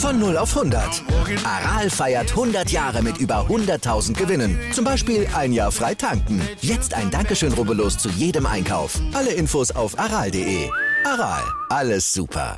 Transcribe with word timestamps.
Von 0.00 0.18
0 0.18 0.38
auf 0.38 0.56
100. 0.56 1.02
Aral 1.44 1.90
feiert 1.90 2.30
100 2.30 2.70
Jahre 2.70 3.02
mit 3.02 3.18
über 3.18 3.46
100.000 3.50 4.14
Gewinnen. 4.16 4.58
Zum 4.72 4.82
Beispiel 4.82 5.26
ein 5.36 5.52
Jahr 5.52 5.70
frei 5.70 5.94
tanken. 5.94 6.40
Jetzt 6.62 6.94
ein 6.94 7.10
Dankeschön, 7.10 7.52
rubbellos 7.52 7.98
zu 7.98 8.08
jedem 8.08 8.46
Einkauf. 8.46 8.98
Alle 9.12 9.30
Infos 9.32 9.70
auf 9.70 9.98
aral.de. 9.98 10.70
Aral, 11.04 11.42
alles 11.68 12.10
super. 12.14 12.56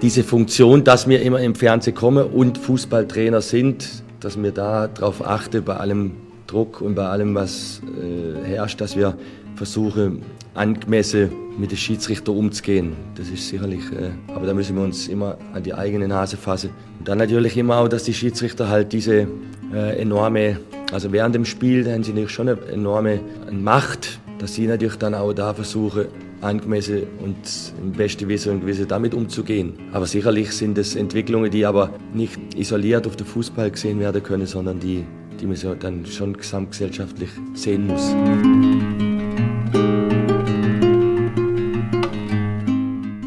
Diese 0.00 0.24
Funktion, 0.24 0.84
dass 0.84 1.06
wir 1.06 1.20
immer 1.20 1.40
im 1.40 1.54
Fernsehen 1.54 1.94
kommen 1.94 2.26
und 2.26 2.56
Fußballtrainer 2.56 3.42
sind, 3.42 4.02
dass 4.20 4.42
wir 4.42 4.52
da 4.52 4.88
darauf 4.88 5.22
achten, 5.22 5.62
bei 5.62 5.76
allem 5.76 6.12
Druck 6.46 6.80
und 6.80 6.94
bei 6.94 7.06
allem, 7.06 7.34
was 7.34 7.82
äh, 7.84 8.42
herrscht, 8.42 8.80
dass 8.80 8.96
wir 8.96 9.18
versuchen, 9.56 10.22
angemessen 10.54 11.30
mit 11.58 11.70
den 11.70 11.78
Schiedsrichter 11.78 12.32
umzugehen. 12.32 12.92
Das 13.14 13.28
ist 13.28 13.48
sicherlich, 13.48 13.80
äh, 13.92 14.10
aber 14.34 14.46
da 14.46 14.54
müssen 14.54 14.76
wir 14.76 14.84
uns 14.84 15.08
immer 15.08 15.38
an 15.54 15.62
die 15.62 15.74
eigene 15.74 16.06
Nase 16.06 16.36
fassen. 16.36 16.70
Und 16.98 17.08
dann 17.08 17.18
natürlich 17.18 17.56
immer 17.56 17.78
auch, 17.78 17.88
dass 17.88 18.04
die 18.04 18.14
Schiedsrichter 18.14 18.68
halt 18.68 18.92
diese 18.92 19.26
äh, 19.72 20.00
enorme, 20.00 20.60
also 20.92 21.12
während 21.12 21.34
dem 21.34 21.44
Spiel 21.44 21.84
da 21.84 21.92
haben 21.92 22.04
sie 22.04 22.12
natürlich 22.12 22.32
schon 22.32 22.48
eine 22.48 22.60
enorme 22.70 23.20
Macht, 23.50 24.20
dass 24.38 24.54
sie 24.54 24.66
natürlich 24.66 24.96
dann 24.96 25.14
auch 25.14 25.32
da 25.32 25.54
versuchen, 25.54 26.06
angemessen 26.42 27.04
und 27.22 27.36
im 27.82 27.92
besten 27.92 28.28
Wissen 28.28 28.52
und 28.52 28.60
Gewissen 28.60 28.86
damit 28.86 29.14
umzugehen. 29.14 29.74
Aber 29.92 30.06
sicherlich 30.06 30.52
sind 30.52 30.76
es 30.78 30.94
Entwicklungen, 30.94 31.50
die 31.50 31.64
aber 31.64 31.90
nicht 32.12 32.38
isoliert 32.54 33.06
auf 33.06 33.16
den 33.16 33.26
Fußball 33.26 33.70
gesehen 33.70 34.00
werden 34.00 34.22
können, 34.22 34.46
sondern 34.46 34.78
die, 34.78 35.04
die 35.40 35.46
man 35.46 35.56
dann 35.80 36.04
schon 36.04 36.36
gesamtgesellschaftlich 36.36 37.30
sehen 37.54 37.86
muss. 37.86 38.14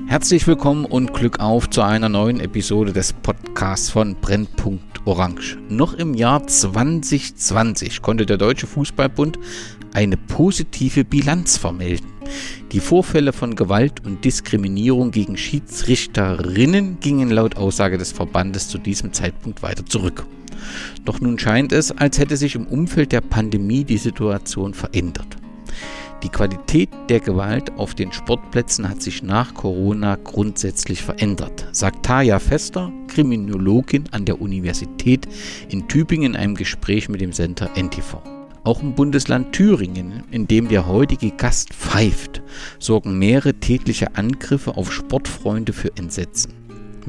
Herzlich 0.10 0.48
willkommen 0.48 0.86
und 0.86 1.14
Glück 1.14 1.40
auf 1.40 1.70
zu 1.70 1.84
einer 1.84 2.10
neuen 2.10 2.40
Episode 2.40 2.94
des 2.94 3.14
Podcasts 3.14 3.92
von 3.92 4.16
Brennpunkt 4.16 5.06
Orange. 5.06 5.60
Noch 5.70 5.94
im 5.94 6.16
Jahr 6.16 6.48
2020 6.48 8.02
konnte 8.02 8.26
der 8.26 8.38
Deutsche 8.38 8.66
Fußballbund 8.66 9.38
eine 9.94 10.18
positive 10.18 11.06
Bilanz 11.06 11.58
vermelden. 11.58 12.08
Die 12.72 12.80
Vorfälle 12.80 13.34
von 13.34 13.56
Gewalt 13.56 14.04
und 14.04 14.26
Diskriminierung 14.26 15.12
gegen 15.12 15.38
Schiedsrichterinnen 15.38 17.00
gingen 17.00 17.30
laut 17.30 17.56
Aussage 17.56 18.00
des 18.00 18.12
Verbandes 18.12 18.68
zu 18.68 18.80
diesem 18.80 19.14
Zeitpunkt 19.14 19.62
weiter 19.62 19.86
zurück. 19.86 20.26
Doch 21.06 21.22
nun 21.22 21.38
scheint 21.38 21.72
es, 21.72 21.92
als 21.92 22.18
hätte 22.18 22.36
sich 22.36 22.56
im 22.56 22.66
Umfeld 22.66 23.12
der 23.12 23.22
Pandemie 23.22 23.84
die 23.84 24.00
Situation 24.00 24.74
verändert. 24.74 25.39
Die 26.24 26.30
Qualität 26.30 26.90
der 27.08 27.22
Gewalt 27.22 27.72
auf 27.78 27.96
den 27.96 28.12
Sportplätzen 28.12 28.90
hat 28.90 29.02
sich 29.02 29.24
nach 29.24 29.54
Corona 29.54 30.18
grundsätzlich 30.22 31.02
verändert, 31.02 31.68
sagt 31.72 32.06
Taja 32.06 32.40
Fester, 32.40 32.92
Kriminologin 33.08 34.04
an 34.12 34.26
der 34.26 34.42
Universität 34.42 35.30
in 35.70 35.88
Tübingen 35.88 36.34
in 36.34 36.36
einem 36.36 36.56
Gespräch 36.56 37.08
mit 37.08 37.22
dem 37.22 37.32
Center 37.32 37.70
NTV. 37.76 38.18
Auch 38.66 38.84
im 38.84 38.96
Bundesland 38.96 39.54
Thüringen, 39.54 40.24
in 40.30 40.46
dem 40.46 40.68
der 40.68 40.88
heutige 40.88 41.32
Gast 41.32 41.74
pfeift, 41.74 42.42
sorgen 42.80 43.18
mehrere 43.18 43.54
tätliche 43.54 44.16
Angriffe 44.16 44.76
auf 44.76 44.92
Sportfreunde 44.92 45.72
für 45.72 45.96
Entsetzen. 45.96 46.54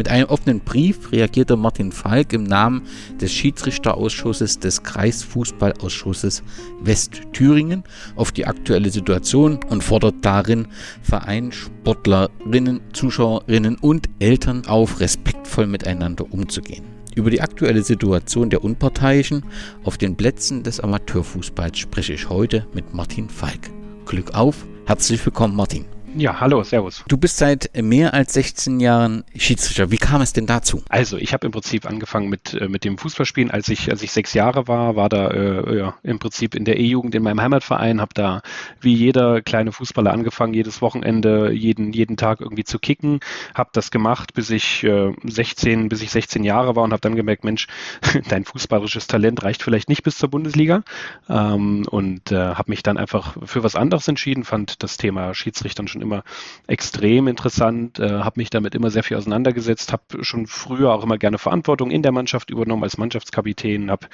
Mit 0.01 0.09
einem 0.09 0.29
offenen 0.31 0.61
Brief 0.61 1.13
reagierte 1.13 1.59
Martin 1.59 1.93
Falk 1.93 2.33
im 2.33 2.45
Namen 2.45 2.87
des 3.21 3.35
Schiedsrichterausschusses 3.35 4.59
des 4.59 4.83
Kreisfußballausschusses 4.83 6.43
Westthüringen 6.81 7.85
auf 8.17 8.33
die 8.33 8.47
aktuelle 8.47 8.89
Situation 8.89 9.61
und 9.69 9.85
fordert 9.85 10.15
darin 10.23 10.69
Verein, 11.03 11.53
Sportlerinnen, 11.53 12.81
Zuschauerinnen 12.95 13.77
und 13.77 14.09
Eltern 14.21 14.65
auf, 14.67 15.01
respektvoll 15.01 15.67
miteinander 15.67 16.25
umzugehen. 16.33 16.87
Über 17.15 17.29
die 17.29 17.43
aktuelle 17.43 17.83
Situation 17.83 18.49
der 18.49 18.65
Unparteiischen 18.65 19.45
auf 19.85 19.99
den 19.99 20.17
Plätzen 20.17 20.63
des 20.63 20.81
Amateurfußballs 20.81 21.77
spreche 21.77 22.15
ich 22.15 22.31
heute 22.31 22.67
mit 22.73 22.95
Martin 22.95 23.29
Falk. 23.29 23.69
Glück 24.07 24.33
auf, 24.33 24.65
herzlich 24.87 25.23
willkommen 25.27 25.55
Martin. 25.55 25.85
Ja, 26.17 26.41
hallo, 26.41 26.65
servus. 26.65 27.05
Du 27.07 27.17
bist 27.17 27.37
seit 27.37 27.71
mehr 27.81 28.15
als 28.15 28.33
16 28.33 28.81
Jahren 28.81 29.23
Schiedsrichter. 29.37 29.93
Wie 29.93 29.97
kam 29.97 30.21
es 30.21 30.33
denn 30.33 30.47
dazu? 30.47 30.83
Also, 30.89 31.17
ich 31.17 31.33
habe 31.33 31.47
im 31.47 31.53
Prinzip 31.53 31.87
angefangen 31.87 32.29
mit, 32.29 32.53
äh, 32.55 32.69
mit 32.69 32.85
dem 32.85 32.99
Fußballspielen, 32.99 33.51
als 33.53 33.69
ich, 33.69 33.91
als 33.91 34.03
ich 34.03 34.11
sechs 34.11 34.35
Jahre 34.35 34.67
war, 34.67 34.97
war 34.97 35.09
da 35.09 35.29
äh, 35.29 35.79
ja, 35.79 35.95
im 36.03 36.19
Prinzip 36.19 36.57
in 36.57 36.65
der 36.65 36.81
E-Jugend 36.81 37.15
in 37.15 37.23
meinem 37.23 37.41
Heimatverein, 37.41 38.01
habe 38.01 38.13
da 38.15 38.43
wie 38.81 38.93
jeder 38.93 39.41
kleine 39.41 39.71
Fußballer 39.71 40.13
angefangen, 40.13 40.53
jedes 40.53 40.83
Wochenende, 40.83 41.53
jeden, 41.53 41.93
jeden 41.93 42.17
Tag 42.17 42.41
irgendwie 42.41 42.65
zu 42.65 42.81
kicken, 42.81 43.21
habe 43.55 43.71
das 43.73 43.93
gemacht, 43.93 44.35
bis 44.35 44.51
ich 44.51 44.83
äh, 44.83 45.13
16, 45.23 45.89
bis 45.89 46.03
ich 46.03 46.11
16 46.11 46.43
Jahre 46.43 46.75
war 46.75 46.83
und 46.83 46.93
habe 46.93 47.03
dann 47.03 47.15
gemerkt, 47.15 47.45
Mensch, 47.45 47.69
dein 48.29 48.45
fußballerisches 48.45 49.07
Talent 49.07 49.45
reicht 49.45 49.63
vielleicht 49.63 49.89
nicht 49.89 50.03
bis 50.03 50.19
zur 50.19 50.29
Bundesliga 50.29 50.83
ähm, 51.29 51.87
und 51.89 52.33
äh, 52.33 52.37
habe 52.37 52.71
mich 52.71 52.83
dann 52.83 52.97
einfach 52.97 53.37
für 53.45 53.63
was 53.63 53.77
anderes 53.77 54.09
entschieden, 54.09 54.43
fand 54.43 54.83
das 54.83 54.97
Thema 54.97 55.35
Schiedsrichtern 55.35 55.87
schon 55.87 56.00
schon 56.01 56.03
immer 56.03 56.25
extrem 56.67 57.29
interessant, 57.29 57.99
äh, 57.99 58.21
habe 58.21 58.41
mich 58.41 58.51
damit 58.51 58.75
immer 58.75 58.91
sehr 58.91 59.03
viel 59.03 59.17
auseinandergesetzt, 59.17 59.93
habe 59.93 60.25
schon 60.25 60.47
früher 60.47 60.93
auch 60.93 61.05
immer 61.05 61.19
gerne 61.19 61.39
Verantwortung 61.39 61.91
in 61.91 62.03
der 62.03 62.13
Mannschaft 62.13 62.51
übernommen 62.51 62.83
als 62.83 62.99
Mannschaftskapitän, 62.99 63.91
habe 63.91 64.09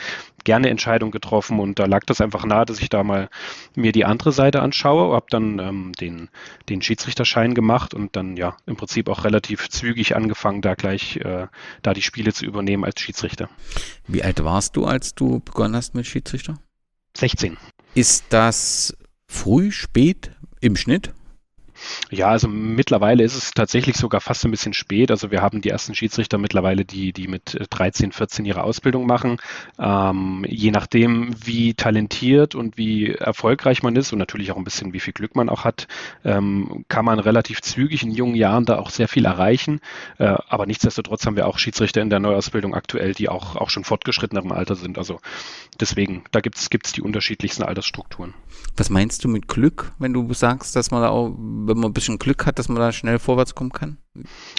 gerne 0.44 0.69
Entscheidungen 0.69 1.12
getroffen 1.12 1.60
und 1.60 1.78
da 1.78 1.86
lag 1.86 2.04
das 2.04 2.20
einfach 2.20 2.44
nahe, 2.44 2.66
dass 2.66 2.80
ich 2.80 2.88
da 2.88 3.02
mal 3.02 3.28
mir 3.74 3.92
die 3.92 4.04
andere 4.04 4.32
Seite 4.32 4.62
anschaue, 4.62 5.14
habe 5.14 5.26
dann 5.30 5.58
ähm, 5.58 5.92
den, 6.00 6.28
den 6.69 6.82
Schiedsrichterschein 6.82 7.54
gemacht 7.54 7.94
und 7.94 8.16
dann 8.16 8.36
ja 8.36 8.56
im 8.66 8.76
Prinzip 8.76 9.08
auch 9.08 9.24
relativ 9.24 9.68
zügig 9.68 10.16
angefangen, 10.16 10.62
da 10.62 10.74
gleich 10.74 11.16
äh, 11.16 11.47
da 11.82 11.94
die 11.94 12.03
Spiele 12.03 12.32
zu 12.32 12.44
übernehmen 12.44 12.84
als 12.84 13.00
Schiedsrichter. 13.00 13.48
Wie 14.06 14.22
alt 14.22 14.42
warst 14.44 14.76
du, 14.76 14.84
als 14.84 15.14
du 15.14 15.41
begonnen 15.41 15.76
hast 15.76 15.94
mit 15.94 16.06
Schiedsrichter? 16.06 16.58
16. 17.16 17.56
Ist 17.94 18.26
das 18.30 18.94
früh, 19.26 19.70
spät 19.70 20.30
im 20.60 20.76
Schnitt? 20.76 21.12
Ja, 22.10 22.28
also 22.28 22.48
mittlerweile 22.48 23.24
ist 23.24 23.34
es 23.34 23.50
tatsächlich 23.52 23.97
sogar 23.97 24.20
fast 24.20 24.44
ein 24.44 24.50
bisschen 24.50 24.72
spät. 24.72 25.10
Also 25.10 25.30
wir 25.30 25.42
haben 25.42 25.60
die 25.60 25.70
ersten 25.70 25.94
Schiedsrichter 25.94 26.38
mittlerweile, 26.38 26.84
die, 26.84 27.12
die 27.12 27.28
mit 27.28 27.56
13, 27.70 28.12
14 28.12 28.44
ihre 28.44 28.62
Ausbildung 28.62 29.06
machen. 29.06 29.38
Ähm, 29.78 30.44
je 30.48 30.70
nachdem, 30.70 31.34
wie 31.44 31.74
talentiert 31.74 32.54
und 32.54 32.76
wie 32.76 33.12
erfolgreich 33.12 33.82
man 33.82 33.97
ist 33.97 34.12
und 34.12 34.19
natürlich 34.19 34.52
auch 34.52 34.56
ein 34.56 34.64
bisschen, 34.64 34.92
wie 34.92 35.00
viel 35.00 35.12
Glück 35.12 35.34
man 35.34 35.48
auch 35.48 35.64
hat, 35.64 35.88
ähm, 36.24 36.84
kann 36.88 37.04
man 37.04 37.19
relativ 37.19 37.60
zügig 37.62 38.03
in 38.03 38.10
jungen 38.10 38.36
Jahren 38.36 38.64
da 38.64 38.78
auch 38.78 38.91
sehr 38.91 39.08
viel 39.08 39.24
erreichen. 39.24 39.80
Äh, 40.18 40.36
aber 40.48 40.66
nichtsdestotrotz 40.66 41.26
haben 41.26 41.36
wir 41.36 41.47
auch 41.47 41.58
Schiedsrichter 41.58 42.03
in 42.03 42.10
der 42.10 42.20
Neuausbildung 42.20 42.74
aktuell, 42.74 43.14
die 43.14 43.28
auch, 43.28 43.56
auch 43.56 43.70
schon 43.70 43.84
fortgeschrittenerem 43.84 44.53
Alter 44.53 44.76
sind. 44.76 44.98
Also 44.98 45.20
deswegen, 45.80 46.24
da 46.30 46.41
gibt 46.41 46.56
es 46.56 46.92
die 46.92 47.03
unterschiedlichsten 47.03 47.62
Altersstrukturen. 47.62 48.34
Was 48.76 48.91
meinst 48.91 49.24
du 49.24 49.28
mit 49.28 49.48
Glück, 49.48 49.92
wenn 49.98 50.12
du 50.12 50.32
sagst, 50.34 50.76
dass 50.76 50.91
man 50.91 51.03
da 51.03 51.08
auch 51.08 51.34
wenn 51.76 51.82
man 51.82 51.91
ein 51.91 51.94
bisschen 51.94 52.19
Glück 52.19 52.47
hat, 52.47 52.59
dass 52.59 52.69
man 52.69 52.78
da 52.78 52.91
schnell 52.91 53.19
vorwärts 53.19 53.54
kommen 53.54 53.70
kann? 53.70 53.98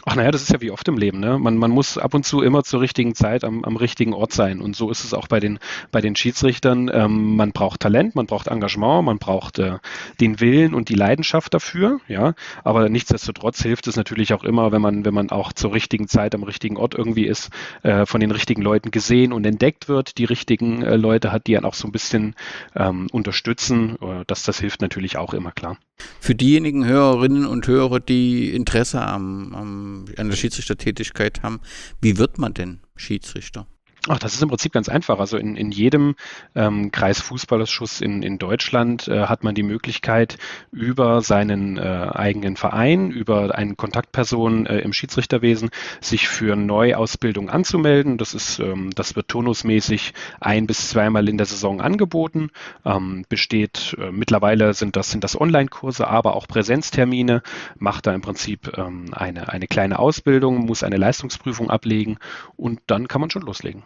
Ach 0.06 0.16
naja, 0.16 0.31
das 0.31 0.41
ist 0.41 0.51
ja 0.51 0.62
wie 0.62 0.72
oft 0.72 0.88
im 0.88 0.97
Leben. 0.97 1.19
Ne? 1.19 1.38
Man, 1.38 1.57
man 1.57 1.71
muss 1.71 1.98
ab 1.98 2.13
und 2.13 2.25
zu 2.25 2.42
immer 2.42 2.63
zur 2.63 2.81
richtigen 2.81 3.15
Zeit 3.15 3.44
am, 3.44 3.63
am 3.63 3.75
richtigen 3.75 4.13
Ort 4.13 4.33
sein. 4.33 4.62
Und 4.62 4.75
so 4.75 4.89
ist 4.89 5.04
es 5.04 5.13
auch 5.13 5.27
bei 5.27 5.39
den, 5.39 5.59
bei 5.92 6.01
den 6.01 6.15
Schiedsrichtern. 6.15 6.89
Ähm, 6.94 7.36
man 7.36 7.51
braucht 7.51 7.81
Talent, 7.81 8.15
man 8.15 8.25
braucht 8.25 8.48
Engagement, 8.48 9.06
man 9.06 9.18
braucht 9.18 9.59
äh, 9.59 9.77
den 10.19 10.39
Willen 10.39 10.74
und 10.74 10.89
die 10.89 10.95
Leidenschaft 10.95 11.54
dafür. 11.54 12.00
Ja, 12.07 12.33
aber 12.63 12.89
nichtsdestotrotz 12.89 13.62
hilft 13.62 13.88
es 13.88 13.95
natürlich 13.95 14.33
auch 14.33 14.44
immer, 14.44 14.71
wenn 14.71 14.81
man, 14.81 15.06
wenn 15.06 15.13
man 15.13 15.30
auch 15.30 15.54
zur 15.54 15.74
richtigen 15.74 16.07
Zeit 16.07 16.36
am 16.36 16.44
richtigen 16.44 16.77
Ort 16.77 16.95
irgendwie 16.95 17.25
ist, 17.25 17.50
äh, 17.83 18.06
von 18.06 18.19
den 18.19 18.31
richtigen 18.31 18.62
Leuten 18.62 18.92
gesehen 18.92 19.33
und 19.33 19.45
entdeckt 19.45 19.89
wird, 19.89 20.18
die 20.18 20.25
richtigen 20.25 20.81
äh, 20.83 20.95
Leute 20.95 21.31
hat, 21.31 21.48
die 21.48 21.54
dann 21.54 21.65
auch 21.65 21.74
so 21.74 21.88
ein 21.88 21.92
bisschen 21.92 22.36
ähm, 22.75 23.07
unterstützen. 23.12 23.98
Äh, 24.01 24.24
das, 24.27 24.44
das 24.44 24.59
hilft 24.59 24.81
natürlich 24.81 25.18
auch 25.18 25.33
immer 25.33 25.51
klar. 25.51 25.77
Für 26.19 26.36
diejenigen 26.36 26.86
Hörerinnen 26.86 27.45
und 27.45 27.68
Hörer, 27.68 28.00
die 28.00 28.54
Interesse 28.54 29.01
am, 29.01 29.46
am, 29.55 30.05
an 30.17 30.29
der 30.29 30.35
Schiedsrichtertätigkeit 30.35 31.44
haben, 31.44 31.61
wie 32.01 32.17
wird 32.17 32.38
man 32.38 32.53
denn 32.53 32.81
Schiedsrichter? 32.95 33.67
Ach, 34.09 34.19
das 34.19 34.33
ist 34.33 34.42
im 34.42 34.48
Prinzip 34.48 34.71
ganz 34.71 34.88
einfach. 34.88 35.19
Also 35.19 35.38
in, 35.38 35.57
in 35.57 35.71
jedem 35.71 36.15
ähm, 36.56 36.92
Kreisfußballausschuss 36.92 38.00
in, 38.00 38.24
in 38.24 38.38
Deutschland 38.38 39.07
äh, 39.09 39.25
hat 39.25 39.44
man 39.44 39.54
die 39.54 39.63
Möglichkeit, 39.63 40.38
über 40.71 41.21
seinen 41.21 41.77
äh, 41.77 41.81
eigenen 42.13 42.56
Verein, 42.56 43.12
über 43.12 43.54
eine 43.56 43.75
Kontaktperson 43.75 44.65
äh, 44.65 44.80
im 44.80 44.94
Schiedsrichterwesen, 44.94 45.71
sich 46.00 46.30
für 46.30 46.56
Neuausbildung 46.56 47.50
anzumelden. 47.50 48.18
Das 48.18 48.33
ist, 48.33 48.59
ähm, 48.59 48.92
das 48.95 49.18
wird 49.18 49.27
turnusmäßig 49.27 50.13
ein 50.39 50.68
bis 50.68 50.89
zweimal 50.89 51.27
in 51.27 51.38
der 51.38 51.45
Saison 51.45 51.81
angeboten. 51.81 52.50
Ähm, 52.86 53.25
besteht 53.27 53.98
äh, 54.00 54.12
mittlerweile 54.12 54.74
sind 54.74 54.95
das 54.95 55.12
sind 55.12 55.25
das 55.25 55.39
Online-Kurse, 55.39 56.07
aber 56.07 56.36
auch 56.36 56.48
Präsenztermine. 56.48 57.42
Macht 57.77 58.07
da 58.07 58.13
im 58.13 58.21
Prinzip 58.21 58.77
ähm, 58.77 59.07
eine 59.12 59.50
eine 59.50 59.68
kleine 59.68 60.00
Ausbildung, 60.00 60.65
muss 60.65 60.83
eine 60.83 60.98
Leistungsprüfung 60.98 61.69
ablegen 61.69 62.19
und 62.56 62.80
dann 62.88 63.09
kann 63.09 63.19
man 63.19 63.30
schon 63.30 63.42
loslegen. 63.42 63.83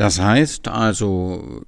Das 0.00 0.18
heißt 0.18 0.66
also 0.68 1.66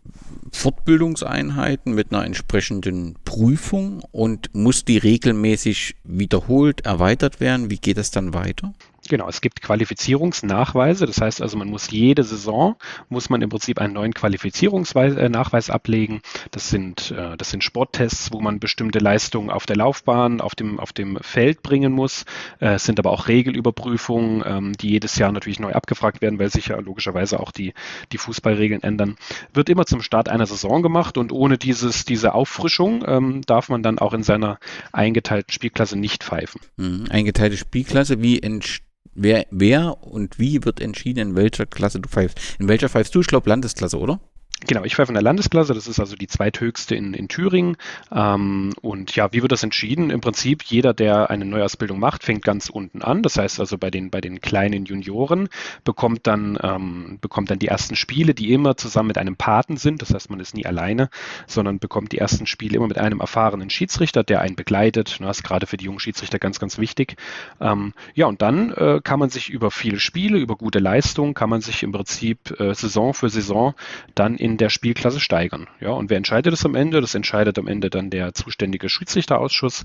Fortbildungseinheiten 0.52 1.92
mit 1.92 2.14
einer 2.14 2.24
entsprechenden 2.24 3.14
Prüfung 3.26 4.02
und 4.10 4.54
muss 4.54 4.86
die 4.86 4.96
regelmäßig 4.96 5.96
wiederholt, 6.02 6.86
erweitert 6.86 7.40
werden. 7.40 7.70
Wie 7.70 7.76
geht 7.76 7.98
das 7.98 8.10
dann 8.10 8.32
weiter? 8.32 8.72
Genau, 9.08 9.28
es 9.28 9.40
gibt 9.40 9.62
Qualifizierungsnachweise. 9.62 11.06
Das 11.06 11.20
heißt 11.20 11.42
also, 11.42 11.56
man 11.56 11.68
muss 11.68 11.90
jede 11.90 12.22
Saison, 12.22 12.76
muss 13.08 13.30
man 13.30 13.42
im 13.42 13.50
Prinzip 13.50 13.80
einen 13.80 13.94
neuen 13.94 14.14
Qualifizierungsnachweis 14.14 15.70
ablegen. 15.70 16.22
Das 16.52 16.70
sind, 16.70 17.10
äh, 17.10 17.36
das 17.36 17.50
sind 17.50 17.64
Sporttests, 17.64 18.32
wo 18.32 18.40
man 18.40 18.60
bestimmte 18.60 19.00
Leistungen 19.00 19.50
auf 19.50 19.66
der 19.66 19.76
Laufbahn, 19.76 20.40
auf 20.40 20.54
dem, 20.54 20.78
auf 20.78 20.92
dem 20.92 21.18
Feld 21.20 21.62
bringen 21.62 21.92
muss. 21.92 22.24
Äh, 22.60 22.74
es 22.74 22.84
sind 22.84 22.98
aber 23.00 23.10
auch 23.10 23.28
Regelüberprüfungen, 23.28 24.44
ähm, 24.46 24.72
die 24.74 24.90
jedes 24.90 25.16
Jahr 25.16 25.32
natürlich 25.32 25.58
neu 25.58 25.72
abgefragt 25.72 26.22
werden, 26.22 26.38
weil 26.38 26.50
sich 26.50 26.68
ja 26.68 26.78
logischerweise 26.78 27.40
auch 27.40 27.50
die, 27.50 27.74
die 28.12 28.18
Fußballregeln 28.18 28.82
ändern. 28.82 29.16
Wird 29.52 29.68
immer 29.68 29.84
zum 29.84 30.02
Start 30.02 30.28
einer 30.28 30.46
Saison 30.46 30.82
gemacht 30.82 31.18
und 31.18 31.32
ohne 31.32 31.58
dieses, 31.58 32.04
diese 32.04 32.34
Auffrischung 32.34 33.04
ähm, 33.06 33.42
darf 33.46 33.68
man 33.68 33.82
dann 33.82 33.98
auch 33.98 34.14
in 34.14 34.22
seiner 34.22 34.58
eingeteilten 34.92 35.52
Spielklasse 35.52 35.98
nicht 35.98 36.22
pfeifen. 36.22 36.60
Mhm. 36.76 37.06
Eingeteilte 37.10 37.56
Spielklasse, 37.56 38.22
wie 38.22 38.40
entsteht 38.40 38.92
wer, 39.14 39.46
wer 39.50 40.02
und 40.02 40.38
wie 40.38 40.64
wird 40.64 40.80
entschieden, 40.80 41.30
in 41.30 41.36
welcher 41.36 41.66
Klasse 41.66 42.00
du 42.00 42.08
pfeifst. 42.08 42.38
In 42.58 42.68
welcher 42.68 42.88
pfeifst 42.88 43.14
du? 43.14 43.20
Ich 43.20 43.26
glaube 43.26 43.48
Landesklasse, 43.48 43.98
oder? 43.98 44.20
Genau, 44.66 44.84
ich 44.84 44.94
pfeife 44.94 45.10
in 45.10 45.14
der 45.14 45.22
Landesklasse, 45.22 45.74
das 45.74 45.88
ist 45.88 45.98
also 45.98 46.14
die 46.14 46.28
zweithöchste 46.28 46.94
in, 46.94 47.14
in 47.14 47.28
Thüringen. 47.28 47.76
Ähm, 48.12 48.72
und 48.80 49.14
ja, 49.16 49.32
wie 49.32 49.42
wird 49.42 49.50
das 49.50 49.62
entschieden? 49.62 50.10
Im 50.10 50.20
Prinzip, 50.20 50.62
jeder, 50.62 50.94
der 50.94 51.30
eine 51.30 51.44
Neuausbildung 51.44 51.98
macht, 51.98 52.22
fängt 52.22 52.44
ganz 52.44 52.68
unten 52.70 53.02
an. 53.02 53.22
Das 53.22 53.36
heißt 53.36 53.58
also 53.58 53.76
bei 53.76 53.90
den, 53.90 54.10
bei 54.10 54.20
den 54.20 54.40
kleinen 54.40 54.84
Junioren 54.84 55.48
bekommt 55.84 56.26
dann, 56.26 56.58
ähm, 56.62 57.18
bekommt 57.20 57.50
dann 57.50 57.58
die 57.58 57.68
ersten 57.68 57.96
Spiele, 57.96 58.34
die 58.34 58.52
immer 58.52 58.76
zusammen 58.76 59.08
mit 59.08 59.18
einem 59.18 59.36
Paten 59.36 59.76
sind. 59.76 60.00
Das 60.00 60.14
heißt, 60.14 60.30
man 60.30 60.38
ist 60.38 60.54
nie 60.54 60.66
alleine, 60.66 61.10
sondern 61.46 61.80
bekommt 61.80 62.12
die 62.12 62.18
ersten 62.18 62.46
Spiele 62.46 62.76
immer 62.76 62.88
mit 62.88 62.98
einem 62.98 63.20
erfahrenen 63.20 63.68
Schiedsrichter, 63.68 64.22
der 64.22 64.40
einen 64.42 64.54
begleitet. 64.54 65.18
Das 65.20 65.38
ist 65.38 65.42
gerade 65.42 65.66
für 65.66 65.76
die 65.76 65.86
jungen 65.86 66.00
Schiedsrichter 66.00 66.38
ganz, 66.38 66.60
ganz 66.60 66.78
wichtig. 66.78 67.16
Ähm, 67.60 67.94
ja, 68.14 68.26
und 68.26 68.42
dann 68.42 68.72
äh, 68.72 69.00
kann 69.02 69.18
man 69.18 69.30
sich 69.30 69.50
über 69.50 69.70
viele 69.72 69.98
Spiele, 69.98 70.38
über 70.38 70.56
gute 70.56 70.78
Leistung, 70.78 71.34
kann 71.34 71.50
man 71.50 71.60
sich 71.60 71.82
im 71.82 71.90
Prinzip 71.90 72.58
äh, 72.60 72.74
Saison 72.74 73.12
für 73.12 73.28
Saison 73.28 73.74
dann 74.14 74.36
in 74.36 74.51
in 74.52 74.58
der 74.58 74.68
Spielklasse 74.68 75.18
steigern. 75.18 75.66
Ja, 75.80 75.90
und 75.90 76.10
wer 76.10 76.18
entscheidet 76.18 76.52
das 76.52 76.64
am 76.66 76.74
Ende? 76.74 77.00
Das 77.00 77.14
entscheidet 77.14 77.58
am 77.58 77.66
Ende 77.66 77.88
dann 77.88 78.10
der 78.10 78.34
zuständige 78.34 78.90
Schiedsrichterausschuss. 78.90 79.84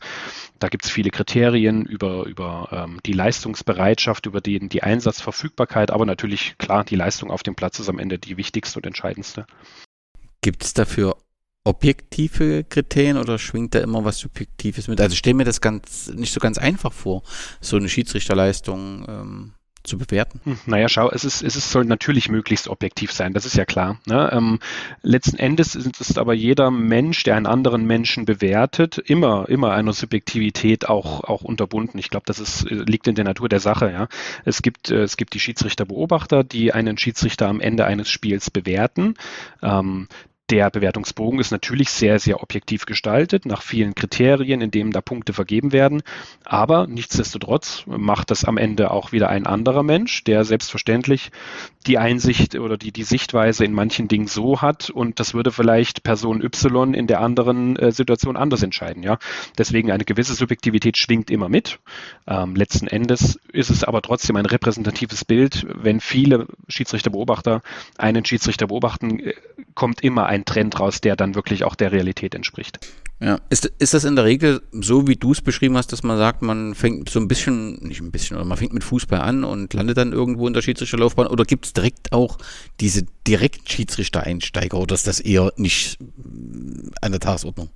Da 0.60 0.68
gibt 0.68 0.84
es 0.84 0.92
viele 0.92 1.10
Kriterien 1.10 1.86
über, 1.86 2.26
über 2.26 2.68
ähm, 2.72 3.00
die 3.06 3.14
Leistungsbereitschaft, 3.14 4.26
über 4.26 4.42
die, 4.42 4.68
die 4.68 4.84
Einsatzverfügbarkeit, 4.84 5.92
aber 5.92 6.06
natürlich 6.06 6.58
klar, 6.58 6.84
die 6.84 6.98
Leistung 6.98 7.32
auf 7.32 7.44
dem 7.44 7.56
Platz 7.56 7.80
ist 7.80 7.88
am 7.88 7.98
Ende 7.98 8.20
die 8.20 8.36
wichtigste 8.36 8.80
und 8.80 8.86
entscheidendste. 8.86 9.46
Gibt 10.42 10.64
es 10.64 10.74
dafür 10.74 11.16
objektive 11.64 12.66
Kriterien 12.66 13.18
oder 13.18 13.40
schwingt 13.40 13.74
da 13.74 13.80
immer 13.80 14.04
was 14.04 14.20
Subjektives 14.20 14.90
mit? 14.90 15.00
Also 15.00 15.14
ich 15.14 15.20
stelle 15.20 15.36
mir 15.36 15.46
das 15.46 15.62
ganz 15.62 16.10
nicht 16.14 16.34
so 16.34 16.42
ganz 16.42 16.58
einfach 16.58 16.92
vor, 16.92 17.24
so 17.62 17.78
eine 17.78 17.88
Schiedsrichterleistung 17.88 19.06
ähm, 19.08 19.54
zu 19.88 19.98
bewerten? 19.98 20.40
Hm, 20.44 20.60
naja, 20.66 20.90
schau, 20.90 21.10
es 21.10 21.24
ist, 21.24 21.42
es 21.42 21.56
ist, 21.56 21.72
soll 21.72 21.86
natürlich 21.86 22.30
möglichst 22.30 22.68
objektiv 22.68 23.12
sein, 23.12 23.34
das 23.34 23.46
ist 23.46 23.56
ja 23.56 23.66
klar. 23.66 24.00
Ne? 24.06 24.30
Ähm, 24.32 24.60
letzten 25.02 25.38
Endes 25.38 25.76
ist 25.76 26.00
es 26.02 26.18
aber 26.18 26.34
jeder 26.34 26.70
Mensch, 26.72 27.24
der 27.24 27.36
einen 27.36 27.46
anderen 27.46 27.86
Menschen 27.86 28.26
bewertet, 28.26 28.98
immer, 28.98 29.50
immer 29.50 29.72
einer 29.72 29.94
Subjektivität 29.94 30.88
auch, 30.88 31.24
auch 31.24 31.44
unterbunden. 31.44 31.98
Ich 31.98 32.10
glaube, 32.10 32.26
das 32.26 32.40
ist, 32.40 32.70
äh, 32.70 32.76
liegt 32.76 33.08
in 33.08 33.16
der 33.16 33.26
Natur 33.26 33.50
der 33.50 33.60
Sache. 33.60 33.92
Ja? 33.92 34.08
Es, 34.46 34.62
gibt, 34.62 34.92
äh, 34.92 35.04
es 35.04 35.18
gibt 35.18 35.34
die 35.34 35.40
Schiedsrichterbeobachter, 35.40 36.44
die 36.44 36.74
einen 36.74 36.98
Schiedsrichter 36.98 37.48
am 37.48 37.62
Ende 37.62 37.86
eines 37.86 38.10
Spiels 38.10 38.52
bewerten. 38.52 39.16
Ähm, 39.62 40.08
der 40.50 40.70
Bewertungsbogen 40.70 41.40
ist 41.40 41.52
natürlich 41.52 41.90
sehr, 41.90 42.20
sehr 42.20 42.42
objektiv 42.42 42.86
gestaltet, 42.86 43.46
nach 43.46 43.62
vielen 43.62 43.96
Kriterien, 43.96 44.62
in 44.62 44.72
denen 44.72 44.92
da 44.92 45.02
Punkte 45.02 45.34
vergeben 45.34 45.74
werden. 45.74 46.04
Aber 46.46 46.88
nichtsdestotrotz 46.88 47.84
macht 47.86 48.32
das 48.32 48.46
am 48.46 48.58
Ende 48.58 48.92
auch 48.92 49.12
wieder 49.12 49.30
ein 49.30 49.46
anderer 49.46 49.84
Mensch, 49.84 50.24
der 50.24 50.46
selbstverständlich 50.46 51.32
die 51.88 51.98
Einsicht 51.98 52.56
oder 52.56 52.78
die, 52.78 52.92
die 52.92 53.04
Sichtweise 53.04 53.66
in 53.66 53.74
manchen 53.74 54.08
Dingen 54.08 54.28
so 54.28 54.62
hat 54.62 54.90
und 54.90 55.20
das 55.20 55.34
würde 55.34 55.52
vielleicht 55.52 56.04
Person 56.04 56.42
Y 56.42 56.94
in 56.94 57.08
der 57.08 57.22
anderen 57.22 57.78
äh, 57.78 57.92
Situation 57.92 58.38
anders 58.38 58.62
entscheiden. 58.64 59.04
Ja? 59.04 59.18
Deswegen 59.58 59.92
eine 59.92 60.04
gewisse 60.04 60.34
Subjektivität 60.34 60.98
schwingt 60.98 61.32
immer 61.32 61.50
mit. 61.50 61.80
Ähm, 62.28 62.56
letzten 62.56 62.88
Endes 62.88 63.40
ist 63.52 63.70
es 63.70 63.84
aber 63.84 64.02
trotzdem 64.02 64.36
ein 64.36 64.46
repräsentatives 64.46 65.26
Bild. 65.26 65.66
Wenn 65.74 66.00
viele 66.00 66.48
Schiedsrichterbeobachter 66.68 67.62
einen 67.98 68.26
Schiedsrichter 68.26 68.68
beobachten, 68.68 69.20
äh, 69.20 69.34
kommt 69.74 70.02
immer 70.04 70.26
ein 70.26 70.37
Trend 70.46 70.80
raus, 70.80 71.02
der 71.02 71.16
dann 71.16 71.36
wirklich 71.36 71.64
auch 71.64 71.76
der 71.76 71.92
Realität 71.92 72.36
entspricht. 72.36 72.80
Ja, 73.20 73.40
ist, 73.50 73.66
ist 73.80 73.96
das 73.96 74.04
in 74.04 74.16
der 74.16 74.26
Regel 74.26 74.62
so, 74.72 75.08
wie 75.08 75.16
du 75.16 75.32
es 75.32 75.42
beschrieben 75.42 75.76
hast, 75.76 75.92
dass 75.92 76.04
man 76.04 76.18
sagt, 76.18 76.44
man 76.44 76.76
fängt 76.76 77.10
so 77.10 77.20
ein 77.20 77.28
bisschen, 77.28 77.74
nicht 77.82 78.00
ein 78.00 78.12
bisschen, 78.12 78.38
oder 78.38 78.46
man 78.46 78.60
fängt 78.60 78.74
mit 78.74 78.84
Fußball 78.84 79.20
an 79.20 79.44
und 79.44 79.74
landet 79.74 79.98
dann 79.98 80.14
irgendwo 80.14 80.48
in 80.48 80.54
der 80.54 80.62
Schiedsrichterlaufbahn? 80.62 81.26
Oder 81.26 81.44
gibt 81.44 81.66
es 81.66 81.74
direkt 81.74 82.12
auch 82.12 82.38
diese 82.80 83.06
Direkt-Schiedsrichter-Einsteiger 83.28 84.78
oder 84.78 84.94
ist 84.94 85.08
das 85.08 85.20
eher 85.20 85.52
nicht 85.58 85.98
an 87.02 87.12
der 87.12 87.20
Tagesordnung? 87.20 87.70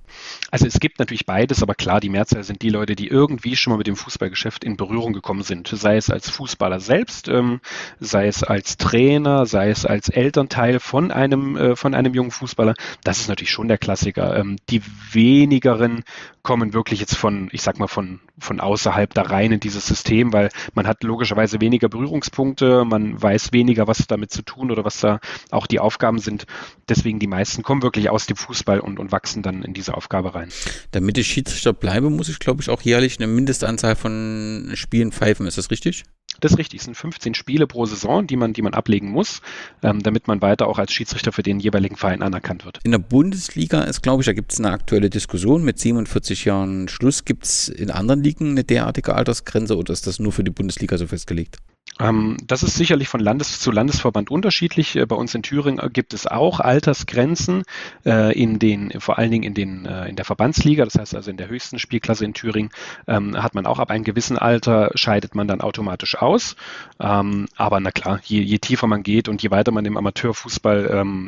Also 0.50 0.66
es 0.66 0.78
gibt 0.78 0.98
natürlich 0.98 1.26
beides, 1.26 1.62
aber 1.62 1.74
klar, 1.74 2.00
die 2.00 2.08
Mehrzahl 2.08 2.44
sind 2.44 2.62
die 2.62 2.70
Leute, 2.70 2.94
die 2.94 3.08
irgendwie 3.08 3.56
schon 3.56 3.72
mal 3.72 3.78
mit 3.78 3.86
dem 3.86 3.96
Fußballgeschäft 3.96 4.62
in 4.62 4.76
Berührung 4.76 5.12
gekommen 5.12 5.42
sind. 5.42 5.68
Sei 5.68 5.96
es 5.96 6.08
als 6.08 6.30
Fußballer 6.30 6.80
selbst, 6.80 7.28
ähm, 7.28 7.60
sei 7.98 8.28
es 8.28 8.42
als 8.42 8.76
Trainer, 8.76 9.44
sei 9.44 9.70
es 9.70 9.84
als 9.84 10.08
Elternteil 10.08 10.78
von 10.78 11.10
einem, 11.10 11.56
äh, 11.56 11.76
von 11.76 11.94
einem 11.94 12.14
jungen 12.14 12.30
Fußballer. 12.30 12.74
Das 13.04 13.20
ist 13.20 13.28
natürlich 13.28 13.50
schon 13.50 13.68
der 13.68 13.78
Klassiker. 13.78 14.36
Ähm, 14.36 14.56
die 14.70 14.82
wenigeren 15.32 16.04
kommen 16.42 16.74
wirklich 16.74 17.00
jetzt 17.00 17.16
von, 17.16 17.48
ich 17.52 17.62
sag 17.62 17.78
mal, 17.78 17.86
von, 17.86 18.20
von 18.38 18.60
außerhalb 18.60 19.14
da 19.14 19.22
rein 19.22 19.52
in 19.52 19.60
dieses 19.60 19.86
System, 19.86 20.32
weil 20.32 20.50
man 20.74 20.86
hat 20.86 21.02
logischerweise 21.04 21.60
weniger 21.60 21.88
Berührungspunkte, 21.88 22.84
man 22.84 23.20
weiß 23.20 23.52
weniger, 23.52 23.86
was 23.86 24.06
damit 24.06 24.30
zu 24.30 24.42
tun 24.42 24.70
oder 24.70 24.84
was 24.84 25.00
da 25.00 25.20
auch 25.50 25.66
die 25.66 25.78
Aufgaben 25.78 26.18
sind. 26.18 26.44
Deswegen 26.88 27.18
die 27.18 27.26
meisten 27.26 27.62
kommen 27.62 27.82
wirklich 27.82 28.10
aus 28.10 28.26
dem 28.26 28.36
Fußball 28.36 28.80
und, 28.80 28.98
und 28.98 29.12
wachsen 29.12 29.42
dann 29.42 29.62
in 29.62 29.72
diese 29.72 29.94
Aufgabe 29.94 30.34
rein. 30.34 30.50
Damit 30.90 31.16
ich 31.16 31.28
Schiedsrichter 31.28 31.72
bleibe, 31.72 32.10
muss 32.10 32.28
ich, 32.28 32.38
glaube 32.38 32.60
ich, 32.60 32.68
auch 32.68 32.82
jährlich 32.82 33.18
eine 33.18 33.26
Mindestanzahl 33.26 33.96
von 33.96 34.72
Spielen 34.74 35.12
pfeifen. 35.12 35.46
Ist 35.46 35.58
das 35.58 35.70
richtig? 35.70 36.04
Das 36.40 36.52
ist 36.52 36.58
richtig. 36.58 36.80
Es 36.80 36.84
sind 36.84 36.96
15 36.96 37.34
Spiele 37.34 37.66
pro 37.66 37.86
Saison, 37.86 38.26
die 38.26 38.36
man, 38.36 38.52
die 38.52 38.62
man 38.62 38.74
ablegen 38.74 39.10
muss, 39.10 39.40
ähm, 39.82 40.02
damit 40.02 40.26
man 40.28 40.42
weiter 40.42 40.66
auch 40.66 40.78
als 40.78 40.92
Schiedsrichter 40.92 41.32
für 41.32 41.42
den 41.42 41.60
jeweiligen 41.60 41.96
Verein 41.96 42.22
anerkannt 42.22 42.64
wird. 42.64 42.80
In 42.84 42.90
der 42.90 42.98
Bundesliga 42.98 43.82
ist, 43.82 44.02
glaube 44.02 44.22
ich, 44.22 44.26
da 44.26 44.32
gibt 44.32 44.52
es 44.52 44.58
eine 44.58 44.70
aktuelle 44.70 45.10
Diskussion 45.10 45.64
mit 45.64 45.78
47 45.78 46.44
Jahren 46.44 46.88
Schluss. 46.88 47.24
Gibt 47.24 47.44
es 47.44 47.68
in 47.68 47.90
anderen 47.90 48.22
Ligen 48.22 48.50
eine 48.50 48.64
derartige 48.64 49.14
Altersgrenze 49.14 49.76
oder 49.76 49.92
ist 49.92 50.06
das 50.06 50.18
nur 50.18 50.32
für 50.32 50.44
die 50.44 50.50
Bundesliga 50.50 50.98
so 50.98 51.06
festgelegt? 51.06 51.58
Ähm, 52.00 52.36
das 52.46 52.62
ist 52.62 52.76
sicherlich 52.76 53.08
von 53.08 53.20
Landes 53.20 53.60
zu 53.60 53.70
Landesverband 53.70 54.30
unterschiedlich. 54.30 54.96
Äh, 54.96 55.06
bei 55.06 55.16
uns 55.16 55.34
in 55.34 55.42
Thüringen 55.42 55.92
gibt 55.92 56.14
es 56.14 56.26
auch 56.26 56.60
Altersgrenzen 56.60 57.64
äh, 58.04 58.38
in 58.38 58.58
den, 58.58 58.92
vor 59.00 59.18
allen 59.18 59.30
Dingen 59.30 59.44
in 59.44 59.54
den, 59.54 59.86
äh, 59.86 60.08
in 60.08 60.16
der 60.16 60.24
Verbandsliga. 60.24 60.84
Das 60.84 60.94
heißt 60.94 61.14
also 61.14 61.30
in 61.30 61.36
der 61.36 61.48
höchsten 61.48 61.78
Spielklasse 61.78 62.24
in 62.24 62.34
Thüringen 62.34 62.70
ähm, 63.06 63.40
hat 63.40 63.54
man 63.54 63.66
auch 63.66 63.78
ab 63.78 63.90
einem 63.90 64.04
gewissen 64.04 64.38
Alter 64.38 64.90
scheidet 64.94 65.34
man 65.34 65.48
dann 65.48 65.60
automatisch 65.60 66.16
aus. 66.16 66.56
Ähm, 66.98 67.46
aber 67.56 67.80
na 67.80 67.90
klar, 67.90 68.20
je, 68.24 68.40
je 68.40 68.58
tiefer 68.58 68.86
man 68.86 69.02
geht 69.02 69.28
und 69.28 69.42
je 69.42 69.50
weiter 69.50 69.72
man 69.72 69.84
im 69.84 69.96
Amateurfußball 69.96 70.72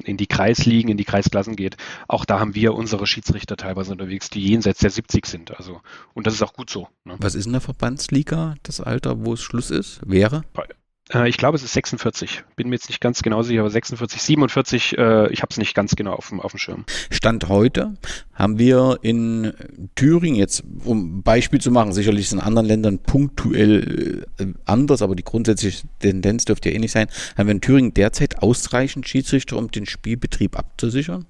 in 0.04 0.16
die 0.16 0.26
Kreisligen, 0.26 0.90
in 0.90 0.97
die 0.97 1.04
Kreisklassen 1.04 1.56
geht, 1.56 1.76
auch 2.09 2.25
da 2.25 2.40
haben 2.40 2.54
wir 2.54 2.75
unsere 2.75 3.06
Schiedsrichter 3.06 3.56
teilweise 3.56 3.92
unterwegs, 3.92 4.30
die 4.30 4.40
jenseits 4.40 4.80
der 4.80 4.90
70 4.90 5.26
sind. 5.26 5.56
Also, 5.56 5.80
und 6.14 6.26
das 6.26 6.35
ist 6.35 6.42
auch 6.42 6.52
gut 6.52 6.71
so. 6.71 6.88
Ne? 7.04 7.16
Was 7.18 7.35
ist 7.35 7.47
in 7.47 7.52
der 7.52 7.61
Verbandsliga 7.61 8.54
das 8.62 8.80
Alter, 8.80 9.25
wo 9.25 9.35
es 9.35 9.42
Schluss 9.42 9.71
ist? 9.71 10.00
Wäre? 10.04 10.44
Äh, 11.12 11.28
ich 11.28 11.37
glaube, 11.37 11.56
es 11.56 11.62
ist 11.62 11.73
46. 11.73 12.44
Bin 12.56 12.68
mir 12.68 12.76
jetzt 12.76 12.88
nicht 12.88 13.00
ganz 13.00 13.23
genau 13.23 13.42
sicher, 13.42 13.61
aber 13.61 13.70
46, 13.70 14.23
47, 14.23 14.99
äh, 14.99 15.32
ich 15.32 15.42
habe 15.42 15.50
es 15.50 15.58
nicht 15.58 15.75
ganz 15.75 15.96
genau 15.96 16.14
auf 16.14 16.28
dem, 16.28 16.40
auf 16.40 16.52
dem 16.52 16.58
Schirm. 16.58 16.84
Stand 17.11 17.49
heute 17.49 17.94
haben 18.32 18.58
wir 18.58 18.99
in 19.02 19.52
Thüringen, 19.94 20.37
jetzt 20.37 20.64
um 20.84 21.23
Beispiel 21.23 21.61
zu 21.61 21.70
machen, 21.70 21.92
sicherlich 21.92 22.26
ist 22.26 22.32
in 22.32 22.40
anderen 22.40 22.66
Ländern 22.66 22.99
punktuell 22.99 24.25
äh, 24.38 24.46
anders, 24.64 25.02
aber 25.02 25.14
die 25.14 25.25
grundsätzliche 25.25 25.87
Tendenz 26.00 26.44
dürfte 26.44 26.70
ja 26.70 26.75
ähnlich 26.75 26.92
sein, 26.92 27.08
haben 27.37 27.46
wir 27.46 27.52
in 27.52 27.61
Thüringen 27.61 27.94
derzeit 27.94 28.42
ausreichend 28.42 29.08
Schiedsrichter, 29.08 29.56
um 29.56 29.70
den 29.70 29.87
Spielbetrieb 29.87 30.58
abzusichern? 30.58 31.26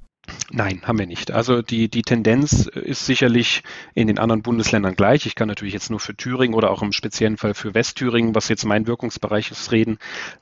Nein, 0.50 0.82
haben 0.84 0.98
wir 0.98 1.06
nicht. 1.06 1.32
Also 1.32 1.62
die, 1.62 1.88
die 1.88 2.02
Tendenz 2.02 2.66
ist 2.66 3.06
sicherlich 3.06 3.62
in 3.94 4.06
den 4.06 4.18
anderen 4.18 4.42
Bundesländern 4.42 4.94
gleich. 4.94 5.26
Ich 5.26 5.34
kann 5.34 5.48
natürlich 5.48 5.74
jetzt 5.74 5.90
nur 5.90 6.00
für 6.00 6.14
Thüringen 6.14 6.54
oder 6.54 6.70
auch 6.70 6.82
im 6.82 6.92
speziellen 6.92 7.36
Fall 7.36 7.54
für 7.54 7.74
Westthüringen, 7.74 8.34
was 8.34 8.48
jetzt 8.48 8.64
mein 8.64 8.86
Wirkungsbereich 8.86 9.50
ist, 9.50 9.72
reden. 9.72 9.98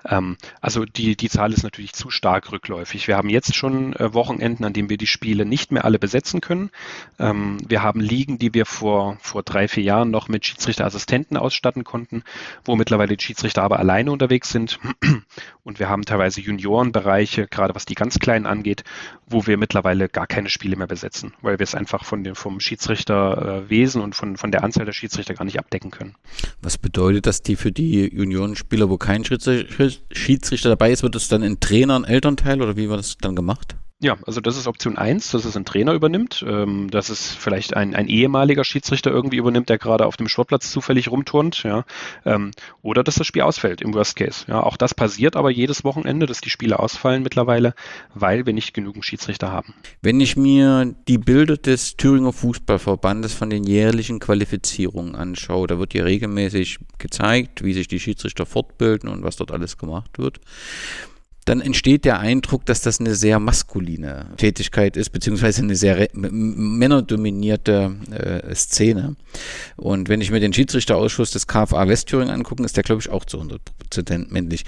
Ähm, 0.06 0.36
also 0.60 0.84
die, 0.84 1.16
die 1.16 1.28
Zahl 1.28 1.52
ist 1.52 1.62
natürlich 1.62 1.94
zu 1.94 2.10
stark 2.10 2.52
rückläufig. 2.52 3.08
Wir 3.08 3.16
haben 3.16 3.28
jetzt 3.28 3.54
schon 3.56 3.94
äh, 3.94 4.12
Wochenenden, 4.12 4.64
an 4.64 4.72
denen 4.72 4.90
wir 4.90 4.98
die 4.98 5.06
Spiele 5.06 5.46
nicht 5.46 5.72
mehr 5.72 5.84
alle 5.84 5.98
besetzen 5.98 6.40
können. 6.40 6.70
Ähm, 7.18 7.58
wir 7.66 7.82
haben 7.82 8.00
Ligen, 8.00 8.38
die 8.38 8.54
wir 8.54 8.66
vor, 8.66 9.18
vor 9.20 9.42
drei, 9.42 9.66
vier 9.66 9.82
Jahren 9.82 10.10
noch 10.10 10.28
mit 10.28 10.46
Schiedsrichterassistenten 10.46 11.36
ausstatten 11.36 11.84
konnten, 11.84 12.22
wo 12.64 12.76
mittlerweile 12.76 13.16
die 13.16 13.24
Schiedsrichter 13.24 13.62
aber 13.62 13.78
alleine 13.78 14.12
unterwegs 14.12 14.50
sind. 14.50 14.78
Und 15.64 15.78
wir 15.78 15.88
haben 15.88 16.04
teilweise 16.04 16.40
Juniorenbereiche, 16.40 17.46
gerade 17.46 17.74
was 17.74 17.84
die 17.84 17.94
ganz 17.94 18.18
Kleinen 18.18 18.46
angeht, 18.46 18.84
wo 19.26 19.46
wir 19.46 19.56
mittlerweile 19.72 20.10
gar 20.10 20.26
keine 20.26 20.50
Spiele 20.50 20.76
mehr 20.76 20.86
besetzen, 20.86 21.32
weil 21.40 21.58
wir 21.58 21.64
es 21.64 21.74
einfach 21.74 22.04
von 22.04 22.24
dem, 22.24 22.34
vom 22.34 22.60
Schiedsrichterwesen 22.60 24.02
und 24.02 24.14
von, 24.14 24.36
von 24.36 24.52
der 24.52 24.64
Anzahl 24.64 24.84
der 24.84 24.92
Schiedsrichter 24.92 25.32
gar 25.32 25.46
nicht 25.46 25.58
abdecken 25.58 25.90
können. 25.90 26.14
Was 26.60 26.76
bedeutet 26.76 27.24
das 27.24 27.40
die 27.40 27.56
für 27.56 27.72
die 27.72 28.14
Juniorenspieler, 28.14 28.90
wo 28.90 28.98
kein 28.98 29.24
Schiedsrichter 29.24 30.68
dabei 30.68 30.92
ist, 30.92 31.02
wird 31.02 31.16
es 31.16 31.28
dann 31.28 31.42
in 31.42 31.58
Trainer, 31.58 31.96
ein 31.96 32.04
Elternteil 32.04 32.60
oder 32.60 32.76
wie 32.76 32.90
wird 32.90 32.98
das 32.98 33.16
dann 33.16 33.34
gemacht? 33.34 33.76
Ja, 34.02 34.16
also 34.26 34.40
das 34.40 34.56
ist 34.56 34.66
Option 34.66 34.98
1, 34.98 35.30
dass 35.30 35.44
es 35.44 35.56
ein 35.56 35.64
Trainer 35.64 35.92
übernimmt, 35.92 36.44
ähm, 36.44 36.90
dass 36.90 37.08
es 37.08 37.30
vielleicht 37.30 37.76
ein, 37.76 37.94
ein 37.94 38.08
ehemaliger 38.08 38.64
Schiedsrichter 38.64 39.12
irgendwie 39.12 39.36
übernimmt, 39.36 39.68
der 39.68 39.78
gerade 39.78 40.06
auf 40.06 40.16
dem 40.16 40.26
Sportplatz 40.26 40.72
zufällig 40.72 41.08
rumturnt, 41.08 41.62
ja, 41.62 41.84
ähm, 42.24 42.50
oder 42.82 43.04
dass 43.04 43.14
das 43.14 43.28
Spiel 43.28 43.42
ausfällt 43.42 43.80
im 43.80 43.94
Worst 43.94 44.16
Case. 44.16 44.44
Ja, 44.48 44.60
auch 44.60 44.76
das 44.76 44.92
passiert 44.92 45.36
aber 45.36 45.50
jedes 45.50 45.84
Wochenende, 45.84 46.26
dass 46.26 46.40
die 46.40 46.50
Spiele 46.50 46.80
ausfallen 46.80 47.22
mittlerweile, 47.22 47.74
weil 48.12 48.44
wir 48.44 48.52
nicht 48.52 48.74
genügend 48.74 49.04
Schiedsrichter 49.04 49.52
haben. 49.52 49.72
Wenn 50.00 50.20
ich 50.20 50.36
mir 50.36 50.96
die 51.06 51.18
Bilder 51.18 51.56
des 51.56 51.96
Thüringer 51.96 52.32
Fußballverbandes 52.32 53.32
von 53.32 53.50
den 53.50 53.62
jährlichen 53.62 54.18
Qualifizierungen 54.18 55.14
anschaue, 55.14 55.68
da 55.68 55.78
wird 55.78 55.94
ja 55.94 56.02
regelmäßig 56.02 56.80
gezeigt, 56.98 57.62
wie 57.62 57.72
sich 57.72 57.86
die 57.86 58.00
Schiedsrichter 58.00 58.46
fortbilden 58.46 59.08
und 59.08 59.22
was 59.22 59.36
dort 59.36 59.52
alles 59.52 59.78
gemacht 59.78 60.18
wird 60.18 60.40
dann 61.44 61.60
entsteht 61.60 62.04
der 62.04 62.20
Eindruck, 62.20 62.64
dass 62.66 62.82
das 62.82 63.00
eine 63.00 63.14
sehr 63.14 63.40
maskuline 63.40 64.26
Tätigkeit 64.36 64.96
ist, 64.96 65.10
beziehungsweise 65.10 65.62
eine 65.62 65.74
sehr 65.74 66.08
männerdominierte 66.12 67.96
äh, 68.10 68.54
Szene. 68.54 69.16
Und 69.76 70.08
wenn 70.08 70.20
ich 70.20 70.30
mir 70.30 70.40
den 70.40 70.52
Schiedsrichterausschuss 70.52 71.32
des 71.32 71.46
KFA 71.46 71.88
Westthüringen 71.88 72.32
angucke, 72.32 72.62
ist 72.64 72.76
der, 72.76 72.84
glaube 72.84 73.00
ich, 73.02 73.10
auch 73.10 73.24
zu 73.24 73.40
100% 73.40 74.26
männlich. 74.32 74.64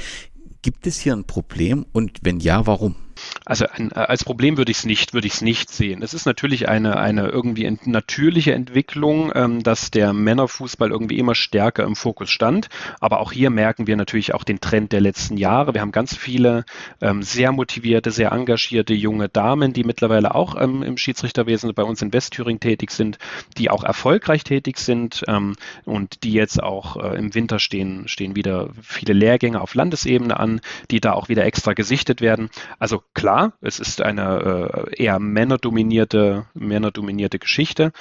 Gibt 0.63 0.87
es 0.87 0.99
hier 0.99 1.15
ein 1.15 1.25
Problem 1.25 1.87
und 1.93 2.19
wenn 2.23 2.41
ja, 2.41 2.67
warum? 2.67 2.97
Also 3.45 3.67
ein, 3.73 3.91
äh, 3.93 3.95
als 3.95 4.25
Problem 4.25 4.57
würde 4.57 4.71
ich 4.71 4.79
es 4.79 4.85
nicht, 4.85 5.15
würde 5.15 5.27
ich 5.27 5.35
es 5.35 5.43
nicht 5.43 5.71
sehen. 5.71 6.03
Es 6.03 6.15
ist 6.15 6.27
natürlich 6.27 6.69
eine, 6.69 6.97
eine 6.97 7.29
irgendwie 7.29 7.65
ent 7.65 7.87
natürliche 7.87 8.55
Entwicklung, 8.55 9.33
ähm, 9.35 9.63
dass 9.63 9.91
der 9.91 10.13
Männerfußball 10.13 10.91
irgendwie 10.91 11.19
immer 11.19 11.35
stärker 11.35 11.85
im 11.85 11.97
Fokus 11.97 12.31
stand. 12.31 12.69
Aber 13.01 13.21
auch 13.21 13.33
hier 13.33 13.51
merken 13.51 13.87
wir 13.87 13.97
natürlich 13.97 14.35
auch 14.35 14.45
den 14.45 14.61
Trend 14.61 14.93
der 14.93 15.01
letzten 15.01 15.37
Jahre. 15.37 15.75
Wir 15.75 15.81
haben 15.81 15.93
ganz 15.93 16.17
viele 16.17 16.65
ähm, 17.01 17.23
sehr 17.23 17.53
motivierte, 17.53 18.11
sehr 18.11 18.33
engagierte 18.33 18.95
junge 18.95 19.29
Damen, 19.29 19.73
die 19.73 19.85
mittlerweile 19.85 20.35
auch 20.35 20.61
ähm, 20.61 20.83
im 20.83 20.97
Schiedsrichterwesen 20.97 21.73
bei 21.75 21.83
uns 21.83 22.03
in 22.03 22.13
Westthüringen 22.13 22.61
tätig 22.61 22.91
sind, 22.91 23.19
die 23.57 23.71
auch 23.71 23.85
erfolgreich 23.85 24.45
tätig 24.45 24.79
sind 24.79 25.25
ähm, 25.29 25.55
und 25.85 26.25
die 26.25 26.33
jetzt 26.33 26.63
auch 26.63 26.97
äh, 26.97 27.17
im 27.17 27.35
Winter 27.35 27.59
stehen, 27.59 28.09
stehen 28.09 28.37
wieder 28.37 28.71
viele 28.83 29.13
Lehrgänge 29.13 29.61
auf 29.61 29.75
Landesebene 29.75 30.39
an, 30.39 30.61
die 30.91 31.01
da 31.01 31.13
auch 31.13 31.29
wieder 31.29 31.45
extra 31.45 31.73
gesichtet 31.73 32.21
werden. 32.21 32.51
Also 32.79 33.04
klar, 33.15 33.53
es 33.61 33.79
ist 33.79 34.03
eine 34.03 34.87
äh, 34.97 35.03
eher 35.03 35.19
männerdominierte, 35.19 36.47
männerdominierte 36.55 37.39
Geschichte, 37.39 37.93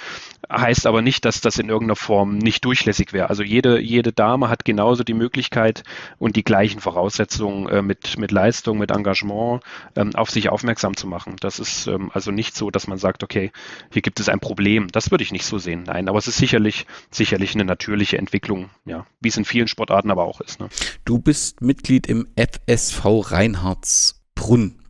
heißt 0.52 0.88
aber 0.88 1.02
nicht, 1.02 1.26
dass 1.26 1.42
das 1.42 1.58
in 1.58 1.70
irgendeiner 1.70 1.96
Form 1.96 2.38
nicht 2.38 2.66
durchlässig 2.66 3.14
wäre. 3.14 3.30
Also 3.30 3.44
jede, 3.44 3.80
jede 3.80 4.12
Dame 4.12 4.50
hat 4.50 4.66
genauso 4.66 5.04
die 5.04 5.14
Möglichkeit 5.14 5.84
und 6.18 6.36
die 6.36 6.44
gleichen 6.44 6.80
Voraussetzungen 6.80 7.68
äh, 7.70 7.82
mit, 7.82 8.18
mit 8.18 8.32
Leistung, 8.32 8.78
mit 8.78 8.92
Engagement 8.92 9.64
ähm, 9.96 10.16
auf 10.16 10.30
sich 10.30 10.50
aufmerksam 10.50 10.96
zu 10.96 11.08
machen. 11.08 11.36
Das 11.40 11.60
ist 11.60 11.88
ähm, 11.88 12.12
also 12.14 12.32
nicht 12.32 12.56
so, 12.56 12.72
dass 12.72 12.88
man 12.88 12.98
sagt, 12.98 13.24
okay, 13.24 13.52
hier 13.92 14.02
gibt 14.02 14.20
es 14.20 14.30
ein 14.30 14.40
Problem. 14.40 14.88
Das 14.92 15.12
würde 15.12 15.24
ich 15.24 15.32
nicht 15.32 15.46
so 15.46 15.58
sehen. 15.58 15.84
Nein, 15.84 16.10
aber 16.10 16.18
es 16.18 16.28
ist 16.28 16.38
sicherlich, 16.38 16.86
sicherlich 17.12 17.54
eine 17.54 17.66
natürliche 17.66 18.18
Entwicklung, 18.18 18.70
ja, 18.86 19.06
wie 19.22 19.30
es 19.30 19.38
in 19.38 19.46
vielen 19.46 19.68
Sportarten 19.68 20.12
aber 20.12 20.24
auch 20.24 20.42
ist. 20.42 20.60
Ne? 20.60 20.70
Du 21.06 21.20
bist 21.20 21.62
Mitglied 21.62 22.08
im 22.08 22.28
FSV 22.36 23.32
Reinhardsbrunn. 23.32 24.83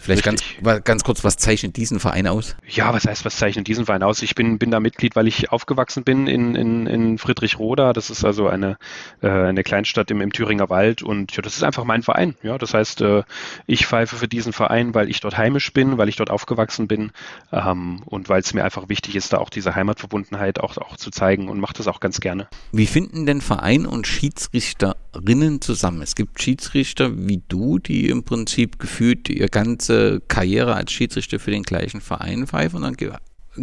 Vielleicht 0.00 0.24
ganz, 0.24 0.42
ganz 0.84 1.04
kurz, 1.04 1.22
was 1.24 1.36
zeichnet 1.36 1.76
diesen 1.76 2.00
Verein 2.00 2.26
aus? 2.26 2.56
Ja, 2.66 2.94
was 2.94 3.04
heißt, 3.04 3.26
was 3.26 3.36
zeichnet 3.36 3.68
diesen 3.68 3.84
Verein 3.84 4.02
aus? 4.02 4.22
Ich 4.22 4.34
bin, 4.34 4.58
bin 4.58 4.70
da 4.70 4.80
Mitglied, 4.80 5.14
weil 5.14 5.28
ich 5.28 5.52
aufgewachsen 5.52 6.04
bin 6.04 6.26
in, 6.26 6.54
in, 6.54 6.86
in 6.86 7.18
Friedrichroda. 7.18 7.92
Das 7.92 8.08
ist 8.08 8.24
also 8.24 8.48
eine, 8.48 8.78
äh, 9.20 9.28
eine 9.28 9.62
Kleinstadt 9.62 10.10
im, 10.10 10.22
im 10.22 10.32
Thüringer 10.32 10.70
Wald 10.70 11.02
und 11.02 11.36
ja, 11.36 11.42
das 11.42 11.56
ist 11.56 11.64
einfach 11.64 11.84
mein 11.84 12.02
Verein. 12.02 12.34
Ja, 12.42 12.56
das 12.56 12.72
heißt, 12.72 13.02
äh, 13.02 13.24
ich 13.66 13.86
pfeife 13.86 14.16
für 14.16 14.26
diesen 14.26 14.54
Verein, 14.54 14.94
weil 14.94 15.10
ich 15.10 15.20
dort 15.20 15.36
heimisch 15.36 15.70
bin, 15.74 15.98
weil 15.98 16.08
ich 16.08 16.16
dort 16.16 16.30
aufgewachsen 16.30 16.88
bin 16.88 17.12
ähm, 17.52 18.02
und 18.06 18.30
weil 18.30 18.40
es 18.40 18.54
mir 18.54 18.64
einfach 18.64 18.88
wichtig 18.88 19.16
ist, 19.16 19.34
da 19.34 19.38
auch 19.38 19.50
diese 19.50 19.74
Heimatverbundenheit 19.74 20.60
auch, 20.60 20.78
auch 20.78 20.96
zu 20.96 21.10
zeigen 21.10 21.50
und 21.50 21.60
mache 21.60 21.74
das 21.74 21.88
auch 21.88 22.00
ganz 22.00 22.20
gerne. 22.20 22.48
Wie 22.72 22.86
finden 22.86 23.26
denn 23.26 23.42
Verein 23.42 23.84
und 23.84 24.06
Schiedsrichterinnen 24.06 25.60
zusammen? 25.60 26.00
Es 26.00 26.14
gibt 26.14 26.40
Schiedsrichter 26.42 27.10
wie 27.14 27.42
du, 27.48 27.78
die 27.78 28.08
im 28.08 28.24
Prinzip 28.24 28.78
gefühlt 28.78 29.28
ihr 29.28 29.48
ganzes 29.48 29.89
ganze 29.90 30.20
Karriere 30.28 30.74
als 30.74 30.92
Schiedsrichter 30.92 31.38
für 31.38 31.50
den 31.50 31.62
gleichen 31.62 32.00
Verein 32.00 32.46
pfeifen 32.46 32.76
und 32.76 33.00
dann 33.00 33.18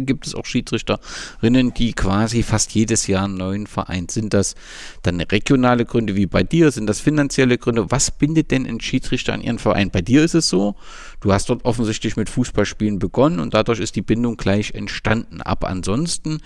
gibt 0.06 0.26
es 0.26 0.34
auch 0.34 0.44
Schiedsrichterinnen, 0.44 1.72
die 1.72 1.94
quasi 1.94 2.42
fast 2.42 2.74
jedes 2.74 3.06
Jahr 3.06 3.24
einen 3.24 3.38
neuen 3.38 3.66
Verein. 3.66 4.08
Sind 4.08 4.34
das 4.34 4.54
dann 5.02 5.20
regionale 5.20 5.86
Gründe 5.86 6.14
wie 6.14 6.26
bei 6.26 6.42
dir? 6.42 6.70
Sind 6.70 6.86
das 6.86 7.00
finanzielle 7.00 7.56
Gründe? 7.56 7.90
Was 7.90 8.10
bindet 8.10 8.50
denn 8.50 8.66
ein 8.66 8.80
Schiedsrichter 8.80 9.32
an 9.32 9.40
ihren 9.40 9.58
Verein? 9.58 9.90
Bei 9.90 10.02
dir 10.02 10.22
ist 10.22 10.34
es 10.34 10.48
so, 10.48 10.76
du 11.20 11.32
hast 11.32 11.48
dort 11.48 11.64
offensichtlich 11.64 12.16
mit 12.16 12.28
Fußballspielen 12.28 12.98
begonnen 12.98 13.40
und 13.40 13.54
dadurch 13.54 13.80
ist 13.80 13.96
die 13.96 14.02
Bindung 14.02 14.36
gleich 14.36 14.72
entstanden. 14.72 15.42
Ab 15.42 15.64
ansonsten, 15.64 16.40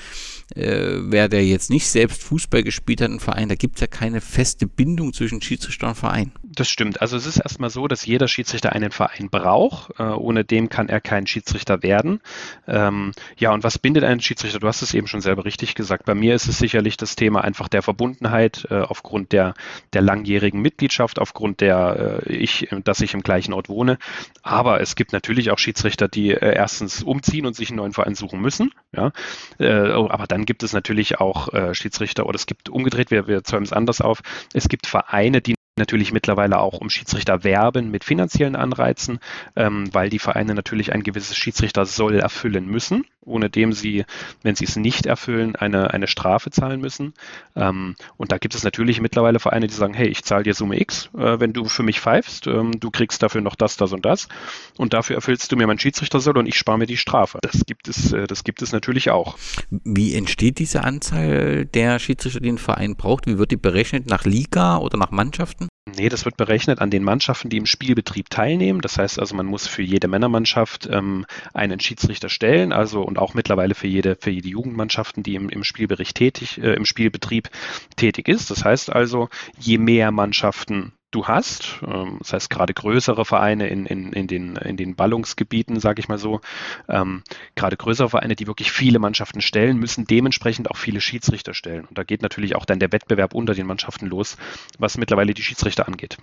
äh, 0.55 0.95
wer 0.99 1.29
der 1.29 1.45
jetzt 1.45 1.71
nicht 1.71 1.88
selbst 1.88 2.23
Fußball 2.23 2.62
gespielt 2.62 3.00
hat, 3.00 3.11
ein 3.11 3.21
Verein, 3.21 3.49
da 3.49 3.55
gibt 3.55 3.76
es 3.76 3.81
ja 3.81 3.87
keine 3.87 4.21
feste 4.21 4.67
Bindung 4.67 5.12
zwischen 5.12 5.43
Schiedsrichter 5.43 5.88
und 5.88 5.95
Verein. 5.95 6.33
Das 6.55 6.69
stimmt. 6.69 7.00
Also 7.00 7.17
es 7.17 7.26
ist 7.26 7.38
erstmal 7.38 7.71
so, 7.71 7.88
dass 7.88 8.05
jeder 8.05 8.29
Schiedsrichter 8.29 8.73
einen 8.73 8.91
Verein 8.91 9.31
braucht. 9.31 9.99
Äh, 9.99 10.02
ohne 10.02 10.45
dem 10.45 10.69
kann 10.69 10.88
er 10.88 11.00
kein 11.00 11.26
Schiedsrichter 11.26 11.83
werden. 11.83 12.21
Ähm, 12.67 13.12
ja, 13.38 13.52
und 13.52 13.64
was 13.64 13.79
bindet 13.79 14.05
einen 14.05 14.21
Schiedsrichter? 14.21 14.59
Du 14.59 14.67
hast 14.67 14.83
es 14.83 14.93
eben 14.93 15.07
schon 15.07 15.23
selber 15.23 15.45
richtig 15.47 15.75
gesagt. 15.75 16.05
Bei 16.05 16.14
mir 16.14 16.35
ist 16.35 16.49
es 16.49 16.59
sicherlich 16.59 16.97
das 16.97 17.17
Thema 17.17 17.43
einfach 17.43 17.69
der 17.69 17.83
Verbundenheit 17.83 18.67
äh, 18.71 18.81
aufgrund 18.81 19.33
der, 19.33 19.55
der 19.95 20.02
langjährigen 20.02 20.61
Mitgliedschaft, 20.61 21.19
aufgrund 21.19 21.61
der 21.61 22.23
äh, 22.26 22.33
ich, 22.33 22.69
dass 22.85 23.00
ich 23.00 23.14
im 23.14 23.23
gleichen 23.23 23.55
Ort 23.55 23.69
wohne. 23.69 23.99
Aber 24.43 24.62
es 24.66 24.97
gibt 24.97 25.12
natürlich 25.12 25.50
auch 25.50 25.59
Schiedsrichter, 25.59 26.09
die 26.09 26.31
äh, 26.31 26.54
erstens 26.54 27.02
umziehen 27.02 27.47
und 27.47 27.54
sich 27.54 27.71
einen 27.71 27.76
neuen 27.76 27.92
Verein 27.92 28.14
suchen 28.14 28.40
müssen. 28.40 28.73
Ja, 28.95 29.12
äh, 29.59 29.71
aber 29.71 30.26
dann 30.26 30.45
gibt 30.45 30.62
es 30.62 30.73
natürlich 30.73 31.21
auch 31.21 31.52
äh, 31.52 31.75
Schiedsrichter 31.75 32.26
oder 32.26 32.37
es 32.37 32.47
gibt 32.47 32.69
umgedreht, 32.69 33.11
wir, 33.11 33.26
wir 33.26 33.45
zäumen 33.45 33.64
es 33.64 33.73
anders 33.73 34.00
auf. 34.00 34.23
Es 34.52 34.69
gibt 34.69 34.87
Vereine, 34.87 35.40
die 35.40 35.54
natürlich 35.76 36.12
mittlerweile 36.12 36.59
auch 36.59 36.81
um 36.81 36.91
Schiedsrichter 36.91 37.45
werben 37.45 37.91
mit 37.91 38.05
finanziellen 38.05 38.57
Anreizen, 38.57 39.21
ähm, 39.57 39.88
weil 39.93 40.11
die 40.11 40.19
Vereine 40.19 40.55
natürlich 40.55 40.93
ein 40.93 41.02
gewisses 41.02 41.37
Schiedsrichter 41.37 41.87
soll 41.87 42.17
erfüllen 42.17 42.67
müssen, 42.67 43.07
ohne 43.23 43.49
dem 43.49 43.73
sie, 43.73 44.05
wenn 44.43 44.55
sie 44.55 44.64
es 44.64 44.76
nicht 44.76 45.07
erfüllen, 45.07 45.57
eine, 45.57 45.91
eine 45.93 46.09
Strafe 46.09 46.50
zahlen 46.50 46.81
müssen. 46.81 47.14
Ähm, 47.57 47.97
und 48.19 48.33
da 48.33 48.38
gibt 48.38 48.55
es 48.55 48.64
natürlich 48.64 49.00
mittlerweile 49.00 49.38
Vereine, 49.38 49.67
die 49.67 49.75
sagen, 49.75 49.95
hey, 49.95 50.09
ich 50.09 50.25
zahle 50.25 50.43
dir 50.43 50.52
Summe 50.52 50.79
X, 50.79 51.09
äh, 51.17 51.41
wenn 51.41 51.55
du 51.55 51.64
für 51.64 51.83
mich 51.83 52.00
pfeifst, 52.00 52.47
ähm, 52.49 52.79
du 52.79 52.91
kriegst 52.91 53.23
dafür 53.23 53.41
noch 53.41 53.55
das, 53.55 53.79
das 53.79 53.93
und 53.93 54.05
das 54.05 54.29
und 54.76 54.93
dafür 54.93 55.17
erfüllst 55.17 55.50
du 55.50 55.57
mir 55.57 55.67
mein 55.67 55.79
Schiedsrichter 55.79 56.21
soll 56.21 56.37
und 56.37 56.47
ich 56.47 56.59
spare 56.59 56.76
mir 56.79 56.87
die 56.87 56.99
Strafe. 56.99 57.38
Das 57.41 57.64
gibt 57.64 57.88
es, 57.88 58.12
äh, 58.12 58.26
das 58.26 58.45
gibt 58.45 58.61
es 58.61 58.73
natürlich 58.73 59.11
auch. 59.11 59.38
Wie 59.71 60.14
entsteht 60.14 60.59
diese 60.59 60.85
Anzahl 60.85 61.64
der 61.64 61.99
Schiedsrichter, 61.99 62.41
die 62.41 62.52
ein 62.52 62.59
Verein 62.59 62.97
braucht? 62.97 63.26
Wie 63.26 63.38
wird 63.38 63.52
die 63.52 63.57
berechnet? 63.57 64.07
Nach 64.07 64.25
Liga 64.25 64.76
oder 64.76 64.99
nach 64.99 65.11
Mannschaften? 65.11 65.62
Nee, 65.97 66.09
das 66.09 66.25
wird 66.25 66.37
berechnet 66.37 66.81
an 66.81 66.91
den 66.91 67.05
Mannschaften, 67.05 67.51
die 67.51 67.59
im 67.59 67.67
Spielbetrieb 67.67 68.31
teilnehmen. 68.31 68.81
Das 68.81 68.99
heißt 68.99 69.19
also, 69.19 69.35
man 69.35 69.47
muss 69.47 69.67
für 69.67 69.83
jede 69.83 70.09
Männermannschaft 70.09 70.89
ähm, 70.91 71.27
einen 71.53 71.81
Schiedsrichter 71.81 72.29
stellen, 72.29 72.73
also 72.73 73.03
und 73.03 73.19
auch 73.19 73.35
mittlerweile 73.35 73.75
für 73.75 73.89
jede, 73.89 74.17
für 74.17 74.31
jede 74.31 74.49
Jugendmannschaften, 74.49 75.23
die 75.23 75.35
im, 75.35 75.49
im 75.51 75.65
Spielbericht 75.65 76.17
tätig, 76.17 76.59
äh, 76.59 76.75
im 76.75 76.87
Spielbetrieb 76.87 77.51
tätig 77.97 78.29
ist. 78.29 78.51
Das 78.51 78.65
heißt 78.65 78.91
also, 78.91 79.29
je 79.59 79.79
mehr 79.79 80.11
Mannschaften 80.13 80.93
du 81.12 81.26
hast. 81.26 81.81
Ähm, 81.87 82.16
das 82.19 82.33
heißt, 82.33 82.50
gerade 82.50 82.75
größere 82.75 83.25
Vereine 83.25 83.69
in, 83.69 83.87
in, 83.87 84.12
in, 84.12 84.26
den, 84.26 84.57
in 84.57 84.76
den 84.76 84.97
Ballungsgebieten, 84.97 85.78
sage 85.78 86.00
ich 86.00 86.09
mal 86.09 86.19
so, 86.19 86.40
ähm, 86.88 87.23
gerade 87.54 87.76
größere 87.76 88.09
Vereine, 88.11 88.35
die 88.35 88.47
wirklich 88.47 88.73
viele 88.73 88.99
Mannschaften 88.99 89.40
stellen, 89.40 89.76
müssen 89.76 90.07
dementsprechend 90.07 90.71
auch 90.71 90.76
viele 90.76 91.00
Schiedsrichter 91.00 91.54
stellen. 91.54 91.85
Und 91.85 91.97
da 91.97 92.02
geht 92.02 92.23
natürlich 92.23 92.57
auch 92.57 92.64
dann 92.64 92.81
der 92.81 92.92
Wettbewerb 92.92 93.35
unter 93.35 93.54
den 93.54 93.66
Mannschaften 93.66 94.07
los, 94.07 94.37
was 94.78 94.99
mittlerweile 94.99 95.35
die 95.35 95.42
Schiedsrichter 95.42 95.87
angeht. 95.87 96.19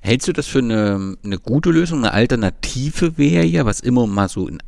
Hältst 0.00 0.28
du 0.28 0.32
das 0.32 0.46
für 0.46 0.60
eine, 0.60 1.16
eine 1.24 1.38
gute 1.38 1.70
Lösung? 1.70 1.98
Eine 1.98 2.12
Alternative 2.12 3.18
wäre 3.18 3.44
ja, 3.44 3.66
was 3.66 3.80
immer 3.80 4.06
mal 4.06 4.28
so 4.28 4.48
in 4.48 4.62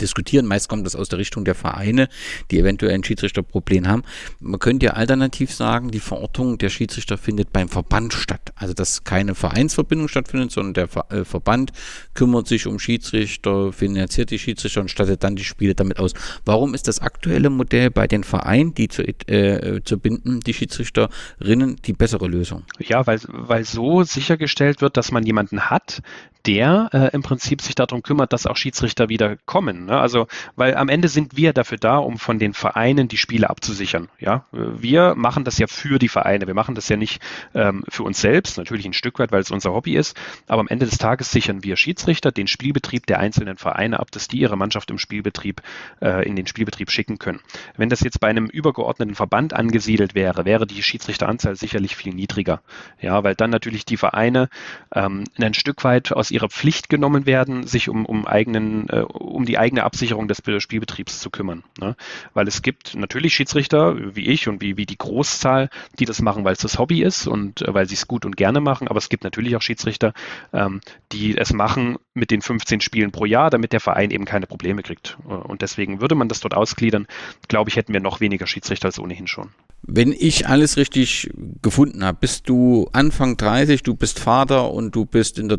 diskutieren. 0.00 0.46
Meist 0.46 0.68
kommt 0.68 0.86
das 0.86 0.96
aus 0.96 1.08
der 1.08 1.18
Richtung 1.18 1.44
der 1.44 1.54
Vereine, 1.54 2.08
die 2.50 2.58
eventuell 2.58 2.94
ein 2.94 3.04
Schiedsrichterproblem 3.04 3.88
haben. 3.88 4.02
Man 4.40 4.60
könnte 4.60 4.86
ja 4.86 4.92
alternativ 4.92 5.52
sagen, 5.52 5.90
die 5.90 6.00
Verortung 6.00 6.58
der 6.58 6.68
Schiedsrichter 6.68 7.18
findet 7.18 7.52
beim 7.52 7.68
Verband 7.68 8.12
statt. 8.12 8.52
Also 8.56 8.74
dass 8.74 9.04
keine 9.04 9.34
Vereinsverbindung 9.34 10.08
stattfindet, 10.08 10.52
sondern 10.52 10.74
der 10.74 10.88
Ver 10.88 11.06
äh, 11.10 11.24
Verband 11.24 11.72
kümmert 12.14 12.46
sich 12.46 12.66
um 12.66 12.78
Schiedsrichter, 12.78 13.72
finanziert 13.72 14.30
die 14.30 14.38
Schiedsrichter 14.38 14.80
und 14.80 14.90
stattet 14.90 15.24
dann 15.24 15.36
die 15.36 15.44
Spiele 15.44 15.74
damit 15.74 15.98
aus. 15.98 16.12
Warum 16.44 16.74
ist 16.74 16.88
das 16.88 17.00
aktuelle 17.00 17.50
Modell 17.50 17.90
bei 17.90 18.06
den 18.06 18.24
Vereinen, 18.24 18.74
die 18.74 18.88
zu, 18.88 19.02
äh, 19.02 19.80
zu 19.84 19.98
binden, 19.98 20.40
die 20.40 20.54
Schiedsrichterinnen, 20.54 21.76
die 21.84 21.92
bessere 21.92 22.26
Lösung? 22.26 22.64
Ja, 22.78 23.06
weil, 23.06 23.20
weil 23.28 23.64
so 23.64 24.02
sichergestellt 24.02 24.80
wird, 24.80 24.96
dass 24.96 25.12
man 25.12 25.24
jemanden 25.24 25.70
hat, 25.70 26.02
der 26.46 26.90
äh, 26.92 27.14
im 27.14 27.22
Prinzip 27.22 27.62
sich 27.62 27.74
darum 27.74 28.02
kümmert, 28.02 28.32
dass 28.32 28.46
auch 28.46 28.56
Schiedsrichter 28.56 29.08
wieder 29.08 29.36
kommen. 29.46 29.73
Ne? 29.74 29.98
Also, 29.98 30.26
weil 30.56 30.76
am 30.76 30.88
Ende 30.88 31.08
sind 31.08 31.36
wir 31.36 31.52
dafür 31.52 31.78
da, 31.78 31.98
um 31.98 32.18
von 32.18 32.38
den 32.38 32.54
Vereinen 32.54 33.08
die 33.08 33.16
Spiele 33.16 33.50
abzusichern. 33.50 34.08
Ja, 34.18 34.44
wir 34.52 35.14
machen 35.14 35.44
das 35.44 35.58
ja 35.58 35.66
für 35.66 35.98
die 35.98 36.08
Vereine. 36.08 36.46
Wir 36.46 36.54
machen 36.54 36.74
das 36.74 36.88
ja 36.88 36.96
nicht 36.96 37.20
ähm, 37.54 37.84
für 37.88 38.02
uns 38.04 38.20
selbst, 38.20 38.58
natürlich 38.58 38.86
ein 38.86 38.92
Stück 38.92 39.18
weit, 39.18 39.32
weil 39.32 39.40
es 39.40 39.50
unser 39.50 39.72
Hobby 39.72 39.96
ist. 39.96 40.16
Aber 40.46 40.60
am 40.60 40.68
Ende 40.68 40.86
des 40.86 40.98
Tages 40.98 41.30
sichern 41.30 41.62
wir 41.64 41.76
Schiedsrichter 41.76 42.32
den 42.32 42.46
Spielbetrieb 42.46 43.06
der 43.06 43.18
einzelnen 43.18 43.56
Vereine 43.56 44.00
ab, 44.00 44.10
dass 44.10 44.28
die 44.28 44.38
ihre 44.38 44.56
Mannschaft 44.56 44.90
im 44.90 44.98
Spielbetrieb 44.98 45.62
äh, 46.00 46.26
in 46.26 46.36
den 46.36 46.46
Spielbetrieb 46.46 46.90
schicken 46.90 47.18
können. 47.18 47.40
Wenn 47.76 47.88
das 47.88 48.00
jetzt 48.00 48.20
bei 48.20 48.28
einem 48.28 48.46
übergeordneten 48.46 49.14
Verband 49.14 49.52
angesiedelt 49.52 50.14
wäre, 50.14 50.44
wäre 50.44 50.66
die 50.66 50.82
Schiedsrichteranzahl 50.82 51.56
sicherlich 51.56 51.96
viel 51.96 52.14
niedriger. 52.14 52.62
Ja, 53.00 53.24
weil 53.24 53.34
dann 53.34 53.50
natürlich 53.50 53.84
die 53.84 53.96
Vereine 53.96 54.48
ähm, 54.94 55.24
ein 55.38 55.54
Stück 55.54 55.84
weit 55.84 56.12
aus 56.12 56.30
ihrer 56.30 56.48
Pflicht 56.48 56.88
genommen 56.88 57.26
werden, 57.26 57.66
sich 57.66 57.88
um, 57.88 58.06
um, 58.06 58.26
eigenen, 58.26 58.88
äh, 58.88 59.00
um 59.00 59.44
die 59.44 59.58
eigene 59.64 59.82
Absicherung 59.82 60.28
des 60.28 60.42
Spielbetriebs 60.58 61.20
zu 61.20 61.30
kümmern. 61.30 61.64
Ne? 61.80 61.96
Weil 62.34 62.46
es 62.46 62.60
gibt 62.60 62.94
natürlich 62.94 63.34
Schiedsrichter, 63.34 64.14
wie 64.14 64.26
ich 64.26 64.46
und 64.46 64.60
wie, 64.60 64.76
wie 64.76 64.84
die 64.84 64.98
Großzahl, 64.98 65.70
die 65.98 66.04
das 66.04 66.20
machen, 66.20 66.44
weil 66.44 66.52
es 66.52 66.58
das 66.58 66.78
Hobby 66.78 67.02
ist 67.02 67.26
und 67.26 67.62
äh, 67.62 67.72
weil 67.72 67.88
sie 67.88 67.94
es 67.94 68.06
gut 68.06 68.26
und 68.26 68.36
gerne 68.36 68.60
machen, 68.60 68.88
aber 68.88 68.98
es 68.98 69.08
gibt 69.08 69.24
natürlich 69.24 69.56
auch 69.56 69.62
Schiedsrichter, 69.62 70.12
ähm, 70.52 70.80
die 71.12 71.36
es 71.36 71.52
machen 71.54 71.96
mit 72.12 72.30
den 72.30 72.42
15 72.42 72.82
Spielen 72.82 73.10
pro 73.10 73.24
Jahr, 73.24 73.48
damit 73.48 73.72
der 73.72 73.80
Verein 73.80 74.10
eben 74.10 74.26
keine 74.26 74.46
Probleme 74.46 74.82
kriegt. 74.82 75.16
Äh, 75.26 75.32
und 75.32 75.62
deswegen 75.62 76.02
würde 76.02 76.14
man 76.14 76.28
das 76.28 76.40
dort 76.40 76.54
ausgliedern, 76.54 77.06
glaube 77.48 77.70
ich, 77.70 77.76
hätten 77.76 77.94
wir 77.94 78.00
noch 78.00 78.20
weniger 78.20 78.46
Schiedsrichter 78.46 78.86
als 78.86 78.98
ohnehin 78.98 79.26
schon. 79.26 79.48
Wenn 79.82 80.12
ich 80.12 80.46
alles 80.46 80.76
richtig 80.76 81.30
gefunden 81.62 82.04
habe, 82.04 82.18
bist 82.20 82.48
du 82.48 82.88
Anfang 82.92 83.36
30, 83.36 83.82
du 83.82 83.94
bist 83.94 84.18
Vater 84.18 84.70
und 84.70 84.94
du 84.94 85.04
bist 85.04 85.38
in 85.38 85.48
der 85.48 85.58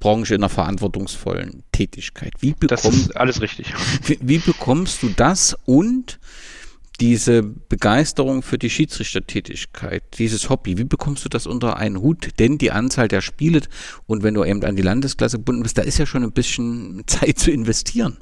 Tourismusbranche 0.00 0.34
in 0.34 0.40
einer 0.40 0.48
verantwortungsvollen 0.48 1.62
Tätigkeit. 1.72 2.32
Wie 2.40 2.52
bekomm, 2.52 2.68
das 2.68 2.84
ist 2.84 3.16
alles 3.16 3.40
richtig. 3.40 3.72
Wie, 4.04 4.18
wie 4.20 4.38
bekommst 4.38 5.02
du 5.02 5.10
das 5.10 5.56
und 5.66 6.18
diese 7.00 7.42
Begeisterung 7.42 8.42
für 8.42 8.58
die 8.58 8.68
Schiedsrichtertätigkeit, 8.68 10.02
dieses 10.18 10.50
Hobby, 10.50 10.76
wie 10.76 10.84
bekommst 10.84 11.24
du 11.24 11.30
das 11.30 11.46
unter 11.46 11.78
einen 11.78 12.00
Hut? 12.00 12.28
Denn 12.38 12.58
die 12.58 12.72
Anzahl 12.72 13.08
der 13.08 13.22
Spiele 13.22 13.62
und 14.06 14.22
wenn 14.22 14.34
du 14.34 14.44
eben 14.44 14.62
an 14.64 14.76
die 14.76 14.82
Landesklasse 14.82 15.38
gebunden 15.38 15.62
bist, 15.62 15.78
da 15.78 15.82
ist 15.82 15.98
ja 15.98 16.04
schon 16.04 16.24
ein 16.24 16.32
bisschen 16.32 17.02
Zeit 17.06 17.38
zu 17.38 17.50
investieren. 17.50 18.18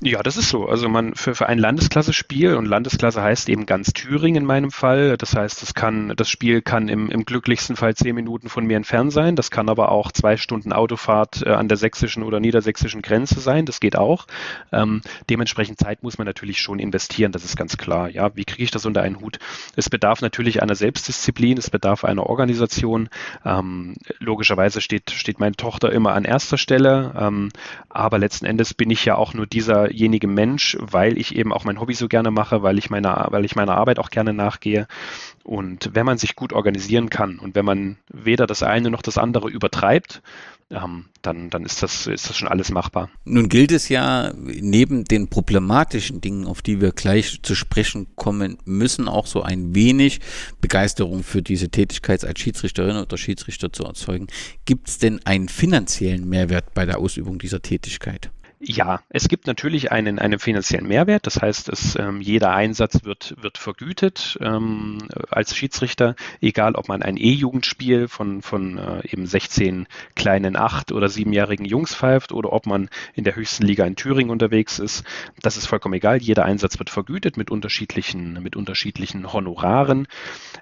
Ja, 0.00 0.22
das 0.22 0.36
ist 0.36 0.48
so. 0.48 0.68
Also 0.68 0.88
man 0.88 1.16
für, 1.16 1.34
für 1.34 1.48
ein 1.48 1.58
Landesklasse-Spiel 1.58 2.54
und 2.54 2.66
Landesklasse 2.66 3.20
heißt 3.20 3.48
eben 3.48 3.66
ganz 3.66 3.92
Thüringen 3.92 4.42
in 4.42 4.46
meinem 4.46 4.70
Fall. 4.70 5.16
Das 5.16 5.34
heißt, 5.34 5.60
das 5.60 5.74
kann, 5.74 6.12
das 6.14 6.30
Spiel 6.30 6.62
kann 6.62 6.88
im, 6.88 7.10
im 7.10 7.24
glücklichsten 7.24 7.74
Fall 7.74 7.96
zehn 7.96 8.14
Minuten 8.14 8.48
von 8.48 8.64
mir 8.64 8.76
entfernt 8.76 9.12
sein. 9.12 9.34
Das 9.34 9.50
kann 9.50 9.68
aber 9.68 9.90
auch 9.90 10.12
zwei 10.12 10.36
Stunden 10.36 10.72
Autofahrt 10.72 11.42
äh, 11.44 11.50
an 11.50 11.66
der 11.66 11.76
sächsischen 11.76 12.22
oder 12.22 12.38
niedersächsischen 12.38 13.02
Grenze 13.02 13.40
sein. 13.40 13.66
Das 13.66 13.80
geht 13.80 13.96
auch. 13.96 14.28
Ähm, 14.70 15.02
dementsprechend 15.30 15.80
Zeit 15.80 16.04
muss 16.04 16.16
man 16.16 16.28
natürlich 16.28 16.60
schon 16.60 16.78
investieren. 16.78 17.32
Das 17.32 17.44
ist 17.44 17.56
ganz 17.56 17.76
klar. 17.76 18.08
Ja, 18.08 18.36
wie 18.36 18.44
kriege 18.44 18.62
ich 18.62 18.70
das 18.70 18.86
unter 18.86 19.02
einen 19.02 19.18
Hut? 19.20 19.40
Es 19.74 19.90
bedarf 19.90 20.20
natürlich 20.20 20.62
einer 20.62 20.76
Selbstdisziplin. 20.76 21.58
Es 21.58 21.70
bedarf 21.70 22.04
einer 22.04 22.24
Organisation. 22.24 23.08
Ähm, 23.44 23.96
logischerweise 24.20 24.80
steht, 24.80 25.10
steht 25.10 25.40
meine 25.40 25.56
Tochter 25.56 25.90
immer 25.90 26.12
an 26.12 26.24
erster 26.24 26.56
Stelle. 26.56 27.12
Ähm, 27.18 27.48
aber 27.88 28.18
letzten 28.18 28.46
Endes 28.46 28.74
bin 28.74 28.90
ich 28.90 29.04
ja 29.04 29.16
auch 29.16 29.34
nur 29.34 29.48
dieser 29.48 29.87
derjenige 29.88 30.28
Mensch, 30.28 30.76
weil 30.80 31.18
ich 31.18 31.34
eben 31.34 31.52
auch 31.52 31.64
mein 31.64 31.80
Hobby 31.80 31.94
so 31.94 32.08
gerne 32.08 32.30
mache, 32.30 32.62
weil 32.62 32.78
ich 32.78 32.90
meiner, 32.90 33.28
weil 33.30 33.44
ich 33.44 33.56
meiner 33.56 33.76
Arbeit 33.76 33.98
auch 33.98 34.10
gerne 34.10 34.32
nachgehe. 34.32 34.86
Und 35.44 35.90
wenn 35.94 36.06
man 36.06 36.18
sich 36.18 36.36
gut 36.36 36.52
organisieren 36.52 37.10
kann 37.10 37.38
und 37.38 37.54
wenn 37.54 37.64
man 37.64 37.96
weder 38.12 38.46
das 38.46 38.62
eine 38.62 38.90
noch 38.90 39.02
das 39.02 39.18
andere 39.18 39.48
übertreibt, 39.48 40.22
ähm, 40.70 41.06
dann, 41.22 41.48
dann 41.48 41.64
ist, 41.64 41.82
das, 41.82 42.06
ist 42.06 42.28
das 42.28 42.36
schon 42.36 42.48
alles 42.48 42.70
machbar. 42.70 43.08
Nun 43.24 43.48
gilt 43.48 43.72
es 43.72 43.88
ja 43.88 44.32
neben 44.36 45.04
den 45.04 45.28
problematischen 45.28 46.20
Dingen, 46.20 46.46
auf 46.46 46.60
die 46.60 46.82
wir 46.82 46.92
gleich 46.92 47.40
zu 47.42 47.54
sprechen 47.54 48.08
kommen 48.16 48.58
müssen, 48.66 49.08
auch 49.08 49.26
so 49.26 49.42
ein 49.42 49.74
wenig 49.74 50.20
Begeisterung 50.60 51.22
für 51.22 51.40
diese 51.40 51.70
Tätigkeit 51.70 52.24
als 52.24 52.38
Schiedsrichterin 52.40 52.96
oder 52.98 53.16
Schiedsrichter 53.16 53.72
zu 53.72 53.84
erzeugen. 53.84 54.26
Gibt 54.66 54.88
es 54.88 54.98
denn 54.98 55.20
einen 55.24 55.48
finanziellen 55.48 56.28
Mehrwert 56.28 56.74
bei 56.74 56.84
der 56.84 56.98
Ausübung 56.98 57.38
dieser 57.38 57.62
Tätigkeit? 57.62 58.30
Ja, 58.60 59.02
es 59.08 59.28
gibt 59.28 59.46
natürlich 59.46 59.92
einen, 59.92 60.18
einen 60.18 60.40
finanziellen 60.40 60.88
Mehrwert. 60.88 61.26
Das 61.26 61.40
heißt, 61.40 61.68
es, 61.68 61.94
ähm, 61.94 62.20
jeder 62.20 62.52
Einsatz 62.52 63.04
wird, 63.04 63.36
wird 63.40 63.56
vergütet 63.56 64.36
ähm, 64.40 64.98
als 65.30 65.54
Schiedsrichter, 65.54 66.16
egal 66.40 66.74
ob 66.74 66.88
man 66.88 67.02
ein 67.02 67.16
E-Jugendspiel 67.16 68.08
von, 68.08 68.42
von 68.42 68.78
äh, 68.78 69.08
eben 69.12 69.26
16 69.26 69.86
kleinen 70.16 70.56
acht- 70.56 70.90
oder 70.90 71.08
siebenjährigen 71.08 71.66
Jungs 71.66 71.94
pfeift 71.94 72.32
oder 72.32 72.52
ob 72.52 72.66
man 72.66 72.90
in 73.14 73.22
der 73.22 73.36
höchsten 73.36 73.64
Liga 73.64 73.84
in 73.86 73.94
Thüringen 73.94 74.30
unterwegs 74.30 74.80
ist. 74.80 75.04
Das 75.40 75.56
ist 75.56 75.66
vollkommen 75.66 75.94
egal. 75.94 76.18
Jeder 76.20 76.44
Einsatz 76.44 76.80
wird 76.80 76.90
vergütet 76.90 77.36
mit 77.36 77.52
unterschiedlichen, 77.52 78.42
mit 78.42 78.56
unterschiedlichen 78.56 79.32
Honoraren. 79.32 80.08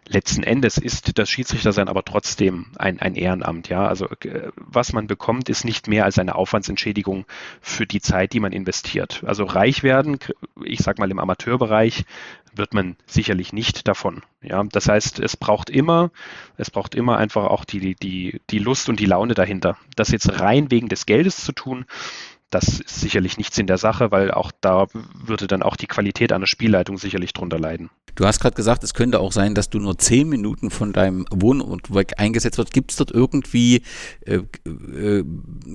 Letzten 0.07 0.43
Endes 0.43 0.77
ist 0.77 1.19
das 1.19 1.31
Schiedsrichtersein 1.31 1.89
aber 1.89 2.05
trotzdem 2.05 2.67
ein, 2.77 3.01
ein 3.01 3.15
Ehrenamt. 3.15 3.71
Ja, 3.71 3.87
also 3.87 4.07
äh, 4.21 4.51
was 4.57 4.93
man 4.93 5.07
bekommt, 5.07 5.49
ist 5.49 5.65
nicht 5.65 5.89
mehr 5.89 6.05
als 6.05 6.19
eine 6.19 6.35
Aufwandsentschädigung 6.35 7.25
für 7.63 7.86
für 7.87 7.93
die 7.93 8.01
Zeit, 8.01 8.33
die 8.33 8.41
man 8.41 8.53
investiert. 8.53 9.23
Also 9.27 9.45
reich 9.45 9.85
werden, 9.85 10.19
ich 10.65 10.81
sage 10.81 11.01
mal 11.01 11.11
im 11.11 11.21
Amateurbereich, 11.21 12.05
wird 12.53 12.75
man 12.75 12.97
sicherlich 13.07 13.53
nicht 13.53 13.87
davon. 13.87 14.23
Ja, 14.43 14.65
das 14.65 14.89
heißt, 14.89 15.21
es 15.21 15.37
braucht 15.37 15.71
immer, 15.71 16.11
es 16.57 16.71
braucht 16.71 16.97
immer 16.97 17.17
einfach 17.17 17.45
auch 17.45 17.65
die, 17.65 17.95
die, 17.95 18.41
die 18.51 18.59
Lust 18.59 18.89
und 18.89 18.99
die 18.99 19.07
Laune 19.07 19.35
dahinter. 19.35 19.77
Das 19.95 20.11
jetzt 20.11 20.41
rein 20.41 20.71
wegen 20.71 20.89
des 20.89 21.07
Geldes 21.07 21.45
zu 21.45 21.53
tun, 21.53 21.85
das 22.51 22.81
ist 22.81 23.01
sicherlich 23.01 23.39
nichts 23.39 23.59
in 23.59 23.67
der 23.67 23.79
Sache, 23.79 24.13
weil 24.13 24.31
auch 24.31 24.53
da 24.61 24.87
würde 25.25 25.49
dann 25.49 25.63
auch 25.63 25.75
die 25.75 25.89
Qualität 25.89 26.33
einer 26.33 26.47
Spielleitung 26.47 26.97
sicherlich 26.97 27.33
drunter 27.33 27.59
leiden. 27.59 27.91
Du 28.15 28.25
hast 28.25 28.41
gerade 28.41 28.55
gesagt, 28.55 28.85
es 28.85 28.95
könnte 28.95 29.19
auch 29.21 29.33
sein, 29.33 29.55
dass 29.55 29.69
du 29.69 29.79
nur 29.79 29.99
zehn 29.99 30.29
Minuten 30.29 30.71
von 30.71 30.93
deinem 30.93 31.27
Wohnort 31.31 31.91
eingesetzt 32.19 32.57
wird. 32.57 32.73
Gibt 32.73 32.93
es 32.93 32.97
dort 32.97 33.11
irgendwie 33.11 33.83
äh, 34.25 34.41
äh, 34.65 35.25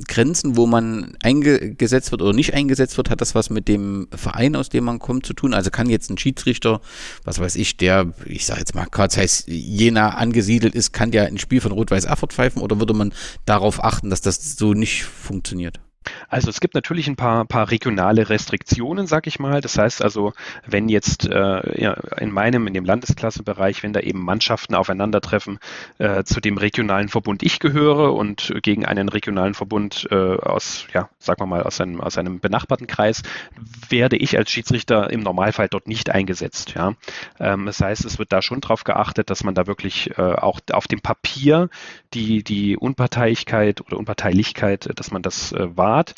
Grenzen, 0.08 0.56
wo 0.56 0.66
man 0.66 1.16
eingesetzt 1.22 2.12
wird 2.12 2.22
oder 2.22 2.34
nicht 2.34 2.54
eingesetzt 2.54 2.98
wird? 2.98 3.10
Hat 3.10 3.22
das 3.22 3.36
was 3.36 3.50
mit 3.50 3.68
dem 3.68 4.08
Verein, 4.16 4.56
aus 4.56 4.70
dem 4.70 4.86
man 4.86 5.00
kommt, 5.00 5.26
zu 5.26 5.34
tun? 5.34 5.54
Also 5.54 5.70
kann 5.72 5.90
jetzt 5.90 6.10
ein 6.10 6.18
Schiedsrichter, 6.18 6.82
was 7.26 7.40
weiß 7.40 7.58
ich, 7.58 7.78
der, 7.78 8.14
ich 8.26 8.46
sage 8.46 8.62
jetzt 8.62 8.74
mal, 8.74 8.88
das 8.92 9.18
heißt, 9.18 9.48
Jena 9.48 10.16
angesiedelt 10.16 10.74
ist, 10.74 10.94
kann 10.94 11.12
ja 11.12 11.24
ein 11.24 11.38
Spiel 11.38 11.62
von 11.62 11.74
Rot-Weiß 11.74 12.06
Erfurt 12.06 12.34
pfeifen 12.34 12.62
oder 12.62 12.80
würde 12.80 12.94
man 12.94 13.14
darauf 13.46 13.84
achten, 13.84 14.10
dass 14.10 14.22
das 14.22 14.56
so 14.56 14.74
nicht 14.74 15.04
funktioniert? 15.04 15.80
Also 16.30 16.50
es 16.50 16.60
gibt 16.60 16.76
natürlich 16.76 17.08
ein 17.08 17.16
paar, 17.16 17.46
paar 17.46 17.70
regionale 17.70 18.30
Restriktionen, 18.30 19.06
sag 19.06 19.28
ich 19.28 19.40
mal. 19.40 19.62
Das 19.62 19.78
heißt 19.78 20.02
also, 20.02 20.34
wenn 20.66 20.90
jetzt 20.90 21.26
äh, 21.26 21.82
ja, 21.82 21.94
in 22.18 22.32
meinem, 22.32 22.68
in 22.68 22.74
dem 22.74 22.86
Landesklassenbereich, 22.86 23.84
wenn 23.84 23.94
da 23.94 24.00
eben 24.00 24.24
Mannschaften 24.24 24.76
aufeinandertreffen, 24.76 25.60
äh, 26.00 26.24
zu 26.24 26.40
dem 26.40 26.58
regionalen 26.58 27.10
Verbund 27.10 27.44
ich 27.44 27.60
gehöre 27.60 28.14
und 28.14 28.54
gegen 28.64 28.86
einen 28.86 29.10
regionalen 29.10 29.54
Verbund 29.54 30.08
äh, 30.10 30.16
aus, 30.16 30.88
ja, 30.94 31.10
sagen 31.20 31.42
wir 31.42 31.46
mal, 31.48 31.64
aus 31.64 31.80
einem, 31.80 32.02
aus 32.02 32.18
einem 32.18 32.40
benachbarten 32.40 32.88
Kreis, 32.88 33.22
werde 33.90 34.18
ich 34.18 34.38
als 34.38 34.50
Schiedsrichter 34.50 35.12
im 35.12 35.22
Normalfall 35.22 35.68
dort 35.70 35.88
nicht 35.88 36.10
eingesetzt. 36.10 36.74
Ja. 36.76 36.94
Ähm, 37.40 37.66
das 37.66 37.80
heißt, 37.80 38.06
es 38.06 38.18
wird 38.20 38.32
da 38.32 38.42
schon 38.42 38.62
darauf 38.62 38.84
geachtet, 38.84 39.30
dass 39.30 39.44
man 39.44 39.54
da 39.54 39.68
wirklich 39.68 40.18
äh, 40.18 40.22
auch 40.22 40.60
auf 40.72 40.88
dem 40.88 41.02
Papier 41.02 41.70
die, 42.14 42.44
die 42.44 42.78
Unparteilichkeit 42.78 43.82
oder 43.82 43.98
Unparteilichkeit, 43.98 44.90
dass 44.96 45.12
man 45.12 45.22
das 45.22 45.52
äh, 45.52 45.78
wahr 45.78 45.92
Grad. 46.02 46.16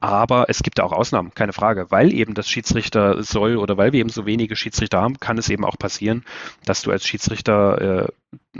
Aber 0.00 0.48
es 0.48 0.62
gibt 0.62 0.78
da 0.78 0.84
auch 0.84 0.92
Ausnahmen, 0.92 1.34
keine 1.34 1.52
Frage. 1.52 1.90
Weil 1.90 2.12
eben 2.12 2.34
das 2.34 2.48
Schiedsrichter 2.48 3.20
soll 3.24 3.56
oder 3.56 3.76
weil 3.76 3.92
wir 3.92 3.98
eben 3.98 4.10
so 4.10 4.26
wenige 4.26 4.54
Schiedsrichter 4.54 5.00
haben, 5.00 5.18
kann 5.18 5.38
es 5.38 5.48
eben 5.48 5.64
auch 5.64 5.76
passieren, 5.76 6.24
dass 6.64 6.82
du 6.82 6.92
als 6.92 7.04
Schiedsrichter 7.04 8.06
äh, 8.06 8.08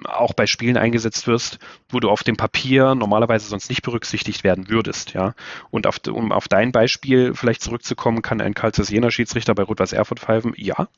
auch 0.05 0.33
bei 0.33 0.49
Spielen 0.49 0.77
eingesetzt 0.77 1.29
wirst, 1.29 1.61
wo 1.91 2.01
du 2.01 2.11
auf 2.11 2.25
dem 2.25 2.37
Papier 2.37 2.97
normalerweise 2.97 3.47
sonst 3.47 3.69
nicht 3.69 3.83
berücksichtigt 3.83 4.43
werden 4.43 4.69
würdest. 4.69 5.13
Ja? 5.13 5.35
Und 5.71 5.87
auf, 5.87 6.01
um 6.09 6.33
auf 6.33 6.49
dein 6.49 6.73
Beispiel 6.73 7.35
vielleicht 7.35 7.63
zurückzukommen, 7.63 8.21
kann 8.21 8.41
ein 8.41 8.55
Karl 8.55 8.73
Jena 8.75 9.13
Schiedsrichter 9.13 9.55
bei 9.55 9.63
Rot-Weiß 9.63 9.93
Erfurt 9.93 10.19
pfeifen? 10.19 10.55
Ja, 10.57 10.89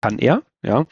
kann 0.00 0.20
er. 0.20 0.42
Ja, 0.60 0.86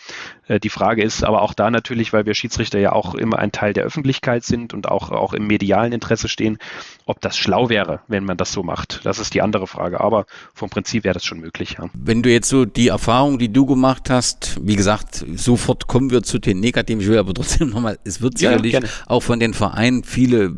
äh, 0.47 0.61
die 0.61 0.69
Frage 0.69 1.03
ist 1.03 1.25
aber 1.25 1.43
auch 1.43 1.53
da 1.53 1.73
natürlich, 1.73 2.13
weil 2.13 2.25
wir 2.25 2.35
Schiedsrichter 2.35 2.79
ja 2.79 2.93
auch 2.93 3.17
immer 3.17 3.41
ein 3.41 3.51
Teil 3.51 3.73
der 3.73 3.83
Öffentlichkeit 3.83 4.45
sind 4.45 4.73
und 4.73 4.89
auch, 4.89 5.11
auch 5.11 5.33
im 5.33 5.49
medialen 5.49 5.93
Interesse 5.93 6.29
stehen, 6.29 6.59
ob 7.05 7.21
das 7.21 7.37
schlau 7.37 7.69
wäre, 7.69 8.01
wenn 8.07 8.25
man 8.25 8.37
das 8.37 8.53
so 8.53 8.63
macht. 8.63 9.01
Das 9.05 9.19
ist 9.19 9.35
die 9.35 9.43
andere 9.43 9.67
Frage. 9.67 10.01
Aber 10.01 10.27
vom 10.55 10.71
Prinzip 10.71 11.03
wäre 11.03 11.15
das 11.15 11.25
schon 11.25 11.41
möglich. 11.41 11.77
Ja. 11.79 11.89
Wenn 11.95 12.23
du 12.23 12.31
jetzt 12.31 12.49
so 12.49 12.65
die 12.65 12.89
Erfahrung, 12.89 13.41
die 13.41 13.53
du 13.53 13.67
gemacht 13.67 14.09
hast, 14.09 14.57
wie 14.63 14.77
gesagt, 14.77 15.25
sofort 15.35 15.89
kommen 15.89 16.13
wir 16.13 16.23
zu 16.23 16.39
den 16.39 16.61
negativen. 16.61 17.01
Ich 17.01 17.09
will 17.09 17.19
aber 17.19 17.35
trotzdem 17.35 17.71
nochmal, 17.71 17.99
es 18.05 18.21
wird 18.21 18.39
sicherlich 18.39 18.75
ja, 18.75 18.81
auch 19.07 19.25
von 19.25 19.41
den 19.41 19.53
Vereinen 19.53 20.05
viele 20.05 20.55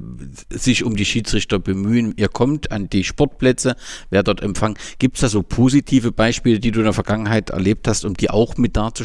sich 0.51 0.85
um 0.85 0.97
die 0.97 1.07
Schiedsrichter 1.07 1.59
bemühen. 1.59 2.13
Ihr 2.19 2.29
kommt 2.29 2.73
an 2.73 2.91
die 2.91 3.05
Sportplätze, 3.05 3.75
wer 4.11 4.23
dort 4.23 4.43
empfangen. 4.43 4.77
Gibt 4.99 5.17
es 5.17 5.23
da 5.23 5.29
so 5.29 5.43
positive 5.43 6.13
Beispiele, 6.13 6.61
die 6.61 6.73
du 6.73 6.81
in 6.81 6.85
der 6.85 6.93
Vergangenheit 6.93 7.49
erlebt 7.51 7.89
hast, 7.89 8.05
um 8.05 8.13
die 8.13 8.29
auch 8.29 8.59
mit 8.59 8.77
darzustellen? 8.77 8.98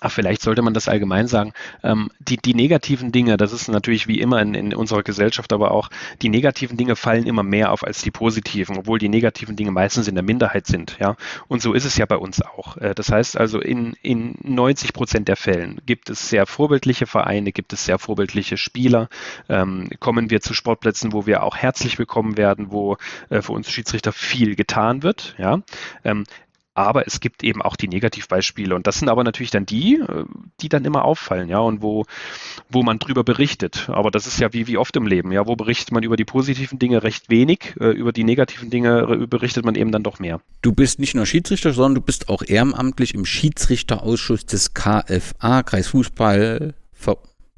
Ach, 0.00 0.12
vielleicht 0.12 0.42
sollte 0.42 0.60
man 0.60 0.74
das 0.74 0.88
allgemein 0.88 1.26
sagen. 1.26 1.52
Ähm, 1.82 2.10
die, 2.18 2.36
die 2.36 2.54
negativen 2.54 3.12
Dinge, 3.12 3.38
das 3.38 3.52
ist 3.52 3.68
natürlich 3.68 4.06
wie 4.06 4.20
immer 4.20 4.42
in, 4.42 4.54
in 4.54 4.74
unserer 4.74 5.02
Gesellschaft, 5.02 5.54
aber 5.54 5.70
auch 5.70 5.88
die 6.20 6.28
negativen 6.28 6.76
Dinge 6.76 6.96
fallen 6.96 7.24
immer 7.24 7.42
mehr 7.42 7.72
auf 7.72 7.82
als 7.82 8.02
die 8.02 8.10
positiven, 8.10 8.76
obwohl 8.76 8.98
die 8.98 9.08
negativen 9.08 9.56
Dinge 9.56 9.70
meistens 9.70 10.06
in 10.06 10.14
der 10.14 10.24
Minderheit 10.24 10.66
sind. 10.66 10.98
Ja, 11.00 11.16
und 11.48 11.62
so 11.62 11.72
ist 11.72 11.86
es 11.86 11.96
ja 11.96 12.04
bei 12.04 12.18
uns 12.18 12.42
auch. 12.42 12.76
Äh, 12.76 12.94
das 12.94 13.10
heißt 13.10 13.38
also, 13.38 13.58
in, 13.58 13.94
in 14.02 14.34
90 14.42 14.92
Prozent 14.92 15.28
der 15.28 15.36
Fällen 15.36 15.80
gibt 15.86 16.10
es 16.10 16.28
sehr 16.28 16.46
vorbildliche 16.46 17.06
Vereine, 17.06 17.52
gibt 17.52 17.72
es 17.72 17.86
sehr 17.86 17.98
vorbildliche 17.98 18.58
Spieler. 18.58 19.08
Ähm, 19.48 19.88
kommen 19.98 20.28
wir 20.30 20.42
zu 20.42 20.52
Sportplätzen, 20.52 21.14
wo 21.14 21.24
wir 21.24 21.42
auch 21.42 21.56
herzlich 21.56 21.98
willkommen 21.98 22.36
werden, 22.36 22.70
wo 22.70 22.98
äh, 23.30 23.40
für 23.40 23.52
uns 23.52 23.70
Schiedsrichter 23.70 24.12
viel 24.12 24.56
getan 24.56 25.02
wird. 25.02 25.34
Ja, 25.38 25.62
ähm, 26.04 26.24
aber 26.76 27.06
es 27.06 27.20
gibt 27.20 27.42
eben 27.42 27.62
auch 27.62 27.76
die 27.76 27.88
Negativbeispiele. 27.88 28.74
Und 28.74 28.86
das 28.86 28.98
sind 28.98 29.08
aber 29.08 29.24
natürlich 29.24 29.50
dann 29.50 29.66
die, 29.66 29.94
äh, 29.94 30.24
die 30.60 30.68
dann 30.68 30.84
immer 30.84 31.04
auffallen, 31.04 31.48
ja, 31.48 31.58
und 31.58 31.82
wo, 31.82 32.04
wo 32.68 32.82
man 32.82 32.98
drüber 32.98 33.24
berichtet. 33.24 33.88
Aber 33.88 34.10
das 34.10 34.26
ist 34.26 34.38
ja 34.38 34.52
wie, 34.52 34.66
wie 34.66 34.76
oft 34.76 34.94
im 34.96 35.06
Leben, 35.06 35.32
ja, 35.32 35.46
wo 35.46 35.56
berichtet 35.56 35.92
man 35.92 36.02
über 36.02 36.16
die 36.16 36.24
positiven 36.24 36.78
Dinge 36.78 37.02
recht 37.02 37.30
wenig, 37.30 37.74
äh, 37.80 37.90
über 37.90 38.12
die 38.12 38.24
negativen 38.24 38.70
Dinge 38.70 39.26
berichtet 39.26 39.64
man 39.64 39.74
eben 39.74 39.90
dann 39.90 40.02
doch 40.02 40.18
mehr. 40.18 40.40
Du 40.62 40.72
bist 40.72 40.98
nicht 40.98 41.14
nur 41.14 41.26
Schiedsrichter, 41.26 41.72
sondern 41.72 41.96
du 41.96 42.00
bist 42.02 42.28
auch 42.28 42.42
ehrenamtlich 42.46 43.14
im 43.14 43.24
Schiedsrichterausschuss 43.24 44.46
des 44.46 44.74
KFA, 44.74 45.62
Kreisfußball. 45.62 46.74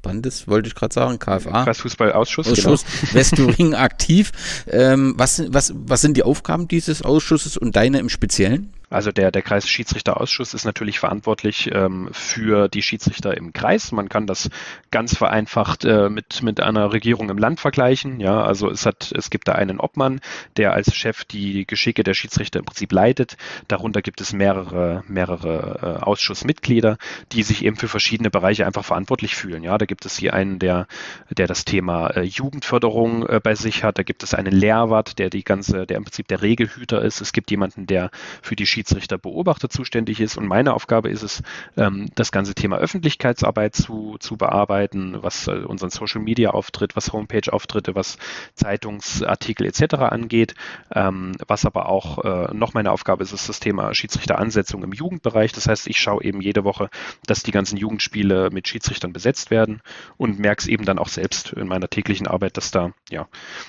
Bandes, 0.01 0.47
wollte 0.47 0.69
ich 0.69 0.75
gerade 0.75 0.93
sagen, 0.93 1.19
KFA. 1.19 1.65
Kreisfußballausschuss, 1.65 2.47
Ausschuss, 2.47 2.85
genau. 2.85 3.13
Westthüringen 3.13 3.75
aktiv. 3.75 4.31
Ähm, 4.67 5.13
was, 5.17 5.43
was, 5.49 5.73
was 5.75 6.01
sind 6.01 6.15
die 6.15 6.23
Aufgaben 6.23 6.67
dieses 6.67 7.01
Ausschusses 7.01 7.57
und 7.57 7.75
deine 7.75 7.99
im 7.99 8.09
Speziellen? 8.09 8.73
Also 8.89 9.11
der, 9.11 9.31
der 9.31 9.41
Kreisschiedsrichterausschuss 9.41 10.53
ist 10.53 10.65
natürlich 10.65 10.99
verantwortlich 10.99 11.69
ähm, 11.73 12.09
für 12.11 12.67
die 12.69 12.81
Schiedsrichter 12.81 13.37
im 13.37 13.53
Kreis. 13.53 13.91
Man 13.91 14.09
kann 14.09 14.25
das 14.25 14.49
ganz 14.89 15.15
vereinfacht 15.15 15.85
äh, 15.85 16.09
mit, 16.09 16.41
mit 16.41 16.59
einer 16.59 16.91
Regierung 16.91 17.29
im 17.29 17.37
Land 17.37 17.59
vergleichen. 17.59 18.19
Ja, 18.19 18.43
also 18.43 18.69
es 18.69 18.85
hat, 18.85 19.11
es 19.15 19.29
gibt 19.29 19.47
da 19.47 19.53
einen 19.53 19.79
Obmann, 19.79 20.21
der 20.57 20.73
als 20.73 20.95
Chef 20.95 21.23
die 21.25 21.67
Geschicke 21.67 22.03
der 22.03 22.15
Schiedsrichter 22.15 22.59
im 22.59 22.65
Prinzip 22.65 22.91
leitet. 22.91 23.37
Darunter 23.67 24.01
gibt 24.01 24.21
es 24.21 24.33
mehrere, 24.33 25.03
mehrere 25.07 25.99
äh, 25.99 26.03
Ausschussmitglieder, 26.03 26.97
die 27.31 27.43
sich 27.43 27.63
eben 27.63 27.75
für 27.75 27.87
verschiedene 27.87 28.31
Bereiche 28.31 28.65
einfach 28.65 28.85
verantwortlich 28.85 29.35
fühlen. 29.35 29.63
Ja, 29.63 29.77
da 29.77 29.85
gibt 29.85 30.05
es 30.05 30.17
hier 30.17 30.33
einen, 30.33 30.57
der, 30.57 30.87
der 31.29 31.45
das 31.45 31.63
Thema 31.63 32.07
äh, 32.07 32.21
Jugendförderung 32.23 33.27
äh, 33.27 33.39
bei 33.43 33.53
sich 33.53 33.83
hat. 33.83 33.99
Da 33.99 34.03
gibt 34.03 34.23
es 34.23 34.33
einen 34.33 34.53
Lehrwart, 34.53 35.19
der 35.19 35.29
die 35.29 35.43
ganze, 35.43 35.85
der 35.85 35.97
im 35.97 36.05
Prinzip 36.05 36.27
der 36.27 36.41
Regelhüter 36.41 37.01
ist. 37.03 37.21
Es 37.21 37.33
gibt 37.33 37.51
jemanden, 37.51 37.85
der 37.85 38.09
für 38.41 38.55
die 38.55 38.65
Schiedsrichterbeobachter 38.79 39.69
zuständig 39.69 40.21
ist. 40.21 40.37
Und 40.37 40.47
meine 40.47 40.73
Aufgabe 40.73 41.09
ist 41.09 41.21
es, 41.21 41.43
ähm, 41.75 42.09
das 42.15 42.31
ganze 42.31 42.55
Thema 42.55 42.77
Öffentlichkeitsarbeit 42.77 43.75
zu, 43.75 44.15
zu 44.19 44.37
bearbeiten, 44.37 45.17
was 45.21 45.47
äh, 45.47 45.51
unseren 45.51 45.89
Social 45.89 46.21
Media 46.21 46.51
Auftritt, 46.51 46.95
was 46.95 47.11
Homepage 47.11 47.51
Auftritte, 47.51 47.95
was 47.95 48.17
Zeitungsartikel 48.55 49.67
etc. 49.67 49.95
angeht. 49.95 50.55
Ähm, 50.93 51.33
was 51.47 51.65
aber 51.65 51.89
auch 51.89 52.23
äh, 52.23 52.53
noch 52.53 52.73
meine 52.73 52.91
Aufgabe 52.91 53.21
ist, 53.21 53.33
ist 53.33 53.49
das 53.49 53.59
Thema 53.59 53.93
Schiedsrichteransetzung 53.93 54.81
im 54.83 54.93
Jugendbereich. 54.93 55.51
Das 55.51 55.67
heißt, 55.67 55.87
ich 55.87 55.99
schaue 55.99 56.23
eben 56.23 56.39
jede 56.39 56.63
Woche, 56.63 56.89
dass 57.25 57.43
die 57.43 57.51
ganzen 57.51 57.75
Jugendspiele 57.75 58.49
mit 58.49 58.69
Schiedsrichtern 58.69 59.11
besetzt 59.11 59.51
werden 59.51 59.81
und 60.15 60.39
merke 60.39 60.61
es 60.61 60.67
eben 60.67 60.85
dann 60.85 60.99
auch 60.99 61.09
selbst 61.09 61.51
in 61.51 61.67
meiner 61.67 61.89
täglichen 61.89 62.27
Arbeit, 62.27 62.55
dass 62.55 62.71
da 62.71 62.93
ja 63.09 63.27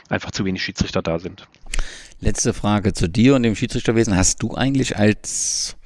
einfach 0.09 0.31
zu 0.31 0.44
wenig 0.44 0.62
Schiedsrichter 0.62 1.03
da 1.03 1.18
sind. 1.18 1.49
Letzte 2.23 2.53
Frage 2.53 2.93
zu 2.93 3.09
dir 3.09 3.35
und 3.35 3.45
dem 3.45 3.57
Schiedsrichterwesen. 3.57 4.15
Hast 4.15 4.43
du 4.43 4.55
eigentlich 4.55 4.99
als, 4.99 5.77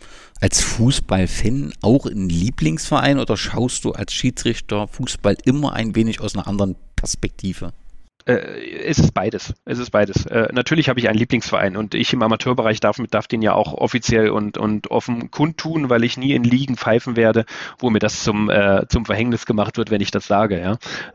als 0.40 0.60
Fußballfan 0.62 1.72
auch 1.80 2.06
einen 2.06 2.28
Lieblingsverein 2.28 3.20
oder 3.20 3.36
schaust 3.36 3.84
du 3.84 3.92
als 3.92 4.12
Schiedsrichter 4.12 4.88
Fußball 4.88 5.36
immer 5.44 5.74
ein 5.74 5.94
wenig 5.94 6.20
aus 6.20 6.34
einer 6.34 6.48
anderen 6.48 6.74
Perspektive? 6.96 7.72
Äh, 8.26 8.34
es 8.84 8.98
ist 8.98 9.14
beides. 9.14 9.54
Es 9.64 9.78
ist 9.78 9.90
beides. 9.90 10.26
Äh, 10.26 10.48
natürlich 10.52 10.88
habe 10.88 10.98
ich 10.98 11.08
einen 11.08 11.18
Lieblingsverein 11.18 11.76
und 11.76 11.94
ich 11.94 12.12
im 12.12 12.22
Amateurbereich 12.22 12.80
darf, 12.80 12.96
darf 13.10 13.28
den 13.28 13.40
ja 13.40 13.52
auch 13.52 13.72
offiziell 13.72 14.30
und, 14.30 14.58
und 14.58 14.90
offen 14.90 15.30
kundtun, 15.30 15.88
weil 15.88 16.02
ich 16.02 16.16
nie 16.16 16.32
in 16.32 16.42
Ligen 16.42 16.76
pfeifen 16.76 17.14
werde, 17.14 17.44
wo 17.78 17.90
mir 17.90 18.00
das 18.00 18.24
zum, 18.24 18.50
äh, 18.50 18.88
zum 18.88 19.04
Verhängnis 19.04 19.46
gemacht 19.46 19.76
wird, 19.76 19.92
wenn 19.92 20.00
ich 20.00 20.10
das 20.10 20.26
sage. 20.26 20.60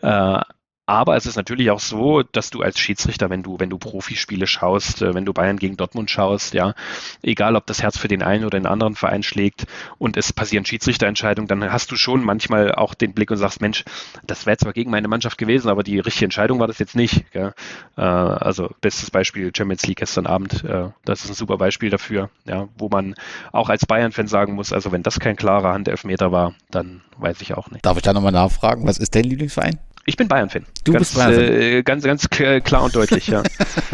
Ja? 0.01 0.43
Aber 0.89 1.15
es 1.15 1.27
ist 1.27 1.35
natürlich 1.35 1.69
auch 1.69 1.79
so, 1.79 2.23
dass 2.23 2.49
du 2.49 2.63
als 2.63 2.79
Schiedsrichter, 2.79 3.29
wenn 3.29 3.43
du, 3.43 3.59
wenn 3.59 3.69
du 3.69 3.77
Profispiele 3.77 4.47
schaust, 4.47 5.03
äh, 5.03 5.13
wenn 5.13 5.23
du 5.23 5.33
Bayern 5.33 5.57
gegen 5.57 5.77
Dortmund 5.77 6.09
schaust, 6.09 6.55
ja, 6.55 6.73
egal 7.21 7.55
ob 7.55 7.67
das 7.67 7.83
Herz 7.83 7.99
für 7.99 8.07
den 8.07 8.23
einen 8.23 8.43
oder 8.43 8.57
den 8.57 8.65
anderen 8.65 8.95
Verein 8.95 9.21
schlägt 9.21 9.67
und 9.99 10.17
es 10.17 10.33
passieren 10.33 10.65
Schiedsrichterentscheidungen, 10.65 11.47
dann 11.47 11.71
hast 11.71 11.91
du 11.91 11.95
schon 11.95 12.23
manchmal 12.23 12.73
auch 12.73 12.95
den 12.95 13.13
Blick 13.13 13.29
und 13.29 13.37
sagst, 13.37 13.61
Mensch, 13.61 13.85
das 14.25 14.47
wäre 14.47 14.57
zwar 14.57 14.73
gegen 14.73 14.89
meine 14.89 15.07
Mannschaft 15.07 15.37
gewesen, 15.37 15.69
aber 15.69 15.83
die 15.83 15.99
richtige 15.99 16.25
Entscheidung 16.25 16.59
war 16.59 16.65
das 16.65 16.79
jetzt 16.79 16.95
nicht. 16.95 17.31
Gell? 17.33 17.53
Äh, 17.95 18.01
also 18.01 18.71
bestes 18.81 19.11
Beispiel 19.11 19.51
Champions 19.55 19.85
League 19.85 19.99
gestern 19.99 20.25
Abend, 20.25 20.63
äh, 20.63 20.87
das 21.05 21.23
ist 21.23 21.29
ein 21.29 21.35
super 21.35 21.59
Beispiel 21.59 21.91
dafür, 21.91 22.31
ja, 22.45 22.67
wo 22.79 22.89
man 22.89 23.13
auch 23.51 23.69
als 23.69 23.85
Bayern-Fan 23.85 24.27
sagen 24.27 24.53
muss, 24.55 24.73
also 24.73 24.91
wenn 24.91 25.03
das 25.03 25.19
kein 25.19 25.35
klarer 25.35 25.71
Handelfmeter 25.71 26.31
war, 26.31 26.55
dann 26.71 27.01
weiß 27.19 27.41
ich 27.41 27.53
auch 27.53 27.69
nicht. 27.69 27.85
Darf 27.85 27.97
ich 27.97 28.01
da 28.03 28.11
nochmal 28.11 28.31
nachfragen, 28.31 28.87
was 28.87 28.97
ist 28.97 29.13
dein 29.13 29.25
Lieblingsverein? 29.25 29.77
Ich 30.05 30.17
bin 30.17 30.27
Bayern-Fan. 30.27 30.65
Du 30.83 30.93
ganz, 30.93 31.09
bist 31.09 31.15
Bayern-Fan. 31.15 31.61
Äh, 31.61 31.83
ganz, 31.83 32.03
ganz 32.03 32.29
klar 32.29 32.83
und 32.83 32.95
deutlich, 32.95 33.27
ja. 33.27 33.43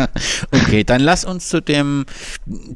okay, 0.52 0.84
dann 0.84 1.02
lass 1.02 1.26
uns 1.26 1.50
zu 1.50 1.62
dem 1.62 2.06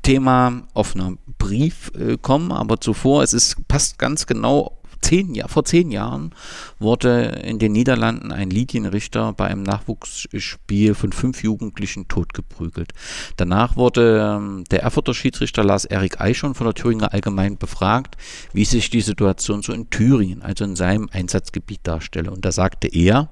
Thema 0.02 0.64
offener 0.74 1.14
Brief 1.38 1.92
äh, 1.98 2.18
kommen, 2.18 2.52
aber 2.52 2.82
zuvor, 2.82 3.24
es 3.24 3.34
ist, 3.34 3.68
passt 3.68 3.98
ganz 3.98 4.26
genau 4.26 4.79
zehn 5.02 5.42
vor 5.48 5.66
zehn 5.66 5.92
Jahren 5.92 6.34
wurde 6.80 7.42
in 7.44 7.60
den 7.60 7.72
Niederlanden 7.72 8.32
ein 8.32 8.50
Linienrichter 8.50 9.34
bei 9.34 9.48
einem 9.48 9.64
Nachwuchsspiel 9.64 10.96
von 10.96 11.12
fünf 11.12 11.44
Jugendlichen 11.44 12.08
totgeprügelt. 12.08 12.94
Danach 13.38 13.76
wurde 13.76 14.38
ähm, 14.38 14.64
der 14.72 14.84
Erfurter 14.84 15.14
Schiedsrichter 15.14 15.64
Lars 15.64 15.86
Erik 15.86 16.22
Eichhorn 16.22 16.56
von 16.56 16.66
der 16.66 16.74
Thüringer 16.74 17.14
Allgemein 17.14 17.58
befragt, 17.58 18.18
wie 18.54 18.66
sich 18.66 18.90
die 18.90 19.02
Situation 19.02 19.62
so 19.62 19.74
in 19.74 19.90
Thüringen, 19.90 20.42
also 20.42 20.64
in 20.64 20.76
seinem 20.76 21.10
Einsatzgebiet 21.12 21.82
darstelle. 21.84 22.32
Und 22.32 22.46
da 22.46 22.52
sagte 22.52 22.88
er, 22.88 23.30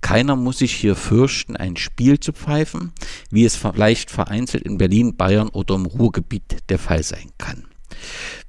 keiner 0.00 0.36
muss 0.36 0.58
sich 0.58 0.74
hier 0.74 0.96
fürchten, 0.96 1.56
ein 1.56 1.76
Spiel 1.76 2.20
zu 2.20 2.32
pfeifen, 2.32 2.92
wie 3.30 3.44
es 3.44 3.56
vielleicht 3.56 4.10
vereinzelt 4.10 4.64
in 4.64 4.76
Berlin, 4.76 5.16
Bayern 5.16 5.48
oder 5.48 5.76
im 5.76 5.86
Ruhrgebiet 5.86 6.58
der 6.68 6.78
Fall 6.78 7.02
sein 7.02 7.30
kann. 7.38 7.64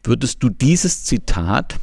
Würdest 0.04 0.44
du 0.44 0.50
dieses 0.50 1.06
Zitat 1.06 1.80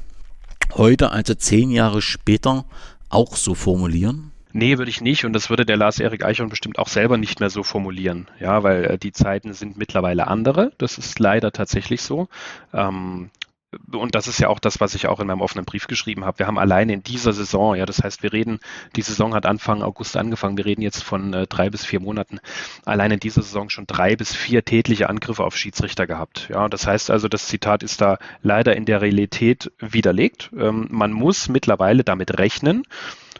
heute, 0.76 1.10
also 1.10 1.34
zehn 1.34 1.70
Jahre 1.70 2.02
später, 2.02 2.64
auch 3.08 3.36
so 3.36 3.54
formulieren? 3.54 4.32
Nee, 4.52 4.76
würde 4.78 4.90
ich 4.90 5.00
nicht. 5.00 5.24
Und 5.24 5.32
das 5.32 5.48
würde 5.48 5.64
der 5.64 5.76
Lars-Erik 5.76 6.24
Eichhorn 6.24 6.50
bestimmt 6.50 6.78
auch 6.78 6.88
selber 6.88 7.16
nicht 7.16 7.40
mehr 7.40 7.50
so 7.50 7.62
formulieren. 7.62 8.28
Ja, 8.38 8.62
weil 8.62 8.84
äh, 8.84 8.98
die 8.98 9.12
Zeiten 9.12 9.54
sind 9.54 9.78
mittlerweile 9.78 10.26
andere. 10.26 10.72
Das 10.78 10.98
ist 10.98 11.18
leider 11.18 11.52
tatsächlich 11.52 12.02
so. 12.02 12.28
Ähm, 12.72 13.30
und 13.92 14.14
das 14.14 14.26
ist 14.28 14.38
ja 14.38 14.48
auch 14.48 14.58
das, 14.58 14.80
was 14.80 14.94
ich 14.94 15.06
auch 15.06 15.20
in 15.20 15.26
meinem 15.26 15.40
offenen 15.40 15.64
Brief 15.64 15.86
geschrieben 15.86 16.24
habe. 16.24 16.38
Wir 16.40 16.46
haben 16.46 16.58
alleine 16.58 16.92
in 16.92 17.02
dieser 17.02 17.32
Saison, 17.32 17.74
ja, 17.74 17.86
das 17.86 18.02
heißt, 18.02 18.22
wir 18.22 18.32
reden, 18.32 18.60
die 18.96 19.02
Saison 19.02 19.34
hat 19.34 19.46
Anfang 19.46 19.82
August 19.82 20.16
angefangen, 20.16 20.56
wir 20.56 20.64
reden 20.64 20.82
jetzt 20.82 21.02
von 21.02 21.32
äh, 21.32 21.46
drei 21.46 21.70
bis 21.70 21.84
vier 21.84 22.00
Monaten, 22.00 22.40
allein 22.84 23.10
in 23.10 23.20
dieser 23.20 23.42
Saison 23.42 23.70
schon 23.70 23.86
drei 23.86 24.16
bis 24.16 24.34
vier 24.34 24.64
tätliche 24.64 25.08
Angriffe 25.08 25.44
auf 25.44 25.56
Schiedsrichter 25.56 26.06
gehabt. 26.06 26.48
Ja, 26.50 26.68
das 26.68 26.86
heißt 26.86 27.10
also, 27.10 27.28
das 27.28 27.46
Zitat 27.46 27.82
ist 27.82 28.00
da 28.00 28.18
leider 28.42 28.76
in 28.76 28.84
der 28.84 29.00
Realität 29.00 29.72
widerlegt. 29.78 30.50
Ähm, 30.56 30.88
man 30.90 31.12
muss 31.12 31.48
mittlerweile 31.48 32.04
damit 32.04 32.38
rechnen, 32.38 32.84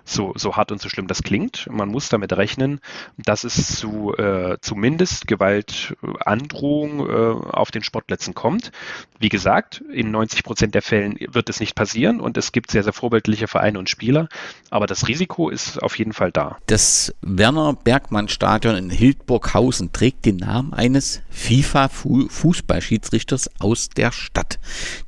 so, 0.05 0.33
so 0.37 0.57
hart 0.57 0.73
und 0.73 0.81
so 0.81 0.89
schlimm 0.89 1.07
das 1.07 1.23
klingt. 1.23 1.69
Man 1.71 1.89
muss 1.89 2.09
damit 2.09 2.33
rechnen, 2.33 2.81
dass 3.17 3.45
es 3.45 3.77
zu 3.77 4.15
äh, 4.17 4.57
zumindest 4.61 5.27
Gewaltandrohung 5.27 7.01
äh, 7.01 7.53
auf 7.53 7.71
den 7.71 7.83
Sportplätzen 7.83 8.35
kommt. 8.35 8.73
Wie 9.19 9.29
gesagt, 9.29 9.83
in 9.93 10.11
90 10.11 10.43
Prozent 10.43 10.75
der 10.75 10.83
Fällen 10.83 11.17
wird 11.31 11.49
es 11.49 11.61
nicht 11.61 11.77
passieren 11.77 12.21
und 12.21 12.37
es 12.37 12.53
gibt 12.53 12.71
sehr, 12.71 12.83
sehr 12.83 12.93
vorbildliche 12.93 13.47
Vereine 13.47 13.79
und 13.79 13.89
Spieler, 13.89 14.29
aber 14.71 14.87
das 14.87 15.07
Risiko 15.07 15.49
ist 15.49 15.83
auf 15.83 15.97
jeden 15.99 16.13
Fall 16.13 16.33
da. 16.33 16.59
Das 16.67 17.15
Werner 17.21 17.75
Bergmann 17.75 18.29
Stadion 18.29 18.77
in 18.77 18.91
Hildburghausen 18.91 19.93
trägt 19.93 20.27
den 20.27 20.39
Namen 20.39 20.73
eines 20.73 21.23
FIFA-Fußballschiedsrichters 21.31 23.51
aus 23.61 23.91
der 23.91 24.11
Stadt. 24.13 24.59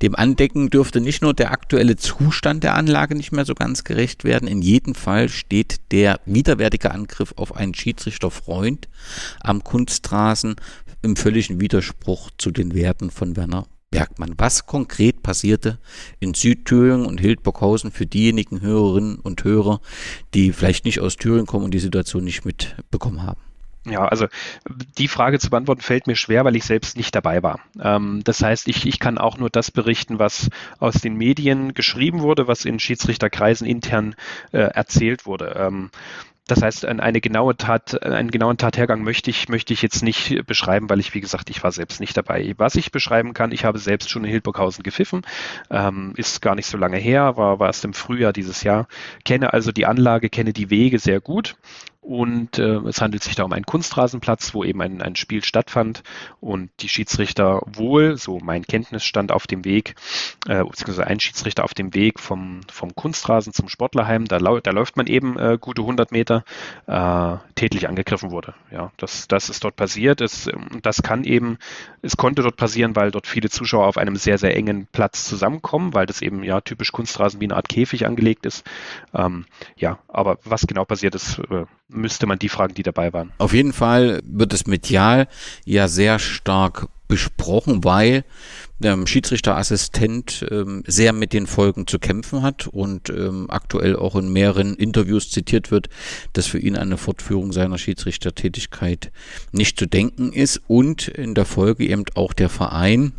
Dem 0.02 0.14
Andecken 0.14 0.70
dürfte 0.70 1.00
nicht 1.00 1.22
nur 1.22 1.34
der 1.34 1.50
aktuelle 1.50 1.96
Zustand 1.96 2.62
der 2.62 2.74
Anlage 2.74 3.16
nicht 3.16 3.32
mehr 3.32 3.44
so 3.44 3.54
ganz 3.54 3.82
gerecht 3.84 4.24
werden, 4.24 4.46
in 4.46 4.62
jedem 4.62 4.83
Fall 4.92 5.30
steht 5.30 5.80
der 5.92 6.20
widerwärtige 6.26 6.90
Angriff 6.90 7.32
auf 7.36 7.56
einen 7.56 7.72
Schiedsrichterfreund 7.72 8.88
am 9.40 9.64
Kunstrasen 9.64 10.56
im 11.00 11.16
völligen 11.16 11.60
Widerspruch 11.60 12.30
zu 12.36 12.50
den 12.50 12.74
Werten 12.74 13.10
von 13.10 13.36
Werner 13.36 13.66
Bergmann. 13.90 14.34
Was 14.36 14.66
konkret 14.66 15.22
passierte 15.22 15.78
in 16.18 16.34
Südthüringen 16.34 17.06
und 17.06 17.20
Hildburghausen 17.20 17.92
für 17.92 18.06
diejenigen 18.06 18.60
Hörerinnen 18.60 19.20
und 19.20 19.44
Hörer, 19.44 19.80
die 20.34 20.52
vielleicht 20.52 20.84
nicht 20.84 21.00
aus 21.00 21.16
Thüringen 21.16 21.46
kommen 21.46 21.64
und 21.64 21.72
die 21.72 21.78
Situation 21.78 22.24
nicht 22.24 22.44
mitbekommen 22.44 23.22
haben? 23.22 23.40
Ja, 23.86 24.06
also 24.06 24.26
die 24.98 25.08
Frage 25.08 25.38
zu 25.38 25.50
beantworten 25.50 25.82
fällt 25.82 26.06
mir 26.06 26.16
schwer, 26.16 26.44
weil 26.44 26.56
ich 26.56 26.64
selbst 26.64 26.96
nicht 26.96 27.14
dabei 27.14 27.42
war. 27.42 27.60
Ähm, 27.78 28.22
das 28.24 28.42
heißt, 28.42 28.66
ich, 28.68 28.86
ich 28.86 28.98
kann 28.98 29.18
auch 29.18 29.36
nur 29.36 29.50
das 29.50 29.70
berichten, 29.70 30.18
was 30.18 30.48
aus 30.78 30.94
den 30.94 31.16
Medien 31.16 31.74
geschrieben 31.74 32.22
wurde, 32.22 32.48
was 32.48 32.64
in 32.64 32.78
Schiedsrichterkreisen 32.78 33.66
intern 33.66 34.14
äh, 34.52 34.58
erzählt 34.58 35.26
wurde. 35.26 35.54
Ähm, 35.58 35.90
das 36.46 36.60
heißt, 36.60 36.84
eine 36.84 37.20
genaue 37.22 37.56
Tat, 37.56 38.02
einen 38.02 38.30
genauen 38.30 38.58
Tathergang 38.58 39.02
möchte 39.02 39.30
ich, 39.30 39.48
möchte 39.48 39.72
ich 39.72 39.80
jetzt 39.80 40.02
nicht 40.02 40.46
beschreiben, 40.46 40.90
weil 40.90 41.00
ich, 41.00 41.14
wie 41.14 41.22
gesagt, 41.22 41.48
ich 41.48 41.62
war 41.62 41.72
selbst 41.72 42.00
nicht 42.00 42.16
dabei. 42.18 42.52
Was 42.58 42.74
ich 42.74 42.92
beschreiben 42.92 43.32
kann, 43.32 43.50
ich 43.50 43.64
habe 43.64 43.78
selbst 43.78 44.10
schon 44.10 44.24
in 44.24 44.30
Hildburghausen 44.30 44.82
gepfiffen, 44.82 45.22
ähm, 45.70 46.12
ist 46.16 46.42
gar 46.42 46.54
nicht 46.54 46.66
so 46.66 46.76
lange 46.76 46.98
her, 46.98 47.38
war, 47.38 47.60
war 47.60 47.68
erst 47.68 47.86
im 47.86 47.94
Frühjahr 47.94 48.34
dieses 48.34 48.62
Jahr, 48.62 48.88
kenne 49.24 49.54
also 49.54 49.72
die 49.72 49.86
Anlage, 49.86 50.28
kenne 50.28 50.52
die 50.52 50.68
Wege 50.68 50.98
sehr 50.98 51.20
gut 51.20 51.56
und 52.04 52.58
äh, 52.58 52.76
es 52.86 53.00
handelt 53.00 53.22
sich 53.22 53.34
da 53.34 53.44
um 53.44 53.52
einen 53.52 53.64
Kunstrasenplatz, 53.64 54.52
wo 54.52 54.62
eben 54.62 54.82
ein, 54.82 55.00
ein 55.00 55.16
Spiel 55.16 55.42
stattfand 55.42 56.02
und 56.38 56.70
die 56.80 56.90
Schiedsrichter 56.90 57.62
wohl, 57.64 58.18
so 58.18 58.38
mein 58.40 58.62
Kenntnisstand 58.62 59.32
auf 59.32 59.46
dem 59.46 59.64
Weg, 59.64 59.94
äh, 60.46 60.62
beziehungsweise 60.62 61.06
ein 61.06 61.18
Schiedsrichter 61.18 61.64
auf 61.64 61.72
dem 61.72 61.94
Weg 61.94 62.20
vom, 62.20 62.60
vom 62.70 62.94
Kunstrasen 62.94 63.54
zum 63.54 63.70
Sportlerheim, 63.70 64.26
da, 64.26 64.38
da 64.38 64.70
läuft 64.70 64.98
man 64.98 65.06
eben 65.06 65.38
äh, 65.38 65.56
gute 65.58 65.80
100 65.80 66.12
Meter, 66.12 66.44
äh, 66.86 67.36
tätlich 67.54 67.88
angegriffen 67.88 68.30
wurde. 68.30 68.52
Ja, 68.70 68.92
das, 68.98 69.26
das 69.26 69.48
ist 69.48 69.64
dort 69.64 69.76
passiert. 69.76 70.20
Es, 70.20 70.50
das 70.82 71.02
kann 71.02 71.24
eben, 71.24 71.56
es 72.02 72.18
konnte 72.18 72.42
dort 72.42 72.56
passieren, 72.56 72.96
weil 72.96 73.12
dort 73.12 73.26
viele 73.26 73.48
Zuschauer 73.48 73.86
auf 73.86 73.96
einem 73.96 74.16
sehr, 74.16 74.36
sehr 74.36 74.54
engen 74.54 74.88
Platz 74.92 75.24
zusammenkommen, 75.24 75.94
weil 75.94 76.04
das 76.04 76.20
eben 76.20 76.44
ja 76.44 76.60
typisch 76.60 76.92
Kunstrasen 76.92 77.40
wie 77.40 77.46
eine 77.46 77.56
Art 77.56 77.70
Käfig 77.70 78.04
angelegt 78.04 78.44
ist. 78.44 78.62
Ähm, 79.14 79.46
ja, 79.76 80.00
aber 80.08 80.38
was 80.44 80.66
genau 80.66 80.84
passiert 80.84 81.14
ist, 81.14 81.38
äh, 81.38 81.64
müsste 81.94 82.26
man 82.26 82.38
die 82.38 82.48
fragen, 82.48 82.74
die 82.74 82.82
dabei 82.82 83.12
waren. 83.12 83.32
Auf 83.38 83.52
jeden 83.52 83.72
Fall 83.72 84.20
wird 84.24 84.52
es 84.52 84.66
medial 84.66 85.28
ja 85.64 85.88
sehr 85.88 86.18
stark 86.18 86.88
besprochen, 87.08 87.84
weil 87.84 88.24
der 88.78 89.06
Schiedsrichterassistent 89.06 90.46
ähm, 90.50 90.82
sehr 90.86 91.12
mit 91.12 91.32
den 91.32 91.46
Folgen 91.46 91.86
zu 91.86 91.98
kämpfen 91.98 92.42
hat 92.42 92.66
und 92.66 93.08
ähm, 93.08 93.46
aktuell 93.48 93.96
auch 93.96 94.16
in 94.16 94.32
mehreren 94.32 94.74
Interviews 94.74 95.30
zitiert 95.30 95.70
wird, 95.70 95.88
dass 96.32 96.46
für 96.46 96.58
ihn 96.58 96.76
eine 96.76 96.96
Fortführung 96.96 97.52
seiner 97.52 97.78
Schiedsrichtertätigkeit 97.78 99.12
nicht 99.52 99.78
zu 99.78 99.86
denken 99.86 100.32
ist 100.32 100.60
und 100.66 101.08
in 101.08 101.34
der 101.34 101.44
Folge 101.44 101.86
eben 101.86 102.04
auch 102.14 102.32
der 102.32 102.48
Verein 102.48 103.12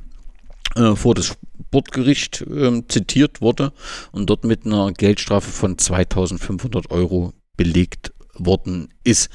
äh, 0.75 0.95
vor 0.95 1.15
das 1.15 1.37
Sportgericht 1.67 2.41
äh, 2.41 2.81
zitiert 2.87 3.41
wurde 3.41 3.71
und 4.11 4.29
dort 4.29 4.43
mit 4.43 4.65
einer 4.65 4.91
Geldstrafe 4.91 5.49
von 5.49 5.77
2500 5.77 6.91
Euro 6.91 7.33
belegt 7.57 8.11
worden 8.37 8.89
ist. 9.03 9.29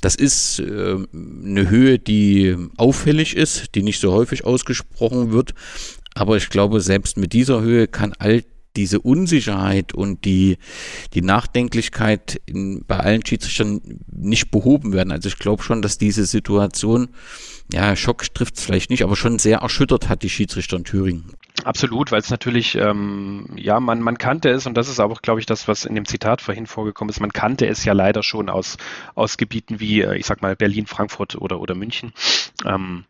Das 0.00 0.14
ist 0.14 0.58
äh, 0.60 0.96
eine 1.12 1.68
Höhe, 1.68 1.98
die 1.98 2.56
auffällig 2.76 3.36
ist, 3.36 3.74
die 3.74 3.82
nicht 3.82 4.00
so 4.00 4.12
häufig 4.12 4.44
ausgesprochen 4.44 5.32
wird. 5.32 5.54
Aber 6.14 6.36
ich 6.36 6.48
glaube, 6.48 6.80
selbst 6.80 7.16
mit 7.16 7.32
dieser 7.32 7.60
Höhe 7.60 7.88
kann 7.88 8.14
all 8.18 8.42
diese 8.76 9.00
Unsicherheit 9.00 9.94
und 9.94 10.24
die, 10.24 10.58
die 11.14 11.22
Nachdenklichkeit 11.22 12.40
in, 12.46 12.84
bei 12.86 12.98
allen 12.98 13.24
Schiedsrichtern 13.24 13.80
nicht 14.06 14.50
behoben 14.50 14.92
werden. 14.92 15.12
Also 15.12 15.28
ich 15.28 15.38
glaube 15.38 15.62
schon, 15.62 15.82
dass 15.82 15.98
diese 15.98 16.26
Situation, 16.26 17.08
ja, 17.72 17.96
Schock 17.96 18.32
trifft 18.34 18.56
es 18.56 18.64
vielleicht 18.64 18.90
nicht, 18.90 19.02
aber 19.02 19.16
schon 19.16 19.38
sehr 19.38 19.58
erschüttert 19.58 20.08
hat 20.08 20.22
die 20.22 20.30
Schiedsrichter 20.30 20.76
in 20.76 20.84
Thüringen. 20.84 21.24
Absolut, 21.64 22.12
weil 22.12 22.20
es 22.20 22.30
natürlich, 22.30 22.76
ähm, 22.76 23.46
ja, 23.56 23.80
man, 23.80 24.00
man 24.00 24.18
kannte 24.18 24.50
es, 24.50 24.66
und 24.66 24.74
das 24.74 24.88
ist 24.88 25.00
auch, 25.00 25.22
glaube 25.22 25.40
ich, 25.40 25.46
das, 25.46 25.66
was 25.68 25.84
in 25.84 25.94
dem 25.94 26.04
Zitat 26.04 26.42
vorhin 26.42 26.66
vorgekommen 26.66 27.08
ist, 27.10 27.20
man 27.20 27.32
kannte 27.32 27.66
es 27.66 27.84
ja 27.84 27.92
leider 27.92 28.22
schon 28.22 28.48
aus, 28.50 28.76
aus 29.14 29.36
Gebieten 29.36 29.80
wie, 29.80 30.02
äh, 30.02 30.16
ich 30.16 30.26
sag 30.26 30.42
mal, 30.42 30.54
Berlin, 30.54 30.86
Frankfurt 30.86 31.34
oder, 31.36 31.60
oder 31.60 31.74
München. 31.74 32.12
Ähm, 32.64 33.04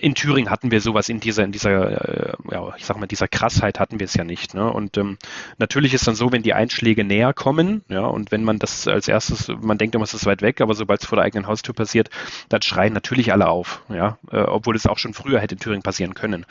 in 0.00 0.14
Thüringen 0.14 0.50
hatten 0.50 0.70
wir 0.70 0.80
sowas 0.80 1.08
in 1.08 1.20
dieser, 1.20 1.44
in 1.44 1.52
dieser, 1.52 2.30
äh, 2.30 2.32
ja, 2.50 2.74
ich 2.76 2.84
sag 2.84 2.98
mal, 2.98 3.06
dieser 3.06 3.28
Krassheit 3.28 3.80
hatten 3.80 3.98
wir 3.98 4.04
es 4.04 4.14
ja 4.14 4.24
nicht. 4.24 4.54
Ne? 4.54 4.70
Und 4.70 4.96
ähm, 4.96 5.18
natürlich 5.58 5.94
ist 5.94 6.06
dann 6.06 6.14
so, 6.14 6.32
wenn 6.32 6.42
die 6.42 6.54
Einschläge 6.54 7.04
näher 7.04 7.32
kommen, 7.32 7.82
ja, 7.88 8.06
und 8.06 8.30
wenn 8.30 8.44
man 8.44 8.58
das 8.58 8.86
als 8.86 9.08
erstes, 9.08 9.48
man 9.60 9.78
denkt 9.78 9.94
immer, 9.94 10.04
es 10.04 10.14
ist 10.14 10.26
weit 10.26 10.42
weg, 10.42 10.60
aber 10.60 10.74
sobald 10.74 11.00
es 11.00 11.06
vor 11.06 11.16
der 11.16 11.24
eigenen 11.24 11.46
Haustür 11.46 11.74
passiert, 11.74 12.10
dann 12.48 12.62
schreien 12.62 12.92
natürlich 12.92 13.32
alle 13.32 13.48
auf, 13.48 13.82
ja, 13.88 14.18
äh, 14.30 14.38
obwohl 14.38 14.76
es 14.76 14.86
auch 14.86 14.98
schon 14.98 15.14
früher 15.14 15.40
hätte 15.40 15.54
in 15.56 15.60
Thüringen 15.60 15.82
passieren 15.82 16.14
können. 16.14 16.46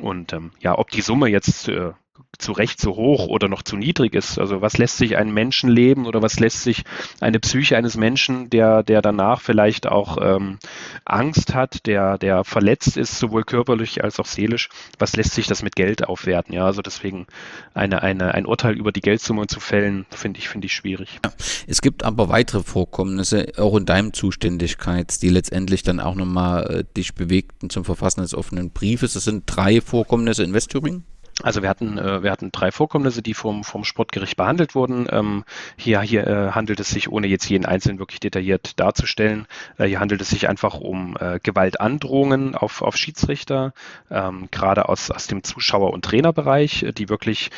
Und 0.00 0.32
ähm, 0.32 0.52
ja, 0.60 0.78
ob 0.78 0.90
die 0.90 1.02
Summe 1.02 1.28
jetzt 1.28 1.68
äh, 1.68 1.92
zu 2.38 2.52
Recht 2.52 2.80
zu 2.80 2.96
hoch 2.96 3.26
oder 3.28 3.48
noch 3.48 3.62
zu 3.62 3.76
niedrig 3.76 4.14
ist. 4.14 4.38
Also 4.38 4.60
was 4.60 4.78
lässt 4.78 4.96
sich 4.96 5.16
ein 5.16 5.32
Menschenleben 5.32 6.06
oder 6.06 6.22
was 6.22 6.40
lässt 6.40 6.62
sich 6.62 6.84
eine 7.20 7.38
Psyche 7.38 7.76
eines 7.76 7.96
Menschen, 7.96 8.50
der, 8.50 8.82
der 8.82 9.02
danach 9.02 9.40
vielleicht 9.40 9.86
auch 9.86 10.18
ähm, 10.20 10.58
Angst 11.04 11.54
hat, 11.54 11.86
der, 11.86 12.18
der 12.18 12.44
verletzt 12.44 12.96
ist, 12.96 13.18
sowohl 13.18 13.44
körperlich 13.44 14.02
als 14.02 14.18
auch 14.18 14.26
seelisch, 14.26 14.68
was 14.98 15.16
lässt 15.16 15.34
sich 15.34 15.46
das 15.46 15.62
mit 15.62 15.76
Geld 15.76 16.06
aufwerten? 16.06 16.54
Ja, 16.54 16.64
also 16.64 16.82
deswegen 16.82 17.26
eine, 17.74 18.02
eine, 18.02 18.34
ein 18.34 18.46
Urteil 18.46 18.76
über 18.76 18.92
die 18.92 19.00
Geldsumme 19.00 19.46
zu 19.46 19.60
fällen, 19.60 20.06
finde 20.10 20.38
ich, 20.38 20.48
finde 20.48 20.66
ich 20.66 20.72
schwierig. 20.72 21.20
Ja, 21.24 21.32
es 21.66 21.82
gibt 21.82 22.04
aber 22.04 22.28
weitere 22.28 22.62
Vorkommnisse, 22.62 23.52
auch 23.58 23.76
in 23.76 23.86
deinem 23.86 24.12
Zuständigkeits, 24.12 25.18
die 25.18 25.28
letztendlich 25.28 25.82
dann 25.82 26.00
auch 26.00 26.14
nochmal 26.14 26.66
äh, 26.70 26.84
dich 26.96 27.14
bewegten 27.14 27.70
zum 27.70 27.84
Verfassen 27.84 28.22
des 28.22 28.34
offenen 28.34 28.70
Briefes. 28.70 29.14
Es 29.14 29.24
sind 29.24 29.44
drei 29.46 29.80
Vorkommnisse 29.80 30.42
in 30.42 30.52
Westthüringen. 30.52 31.04
Also 31.42 31.62
wir 31.62 31.68
hatten, 31.68 31.98
äh, 31.98 32.22
wir 32.22 32.30
hatten 32.30 32.52
drei 32.52 32.70
Vorkommnisse, 32.70 33.22
die 33.22 33.34
vom, 33.34 33.64
vom 33.64 33.84
Sportgericht 33.84 34.36
behandelt 34.36 34.74
wurden. 34.74 35.06
Ähm, 35.10 35.44
hier 35.76 36.00
hier 36.02 36.26
äh, 36.26 36.50
handelt 36.52 36.80
es 36.80 36.90
sich, 36.90 37.10
ohne 37.10 37.26
jetzt 37.26 37.48
jeden 37.48 37.64
einzelnen 37.64 37.98
wirklich 37.98 38.20
detailliert 38.20 38.78
darzustellen, 38.78 39.46
äh, 39.78 39.86
hier 39.86 40.00
handelt 40.00 40.20
es 40.20 40.30
sich 40.30 40.48
einfach 40.48 40.78
um 40.78 41.16
Gewaltandrohungen 41.42 42.54
auf, 42.54 42.82
auf 42.82 42.96
Schiedsrichter, 42.96 43.72
ähm, 44.10 44.48
gerade 44.50 44.88
aus, 44.88 45.10
aus 45.10 45.26
dem 45.26 45.42
Zuschauer- 45.42 45.92
und 45.92 46.04
Trainerbereich, 46.04 46.86
die 46.96 47.08
wirklich 47.08 47.50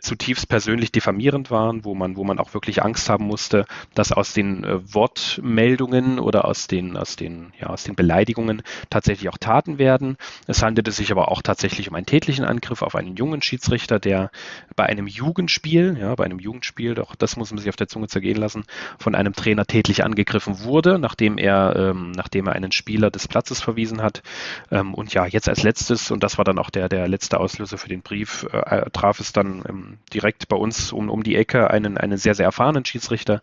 zutiefst 0.00 0.48
persönlich 0.48 0.92
diffamierend 0.92 1.50
waren, 1.50 1.84
wo 1.84 1.94
man, 1.94 2.16
wo 2.16 2.24
man 2.24 2.38
auch 2.38 2.54
wirklich 2.54 2.82
Angst 2.82 3.08
haben 3.08 3.26
musste, 3.26 3.64
dass 3.94 4.12
aus 4.12 4.32
den 4.32 4.64
Wortmeldungen 4.92 6.18
oder 6.18 6.44
aus 6.44 6.66
den, 6.66 6.96
aus 6.96 7.16
den, 7.16 7.52
ja, 7.60 7.68
aus 7.68 7.84
den 7.84 7.94
Beleidigungen 7.94 8.62
tatsächlich 8.90 9.28
auch 9.28 9.38
Taten 9.38 9.78
werden. 9.78 10.16
Es 10.46 10.62
handelte 10.62 10.90
sich 10.90 11.10
aber 11.12 11.30
auch 11.30 11.42
tatsächlich 11.42 11.88
um 11.88 11.94
einen 11.94 12.06
tätlichen 12.06 12.44
Angriff 12.44 12.82
auf 12.82 12.94
einen 12.94 13.16
Jungen 13.16 13.25
jungen 13.26 13.42
Schiedsrichter, 13.42 13.98
der 13.98 14.30
bei 14.76 14.86
einem 14.86 15.06
Jugendspiel, 15.06 15.96
ja, 16.00 16.14
bei 16.14 16.24
einem 16.24 16.38
Jugendspiel, 16.38 16.94
doch 16.94 17.16
das 17.16 17.36
muss 17.36 17.50
man 17.50 17.58
sich 17.58 17.68
auf 17.68 17.76
der 17.76 17.88
Zunge 17.88 18.06
zergehen 18.06 18.36
lassen, 18.36 18.64
von 18.98 19.14
einem 19.14 19.32
Trainer 19.32 19.66
tätlich 19.66 20.04
angegriffen 20.04 20.60
wurde, 20.62 20.98
nachdem 20.98 21.38
er, 21.38 21.74
ähm, 21.76 22.12
nachdem 22.12 22.46
er 22.46 22.54
einen 22.54 22.72
Spieler 22.72 23.10
des 23.10 23.26
Platzes 23.26 23.60
verwiesen 23.60 24.02
hat. 24.02 24.22
Ähm, 24.70 24.94
und 24.94 25.12
ja, 25.12 25.26
jetzt 25.26 25.48
als 25.48 25.62
letztes, 25.62 26.10
und 26.10 26.22
das 26.22 26.38
war 26.38 26.44
dann 26.44 26.58
auch 26.58 26.70
der, 26.70 26.88
der 26.88 27.08
letzte 27.08 27.40
Auslöser 27.40 27.78
für 27.78 27.88
den 27.88 28.02
Brief, 28.02 28.46
äh, 28.52 28.88
traf 28.92 29.18
es 29.18 29.32
dann 29.32 29.64
ähm, 29.68 29.98
direkt 30.12 30.48
bei 30.48 30.56
uns 30.56 30.92
um, 30.92 31.10
um 31.10 31.22
die 31.22 31.36
Ecke 31.36 31.70
einen, 31.70 31.98
einen 31.98 32.18
sehr, 32.18 32.34
sehr 32.34 32.46
erfahrenen 32.46 32.84
Schiedsrichter, 32.84 33.40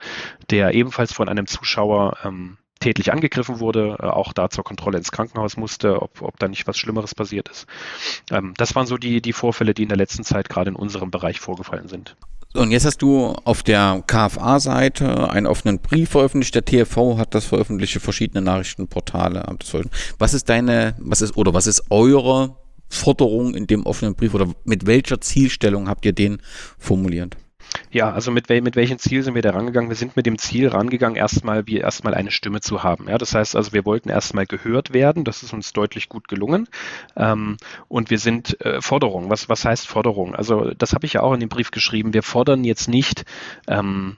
der 0.49 0.73
ebenfalls 0.73 1.11
von 1.11 1.27
einem 1.27 1.47
Zuschauer 1.47 2.17
ähm, 2.23 2.57
tätlich 2.83 3.13
angegriffen 3.13 3.59
wurde, 3.59 3.97
äh, 3.99 4.05
auch 4.05 4.33
da 4.33 4.49
zur 4.49 4.63
Kontrolle 4.63 4.97
ins 4.97 5.11
Krankenhaus 5.11 5.57
musste, 5.57 6.01
ob, 6.01 6.21
ob 6.21 6.37
da 6.39 6.47
nicht 6.47 6.67
was 6.67 6.77
Schlimmeres 6.77 7.15
passiert 7.15 7.49
ist. 7.49 7.65
Ähm, 8.29 8.53
das 8.57 8.75
waren 8.75 8.85
so 8.85 8.97
die, 8.97 9.21
die 9.21 9.33
Vorfälle, 9.33 9.73
die 9.73 9.83
in 9.83 9.89
der 9.89 9.97
letzten 9.97 10.23
Zeit 10.23 10.49
gerade 10.49 10.69
in 10.69 10.75
unserem 10.75 11.09
Bereich 11.09 11.39
vorgefallen 11.39 11.87
sind. 11.87 12.15
Und 12.53 12.69
jetzt 12.69 12.85
hast 12.85 13.01
du 13.01 13.35
auf 13.45 13.63
der 13.63 14.03
KFA-Seite 14.05 15.29
einen 15.31 15.47
offenen 15.47 15.79
Brief 15.79 16.11
veröffentlicht. 16.11 16.53
Der 16.53 16.65
TV 16.65 17.17
hat 17.17 17.33
das 17.33 17.45
veröffentlicht, 17.45 17.99
verschiedene 17.99 18.41
Nachrichtenportale 18.41 19.43
Was 20.19 20.35
ist 20.35 20.49
deine, 20.49 20.95
was 20.99 21.21
ist, 21.21 21.35
oder 21.35 21.55
was 21.55 21.65
ist 21.65 21.89
eure 21.89 22.57
Forderung 22.89 23.55
in 23.55 23.65
dem 23.65 23.87
offenen 23.87 24.13
Brief 24.13 24.35
oder 24.35 24.49
mit 24.65 24.85
welcher 24.85 25.19
Zielstellung 25.19 25.89
habt 25.89 26.05
ihr 26.05 26.13
den 26.13 26.41
formuliert? 26.77 27.37
Ja, 27.91 28.11
also 28.11 28.31
mit, 28.31 28.49
wel 28.49 28.61
mit 28.61 28.75
welchem 28.75 28.97
Ziel 28.97 29.23
sind 29.23 29.35
wir 29.35 29.41
da 29.41 29.51
rangegangen? 29.51 29.89
Wir 29.89 29.95
sind 29.95 30.15
mit 30.15 30.25
dem 30.25 30.37
Ziel 30.37 30.67
rangegangen, 30.67 31.15
erstmal 31.15 31.67
wie 31.67 31.77
erstmal 31.77 32.13
eine 32.13 32.31
Stimme 32.31 32.61
zu 32.61 32.83
haben. 32.83 33.07
Ja, 33.07 33.17
das 33.17 33.35
heißt 33.35 33.55
also, 33.55 33.73
wir 33.73 33.85
wollten 33.85 34.09
erstmal 34.09 34.45
gehört 34.45 34.93
werden. 34.93 35.23
Das 35.23 35.43
ist 35.43 35.53
uns 35.53 35.73
deutlich 35.73 36.09
gut 36.09 36.27
gelungen. 36.27 36.67
Ähm, 37.15 37.57
und 37.87 38.09
wir 38.09 38.19
sind 38.19 38.59
äh, 38.61 38.81
Forderungen. 38.81 39.29
Was, 39.29 39.49
was 39.49 39.65
heißt 39.65 39.87
Forderung? 39.87 40.35
Also 40.35 40.71
das 40.77 40.93
habe 40.93 41.05
ich 41.05 41.13
ja 41.13 41.21
auch 41.21 41.33
in 41.33 41.39
dem 41.39 41.49
Brief 41.49 41.71
geschrieben. 41.71 42.13
Wir 42.13 42.23
fordern 42.23 42.63
jetzt 42.63 42.87
nicht 42.87 43.25
ähm, 43.67 44.17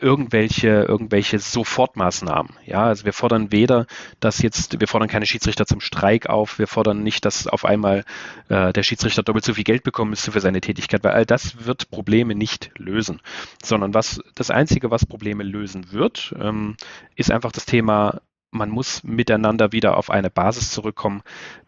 irgendwelche, 0.00 0.84
irgendwelche 0.88 1.38
Sofortmaßnahmen. 1.38 2.52
Ja, 2.66 2.84
also 2.84 3.04
wir 3.04 3.12
fordern 3.12 3.52
weder, 3.52 3.86
dass 4.20 4.42
jetzt, 4.42 4.80
wir 4.80 4.88
fordern 4.88 5.08
keine 5.08 5.26
Schiedsrichter 5.26 5.66
zum 5.66 5.80
Streik 5.80 6.28
auf. 6.28 6.58
Wir 6.58 6.66
fordern 6.66 7.02
nicht, 7.02 7.24
dass 7.24 7.46
auf 7.46 7.64
einmal 7.64 8.04
äh, 8.48 8.72
der 8.72 8.82
Schiedsrichter 8.82 9.22
doppelt 9.22 9.44
so 9.44 9.54
viel 9.54 9.64
Geld 9.64 9.82
bekommen 9.82 10.10
müsste 10.10 10.32
für 10.32 10.40
seine 10.40 10.60
Tätigkeit, 10.60 11.04
weil 11.04 11.12
all 11.12 11.26
das 11.26 11.66
wird 11.66 11.90
Probleme 11.90 12.34
nicht 12.34 12.70
lösen, 12.76 13.20
sondern 13.62 13.94
was 13.94 14.20
das 14.34 14.50
Einzige, 14.50 14.90
was 14.90 15.06
Probleme 15.06 15.42
lösen 15.42 15.92
wird, 15.92 16.34
ähm, 16.40 16.76
ist 17.16 17.30
einfach 17.30 17.52
das 17.52 17.66
Thema 17.66 18.20
man 18.50 18.70
muss 18.70 19.04
miteinander 19.04 19.72
wieder 19.72 19.96
auf 19.96 20.10
eine 20.10 20.30
Basis 20.30 20.70
zurückkommen, 20.70 21.22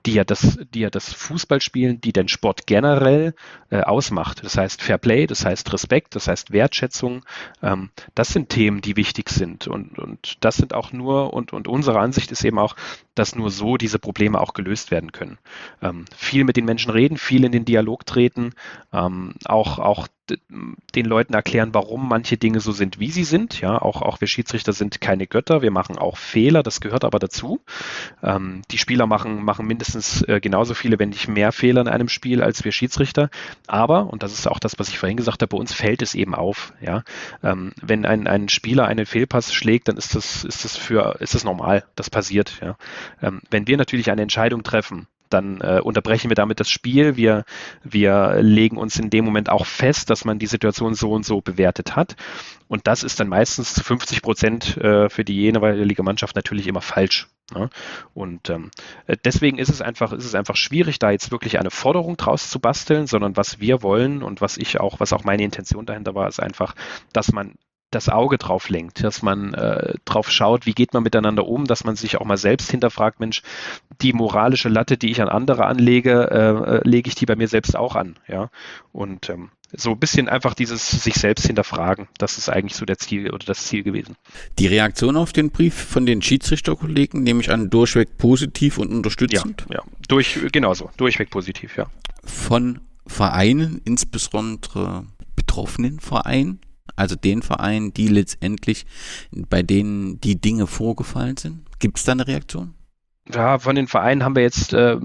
die 0.05 0.15
ja 0.15 0.25
das, 0.25 0.59
die 0.75 0.81
ja 0.81 0.91
das 0.91 1.13
Fußballspielen, 1.13 2.01
die 2.01 2.13
den 2.13 2.29
Sport 2.29 2.67
generell 2.67 3.35
äh, 3.71 3.83
ausmacht. 3.83 4.43
Das 4.45 4.57
heißt 4.57 4.83
Fair 4.83 4.99
Play, 4.99 5.27
das 5.27 5.45
heißt 5.45 5.73
Respekt, 5.73 6.17
das 6.17 6.27
heißt 6.27 6.51
Wertschätzung. 6.51 7.25
Ähm, 7.63 7.91
das 8.15 8.29
sind 8.29 8.49
Themen, 8.49 8.81
die 8.81 8.97
wichtig 8.97 9.31
sind. 9.31 9.69
Und, 9.69 9.99
und 9.99 10.39
das 10.41 10.57
sind 10.57 10.75
auch 10.75 10.93
nur, 10.93 11.33
und, 11.33 11.53
und 11.53 11.69
unsere 11.69 12.01
Ansicht 12.01 12.33
ist 12.33 12.45
eben 12.45 12.59
auch, 12.59 12.75
dass 13.15 13.37
nur 13.37 13.51
so 13.51 13.77
diese 13.77 13.99
Probleme 13.99 14.41
auch 14.41 14.55
gelöst 14.55 14.91
werden 14.91 15.13
können. 15.13 15.39
Ähm, 15.83 16.07
viel 16.17 16.45
mit 16.45 16.57
den 16.57 16.65
Menschen 16.65 16.91
reden, 16.91 17.17
viel 17.17 17.45
in 17.45 17.53
den 17.53 17.65
Dialog 17.65 18.07
treten, 18.07 18.55
ähm, 18.93 19.35
auch, 19.45 19.79
auch 19.79 20.09
den 20.95 21.07
Leuten 21.07 21.35
erklären, 21.35 21.75
warum 21.75 22.09
manche 22.09 22.37
Dinge 22.37 22.61
so 22.61 22.73
sind, 22.73 22.99
wie 23.01 23.11
sie 23.11 23.25
sind. 23.25 23.61
Ja, 23.61 23.81
auch, 23.81 24.03
auch 24.03 24.21
wir 24.21 24.29
Schiedsrichter 24.29 24.73
sind 24.73 25.01
keine 25.01 25.27
Götter, 25.27 25.63
wir 25.63 25.71
machen 25.71 25.99
auch 25.99 26.17
Fehler, 26.17 26.63
das 26.63 26.81
gehört 26.81 27.05
aber 27.05 27.19
dazu. 27.19 27.61
Ähm, 28.23 28.63
die 28.71 28.79
Spieler 28.79 29.07
machen, 29.07 29.45
machen 29.45 29.67
mindestens 29.67 30.23
äh, 30.23 30.41
genauso 30.41 30.75
viele, 30.75 30.99
wenn 30.99 31.11
nicht 31.11 31.29
mehr 31.29 31.53
Fehler 31.53 31.81
in 31.81 31.89
einem 31.89 32.09
Spiel 32.09 32.43
als 32.43 32.65
wir 32.65 32.73
Schiedsrichter. 32.73 33.31
Aber, 33.67 34.07
und 34.13 34.23
das 34.23 34.33
ist 34.33 34.47
auch 34.47 34.59
das, 34.59 34.79
was 34.79 34.89
ich 34.89 34.99
vorhin 34.99 35.17
gesagt 35.17 35.43
habe, 35.43 35.51
bei 35.51 35.59
uns 35.59 35.73
fällt 35.73 36.03
es 36.03 36.15
eben 36.15 36.35
auf. 36.35 36.73
Ja, 36.81 37.03
ähm, 37.43 37.73
wenn 37.81 38.07
ein, 38.07 38.27
ein 38.27 38.49
Spieler 38.49 38.87
einen 38.87 39.07
Fehlpass 39.07 39.53
schlägt, 39.53 39.89
dann 39.89 39.97
ist 39.97 40.15
das, 40.15 40.45
ist 40.45 40.65
das 40.65 40.77
für, 40.77 41.17
ist 41.21 41.35
das 41.35 41.45
normal, 41.45 41.85
das 41.97 42.11
passiert. 42.11 42.61
Ja. 42.61 42.77
Ähm, 43.21 43.41
wenn 43.51 43.67
wir 43.67 43.77
natürlich 43.77 44.11
eine 44.11 44.23
Entscheidung 44.23 44.63
treffen, 44.63 45.07
dann 45.33 45.61
äh, 45.61 45.81
unterbrechen 45.83 46.31
wir 46.31 46.35
damit 46.35 46.61
das 46.61 46.69
Spiel. 46.69 47.17
Wir, 47.17 47.45
wir 47.83 48.39
legen 48.41 48.77
uns 48.77 48.99
in 48.99 49.11
dem 49.11 49.25
Moment 49.25 49.49
auch 49.51 49.67
fest, 49.67 50.11
dass 50.11 50.25
man 50.25 50.39
die 50.39 50.47
Situation 50.47 50.95
so 50.95 51.13
und 51.13 51.25
so 51.25 51.41
bewertet 51.41 51.97
hat. 51.97 52.17
Und 52.69 52.87
das 52.87 53.03
ist 53.03 53.21
dann 53.21 53.29
meistens 53.29 53.75
zu 53.75 53.85
50 53.85 54.23
Prozent 54.23 54.77
äh, 54.79 55.09
für 55.09 55.25
die 55.25 55.35
jeweilige 55.35 56.03
Mannschaft 56.03 56.37
natürlich 56.37 56.67
immer 56.67 56.81
falsch. 56.81 57.29
Ne? 57.55 57.69
Und 58.15 58.51
ähm, 58.51 58.71
äh, 59.07 59.17
deswegen 59.25 59.59
ist 59.59 59.69
es 59.69 59.83
einfach, 59.83 60.13
ist 60.13 60.25
es 60.25 60.35
einfach 60.35 60.57
schwierig, 60.57 60.99
da 60.99 61.11
jetzt 61.11 61.31
wirklich 61.31 61.59
eine 61.59 61.71
Forderung 61.71 62.17
draus 62.17 62.51
zu 62.51 62.61
basteln, 62.61 63.07
sondern 63.07 63.37
was 63.37 63.61
wir 63.61 63.83
wollen 63.83 64.23
und 64.23 64.41
was 64.41 64.57
ich 64.57 64.81
auch, 64.81 65.01
was 65.01 65.13
auch 65.13 65.25
meine 65.25 65.43
Intention 65.43 65.87
dahinter 65.87 66.15
war, 66.15 66.29
ist 66.29 66.41
einfach, 66.41 66.75
dass 67.13 67.33
man 67.33 67.55
das 67.95 68.09
Auge 68.09 68.39
drauf 68.39 68.69
lenkt, 68.69 69.05
dass 69.05 69.23
man 69.23 69.55
äh, 69.55 69.95
drauf 70.05 70.31
schaut, 70.31 70.67
wie 70.67 70.73
geht 70.73 70.95
man 70.95 71.03
miteinander 71.03 71.47
um, 71.47 71.67
dass 71.67 71.85
man 71.85 71.97
sich 71.97 72.17
auch 72.17 72.25
mal 72.25 72.37
selbst 72.37 72.71
hinterfragt, 72.71 73.21
Mensch, 73.21 73.43
die 74.01 74.13
moralische 74.13 74.69
Latte, 74.69 74.97
die 74.97 75.11
ich 75.11 75.23
an 75.23 75.29
andere 75.29 75.67
anlege, 75.67 76.31
äh, 76.31 76.77
äh, 76.77 76.89
lege 76.89 77.09
ich 77.09 77.15
die 77.15 77.27
bei 77.27 77.37
mir 77.37 77.49
selbst 77.49 77.77
auch 77.77 77.95
an, 77.95 78.19
ja. 78.27 78.51
Und 78.93 79.31
ähm, 79.31 79.51
so 79.75 79.91
ein 79.91 79.99
bisschen 79.99 80.29
einfach 80.29 80.55
dieses 80.55 80.91
sich 80.91 81.15
selbst 81.15 81.47
hinterfragen, 81.47 82.09
das 82.19 82.39
ist 82.39 82.49
eigentlich 82.49 82.77
so 82.77 82.85
der 82.85 82.99
Ziel 82.99 83.31
oder 83.31 83.47
das 83.47 83.65
Ziel 83.65 83.83
gewesen. 83.83 84.17
Die 84.59 84.67
Reaktion 84.67 85.17
auf 85.17 85.33
den 85.33 85.51
Brief 85.51 85.75
von 85.75 86.05
den 86.05 86.21
Schiedsrichterkollegen 86.21 87.23
nehme 87.23 87.41
ich 87.41 87.51
an 87.51 87.71
durchweg 87.71 88.19
positiv 88.19 88.79
und 88.79 88.91
unterstützend. 88.91 89.67
Ja, 89.71 89.77
ja. 89.77 89.83
durch 90.09 90.41
genauso, 90.53 90.91
durchweg 90.97 91.31
positiv, 91.31 91.77
ja. 91.77 91.87
Von 92.25 92.81
Vereinen, 93.07 93.81
insbesondere 93.85 95.07
betroffenen 95.35 96.01
Vereinen, 96.01 96.61
also 97.03 97.17
den 97.17 97.43
Vereinen, 97.43 97.93
die 97.93 98.07
letztendlich, 98.07 98.87
bei 99.33 99.63
denen 99.63 100.21
die 100.21 100.41
Dinge 100.41 100.69
vorgefallen 100.69 101.37
sind? 101.37 101.61
Gibt 101.81 101.99
es 101.99 102.05
da 102.05 102.13
eine 102.13 102.29
Reaktion? 102.29 102.75
Ja, 103.35 103.59
von 103.59 103.75
den 103.75 103.87
Vereinen 103.87 104.25
haben 104.25 104.37
wir 104.37 104.43
jetzt, 104.43 104.75
äh, 104.75 104.97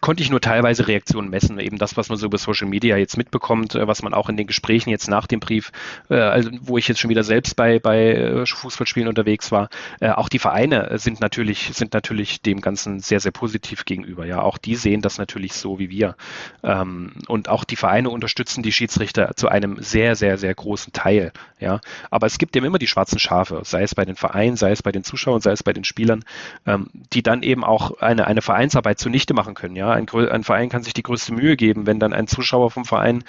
konnte 0.00 0.22
ich 0.22 0.30
nur 0.30 0.40
teilweise 0.40 0.86
Reaktionen 0.86 1.30
messen. 1.30 1.58
Eben 1.58 1.78
das, 1.78 1.96
was 1.96 2.08
man 2.08 2.18
so 2.18 2.26
über 2.26 2.36
Social 2.36 2.68
Media 2.68 2.96
jetzt 2.96 3.16
mitbekommt, 3.16 3.74
äh, 3.74 3.86
was 3.86 4.02
man 4.02 4.12
auch 4.12 4.28
in 4.28 4.36
den 4.36 4.46
Gesprächen 4.46 4.90
jetzt 4.90 5.08
nach 5.08 5.26
dem 5.26 5.40
Brief, 5.40 5.72
äh, 6.10 6.16
also 6.16 6.50
wo 6.60 6.78
ich 6.78 6.88
jetzt 6.88 7.00
schon 7.00 7.10
wieder 7.10 7.24
selbst 7.24 7.56
bei, 7.56 7.78
bei 7.78 8.12
äh, 8.12 8.46
Fußballspielen 8.46 9.08
unterwegs 9.08 9.50
war. 9.50 9.70
Äh, 10.00 10.10
auch 10.10 10.28
die 10.28 10.38
Vereine 10.38 10.98
sind 10.98 11.20
natürlich, 11.20 11.70
sind 11.72 11.94
natürlich 11.94 12.42
dem 12.42 12.60
Ganzen 12.60 13.00
sehr, 13.00 13.20
sehr 13.20 13.32
positiv 13.32 13.84
gegenüber. 13.84 14.26
Ja, 14.26 14.42
auch 14.42 14.58
die 14.58 14.76
sehen 14.76 15.00
das 15.00 15.18
natürlich 15.18 15.54
so 15.54 15.78
wie 15.78 15.88
wir. 15.88 16.16
Ähm, 16.62 17.12
und 17.28 17.48
auch 17.48 17.64
die 17.64 17.76
Vereine 17.76 18.10
unterstützen 18.10 18.62
die 18.62 18.72
Schiedsrichter 18.72 19.32
zu 19.36 19.48
einem 19.48 19.80
sehr, 19.80 20.16
sehr, 20.16 20.36
sehr 20.36 20.54
großen 20.54 20.92
Teil. 20.92 21.32
Ja, 21.60 21.80
aber 22.10 22.26
es 22.26 22.38
gibt 22.38 22.56
eben 22.56 22.66
immer 22.66 22.78
die 22.78 22.88
schwarzen 22.88 23.20
Schafe, 23.20 23.62
sei 23.64 23.84
es 23.84 23.94
bei 23.94 24.04
den 24.04 24.16
Vereinen, 24.16 24.56
sei 24.56 24.72
es 24.72 24.82
bei 24.82 24.92
den 24.92 25.04
Zuschauern, 25.04 25.40
sei 25.40 25.52
es 25.52 25.62
bei 25.62 25.72
den 25.72 25.84
Spielern. 25.84 26.24
Ähm, 26.66 26.88
die 27.12 27.21
dann 27.22 27.42
eben 27.42 27.64
auch 27.64 27.98
eine, 27.98 28.26
eine 28.26 28.42
Vereinsarbeit 28.42 28.98
zunichte 28.98 29.34
machen 29.34 29.54
können. 29.54 29.76
Ja, 29.76 29.90
ein, 29.90 30.08
ein 30.08 30.44
Verein 30.44 30.68
kann 30.68 30.82
sich 30.82 30.94
die 30.94 31.02
größte 31.02 31.34
Mühe 31.34 31.56
geben, 31.56 31.86
wenn 31.86 32.00
dann 32.00 32.12
ein 32.12 32.26
Zuschauer 32.26 32.70
vom 32.70 32.84
Verein 32.84 33.24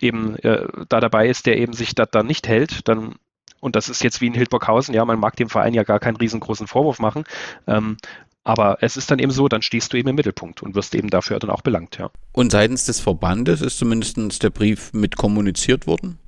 eben 0.00 0.36
äh, 0.36 0.66
da 0.88 1.00
dabei 1.00 1.28
ist, 1.28 1.46
der 1.46 1.58
eben 1.58 1.72
sich 1.72 1.94
das 1.94 2.10
dann 2.10 2.26
nicht 2.26 2.48
hält, 2.48 2.88
dann 2.88 3.16
und 3.58 3.74
das 3.74 3.88
ist 3.88 4.02
jetzt 4.02 4.20
wie 4.20 4.26
in 4.26 4.34
Hildburghausen, 4.34 4.94
ja, 4.94 5.04
man 5.04 5.18
mag 5.18 5.34
dem 5.36 5.48
Verein 5.48 5.74
ja 5.74 5.82
gar 5.82 5.98
keinen 5.98 6.16
riesengroßen 6.16 6.66
Vorwurf 6.66 6.98
machen, 6.98 7.24
ähm, 7.66 7.96
aber 8.44 8.78
es 8.80 8.96
ist 8.96 9.10
dann 9.10 9.18
eben 9.18 9.32
so, 9.32 9.48
dann 9.48 9.62
stehst 9.62 9.92
du 9.92 9.96
eben 9.96 10.08
im 10.08 10.14
Mittelpunkt 10.14 10.62
und 10.62 10.76
wirst 10.76 10.94
eben 10.94 11.10
dafür 11.10 11.38
dann 11.40 11.50
auch 11.50 11.62
belangt, 11.62 11.98
ja. 11.98 12.10
Und 12.32 12.52
seitens 12.52 12.84
des 12.84 13.00
Verbandes 13.00 13.62
ist 13.62 13.78
zumindest 13.78 14.42
der 14.42 14.50
Brief 14.50 14.92
mit 14.92 15.16
kommuniziert 15.16 15.86
worden? 15.86 16.18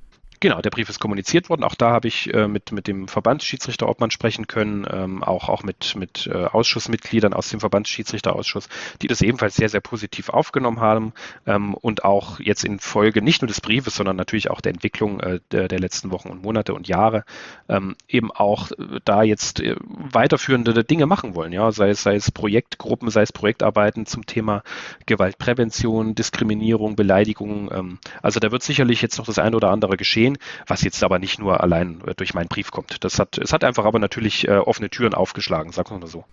Genau, 0.41 0.61
der 0.61 0.69
Brief 0.69 0.87
ist 0.87 0.99
kommuniziert 0.99 1.49
worden. 1.49 1.65
Auch 1.65 1.75
da 1.75 1.91
habe 1.91 2.07
ich 2.07 2.33
äh, 2.33 2.47
mit, 2.47 2.71
mit 2.71 2.87
dem 2.87 3.09
Verbandsschiedsrichterobmann 3.09 4.09
sprechen 4.09 4.47
können, 4.47 4.87
ähm, 4.89 5.21
auch, 5.21 5.49
auch 5.49 5.63
mit, 5.63 5.97
mit 5.97 6.27
äh, 6.27 6.45
Ausschussmitgliedern 6.45 7.33
aus 7.33 7.49
dem 7.49 7.59
Verbandsschiedsrichterausschuss, 7.59 8.69
die 9.01 9.07
das 9.07 9.21
ebenfalls 9.21 9.57
sehr, 9.57 9.67
sehr 9.67 9.81
positiv 9.81 10.29
aufgenommen 10.29 10.79
haben 10.79 11.11
ähm, 11.45 11.73
und 11.73 12.05
auch 12.05 12.39
jetzt 12.39 12.63
in 12.63 12.79
Folge 12.79 13.21
nicht 13.21 13.41
nur 13.41 13.47
des 13.47 13.59
Briefes, 13.59 13.95
sondern 13.95 14.15
natürlich 14.15 14.49
auch 14.49 14.61
der 14.61 14.71
Entwicklung 14.71 15.19
äh, 15.19 15.41
der, 15.51 15.67
der, 15.67 15.79
letzten 15.79 16.09
Wochen 16.09 16.29
und 16.29 16.41
Monate 16.41 16.73
und 16.73 16.87
Jahre 16.87 17.25
ähm, 17.67 17.97
eben 18.07 18.31
auch 18.31 18.71
äh, 18.71 19.01
da 19.03 19.23
jetzt 19.23 19.59
äh, 19.59 19.75
weiterführende 19.79 20.85
Dinge 20.85 21.05
machen 21.05 21.35
wollen. 21.35 21.51
Ja, 21.51 21.73
sei 21.73 21.89
es, 21.89 22.03
sei 22.03 22.15
es 22.15 22.31
Projektgruppen, 22.31 23.09
sei 23.09 23.23
es 23.23 23.33
Projektarbeiten 23.33 24.05
zum 24.05 24.25
Thema 24.25 24.63
Gewaltprävention, 25.05 26.15
Diskriminierung, 26.15 26.95
Beleidigung. 26.95 27.69
Ähm, 27.73 27.99
also 28.21 28.39
da 28.39 28.53
wird 28.53 28.63
sicherlich 28.63 29.01
jetzt 29.01 29.17
noch 29.17 29.25
das 29.25 29.37
eine 29.37 29.57
oder 29.57 29.69
andere 29.71 29.97
geschehen 29.97 30.28
gehen, 30.29 30.37
was 30.67 30.81
jetzt 30.81 31.03
aber 31.03 31.19
nicht 31.19 31.39
nur 31.39 31.61
allein 31.61 32.01
äh, 32.05 32.13
durch 32.15 32.33
meinen 32.33 32.47
Brief 32.47 32.71
kommt. 32.71 33.03
Das 33.03 33.19
hat, 33.19 33.37
es 33.37 33.53
hat 33.53 33.63
einfach 33.63 33.85
aber 33.85 33.99
natürlich 33.99 34.47
äh, 34.47 34.57
offene 34.57 34.89
Türen 34.89 35.13
aufgeschlagen, 35.13 35.71
sagen 35.71 35.91
wir 35.91 35.99
mal 35.99 36.07
so. 36.07 36.25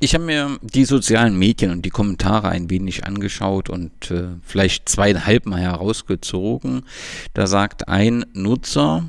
Ich 0.00 0.14
habe 0.14 0.24
mir 0.24 0.58
die 0.60 0.84
sozialen 0.84 1.38
Medien 1.38 1.70
und 1.70 1.82
die 1.82 1.90
Kommentare 1.90 2.48
ein 2.48 2.68
wenig 2.68 3.06
angeschaut 3.06 3.70
und 3.70 4.10
äh, 4.10 4.26
vielleicht 4.42 4.88
zweieinhalb 4.88 5.46
Mal 5.46 5.60
herausgezogen. 5.60 6.82
Da 7.32 7.46
sagt 7.46 7.88
ein 7.88 8.26
Nutzer, 8.34 9.04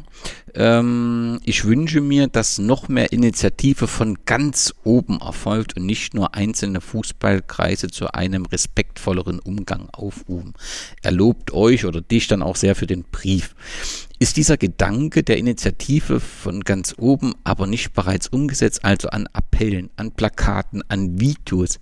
ähm, 0.53 1.39
ich 1.43 1.65
wünsche 1.65 2.01
mir, 2.01 2.27
dass 2.27 2.57
noch 2.57 2.87
mehr 2.87 3.11
Initiative 3.11 3.87
von 3.87 4.17
ganz 4.25 4.73
oben 4.83 5.19
erfolgt 5.19 5.75
und 5.75 5.85
nicht 5.85 6.13
nur 6.13 6.33
einzelne 6.33 6.81
Fußballkreise 6.81 7.87
zu 7.87 8.13
einem 8.13 8.45
respektvolleren 8.45 9.39
Umgang 9.39 9.89
aufrufen. 9.91 10.53
Er 11.01 11.11
lobt 11.11 11.53
euch 11.53 11.85
oder 11.85 12.01
dich 12.01 12.27
dann 12.27 12.41
auch 12.41 12.55
sehr 12.55 12.75
für 12.75 12.87
den 12.87 13.03
Brief. 13.03 13.55
Ist 14.17 14.37
dieser 14.37 14.55
Gedanke 14.57 15.23
der 15.23 15.37
Initiative 15.37 16.21
von 16.21 16.61
ganz 16.61 16.95
oben 16.97 17.33
aber 17.43 17.67
nicht 17.67 17.93
bereits 17.93 18.27
umgesetzt, 18.27 18.85
also 18.85 19.09
an 19.09 19.27
Appellen, 19.33 19.89
an 19.97 20.11
Plakaten, 20.11 20.83
an 20.87 21.19
Videos? 21.19 21.79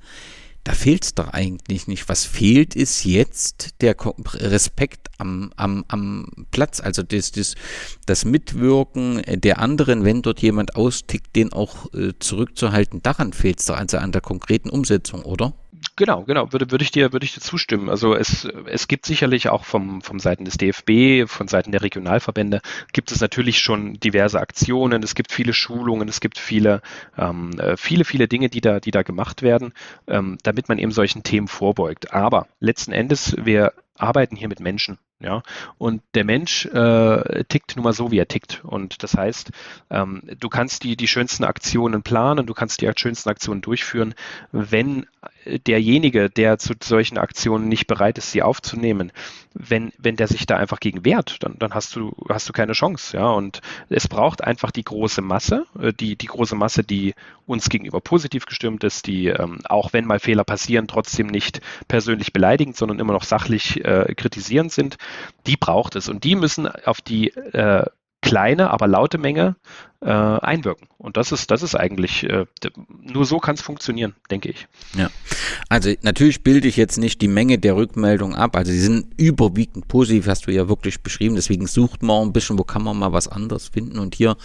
Da 0.64 0.74
fehlt 0.74 1.04
es 1.04 1.14
doch 1.14 1.30
eigentlich 1.30 1.88
nicht. 1.88 2.08
Was 2.08 2.24
fehlt 2.26 2.76
ist 2.76 3.04
jetzt 3.04 3.82
der 3.82 3.96
Respekt 4.36 5.10
am, 5.18 5.52
am, 5.58 5.84
am 5.90 6.28
Platz, 6.52 6.80
also 6.80 7.04
das, 7.04 7.32
das, 7.32 7.56
das 8.06 8.24
Mitwirken 8.24 9.22
der 9.28 9.60
anderen, 9.60 10.06
wenn 10.06 10.22
dort 10.22 10.42
jemand 10.42 10.76
austickt, 10.76 11.36
den 11.36 11.52
auch 11.52 11.94
äh, 11.94 12.14
zurückzuhalten. 12.20 13.02
Daran 13.04 13.34
fehlt 13.34 13.60
es 13.60 13.66
doch, 13.66 13.76
also 13.76 13.98
an 13.98 14.12
der 14.14 14.22
konkreten 14.22 14.70
Umsetzung, 14.70 15.24
oder? 15.24 15.54
Genau, 15.96 16.24
genau, 16.24 16.52
würde, 16.52 16.72
würde 16.72 16.84
ich 16.84 16.92
dir, 16.92 17.14
würde 17.14 17.26
ich 17.26 17.36
dir 17.36 17.42
zustimmen. 17.42 17.88
Also 17.88 18.16
es, 18.16 18.46
es 18.66 18.88
gibt 18.88 19.06
sicherlich 19.06 19.50
auch 19.50 19.64
vom, 19.64 20.02
vom 20.02 20.20
Seiten 20.20 20.44
des 20.44 20.58
DFB, 20.58 21.30
von 21.30 21.48
Seiten 21.48 21.72
der 21.72 21.84
Regionalverbände, 21.84 22.62
gibt 22.94 23.12
es 23.12 23.22
natürlich 23.22 23.60
schon 23.60 23.94
diverse 24.00 24.40
Aktionen, 24.40 25.04
es 25.04 25.14
gibt 25.14 25.32
viele 25.32 25.54
Schulungen, 25.54 26.10
es 26.10 26.20
gibt 26.20 26.40
viele, 26.40 26.82
ähm, 27.16 27.52
äh, 27.60 27.78
viele, 27.78 28.06
viele 28.06 28.28
Dinge, 28.28 28.50
die 28.50 28.62
da, 28.62 28.80
die 28.80 28.90
da 28.90 29.04
gemacht 29.04 29.44
werden, 29.44 29.74
ähm, 30.08 30.40
damit 30.42 30.68
man 30.68 30.80
eben 30.80 30.92
solchen 30.92 31.22
Themen 31.22 31.48
vorbeugt. 31.48 32.12
Aber 32.12 32.48
letzten 32.60 32.92
Endes, 32.92 33.36
wir 33.38 33.74
arbeiten 33.96 34.36
hier 34.36 34.48
mit 34.48 34.60
Menschen. 34.60 34.98
Ja, 35.20 35.42
und 35.78 36.02
der 36.16 36.26
Mensch 36.26 36.66
äh, 36.66 37.46
tickt 37.46 37.78
nun 37.78 37.84
mal 37.86 37.94
so, 37.94 38.12
wie 38.12 38.18
er 38.18 38.28
tickt. 38.28 38.62
Und 38.66 39.04
das 39.04 39.16
heißt, 39.16 39.52
ähm, 39.90 40.22
du 40.38 40.50
kannst 40.50 40.84
die, 40.84 40.98
die 40.98 41.08
schönsten 41.08 41.46
Aktionen 41.46 42.04
planen, 42.04 42.46
du 42.46 42.54
kannst 42.54 42.82
die 42.82 42.92
schönsten 42.98 43.30
Aktionen 43.30 43.62
durchführen, 43.62 44.16
wenn 44.52 45.06
derjenige, 45.68 46.30
der 46.30 46.58
zu 46.58 46.74
solchen 46.82 47.18
Aktionen 47.18 47.70
nicht 47.70 47.88
bereit 47.88 48.18
ist, 48.18 48.32
sie 48.32 48.42
aufzunehmen, 48.42 49.12
wenn, 49.54 49.92
wenn 49.98 50.16
der 50.16 50.28
sich 50.28 50.46
da 50.46 50.58
einfach 50.58 50.80
gegen 50.80 51.06
wehrt, 51.06 51.38
dann, 51.44 51.58
dann 51.60 51.74
hast 51.74 51.96
du, 51.96 52.14
hast 52.30 52.50
du 52.50 52.54
keine 52.54 52.74
Chance, 52.74 53.18
ja. 53.18 53.30
Und 53.30 53.62
es 53.90 54.08
braucht 54.08 54.44
einfach 54.44 54.72
die 54.72 54.84
große 54.84 55.22
Masse, 55.22 55.66
äh, 55.80 55.94
die, 55.94 56.16
die 56.16 56.28
große 56.28 56.56
Masse, 56.56 56.84
die 56.84 57.14
uns 57.46 57.70
gegenüber 57.70 58.02
positiv 58.02 58.46
gestimmt 58.46 58.84
ist, 58.84 59.08
die, 59.08 59.28
ähm, 59.28 59.60
auch 59.66 59.94
wenn 59.94 60.06
mal 60.06 60.20
Fehler 60.20 60.44
passieren, 60.44 60.88
trotzdem 60.88 61.28
nicht 61.28 61.62
persönlich 61.88 62.34
beleidigend, 62.34 62.76
sondern 62.76 63.00
immer 63.00 63.14
noch 63.14 63.24
sachlich 63.24 63.84
äh, 63.86 64.14
kritisierend 64.16 64.72
sind, 64.72 64.98
die 65.46 65.58
braucht 65.58 65.96
es. 65.96 66.10
Und 66.10 66.24
die 66.24 66.36
müssen 66.36 66.68
auf 66.68 67.02
die 67.02 67.30
äh, 67.30 67.86
kleine, 68.24 68.72
aber 68.72 68.88
laute 68.88 69.18
Menge 69.20 69.56
äh, 70.04 70.10
einwirken. 70.10 70.88
Und 70.98 71.18
das 71.18 71.32
ist, 71.32 71.52
das 71.52 71.64
ist 71.64 71.76
eigentlich, 71.76 72.24
äh, 72.24 72.46
nur 73.02 73.26
so 73.26 73.40
kann 73.40 73.56
es 73.56 73.62
funktionieren, 73.62 74.16
denke 74.32 74.50
ich. 74.50 74.68
Ja, 74.98 75.10
also 75.70 75.92
natürlich 76.02 76.44
bilde 76.44 76.68
ich 76.68 76.78
jetzt 76.78 76.98
nicht 76.98 77.22
die 77.22 77.28
Menge 77.28 77.58
der 77.58 77.76
Rückmeldungen 77.76 78.36
ab. 78.36 78.56
Also 78.56 78.72
sie 78.72 78.80
sind 78.80 79.08
überwiegend 79.18 79.88
positiv, 79.88 80.28
hast 80.28 80.48
du 80.48 80.52
ja 80.52 80.68
wirklich 80.68 81.02
beschrieben. 81.02 81.36
Deswegen 81.36 81.68
sucht 81.68 82.04
man 82.04 82.28
ein 82.28 82.34
bisschen, 82.34 82.58
wo 82.58 82.64
kann 82.64 82.84
man 82.84 82.98
mal 82.98 83.14
was 83.14 83.28
anderes 83.28 83.70
finden. 83.70 84.00
Und 84.00 84.16
hier 84.16 84.38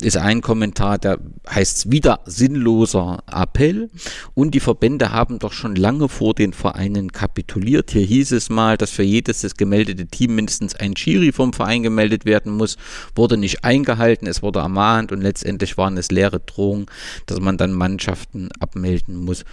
ist 0.00 0.16
ein 0.16 0.40
Kommentar, 0.40 0.98
der 0.98 1.18
heißt 1.48 1.90
wieder 1.90 2.20
sinnloser 2.24 3.22
Appell. 3.30 3.90
Und 4.34 4.54
die 4.54 4.60
Verbände 4.60 5.12
haben 5.12 5.38
doch 5.38 5.52
schon 5.52 5.76
lange 5.76 6.08
vor 6.08 6.34
den 6.34 6.52
Vereinen 6.52 7.12
kapituliert. 7.12 7.90
Hier 7.90 8.04
hieß 8.04 8.32
es 8.32 8.50
mal, 8.50 8.76
dass 8.76 8.90
für 8.90 9.02
jedes 9.02 9.42
das 9.42 9.54
gemeldete 9.54 10.06
Team 10.06 10.34
mindestens 10.34 10.74
ein 10.74 10.96
Schiri 10.96 11.32
vom 11.32 11.52
Verein 11.52 11.82
gemeldet 11.82 12.24
werden 12.24 12.56
muss. 12.56 12.76
Wurde 13.14 13.36
nicht 13.36 13.64
eingehalten, 13.64 14.26
es 14.26 14.42
wurde 14.42 14.60
ermahnt 14.60 15.12
und 15.12 15.20
letztendlich 15.20 15.76
waren 15.76 15.96
es 15.96 16.10
leere 16.10 16.40
Drohungen, 16.40 16.86
dass 17.26 17.40
man 17.40 17.56
dann 17.56 17.72
Mannschaften 17.72 18.48
abmelden 18.58 19.16
muss. 19.16 19.44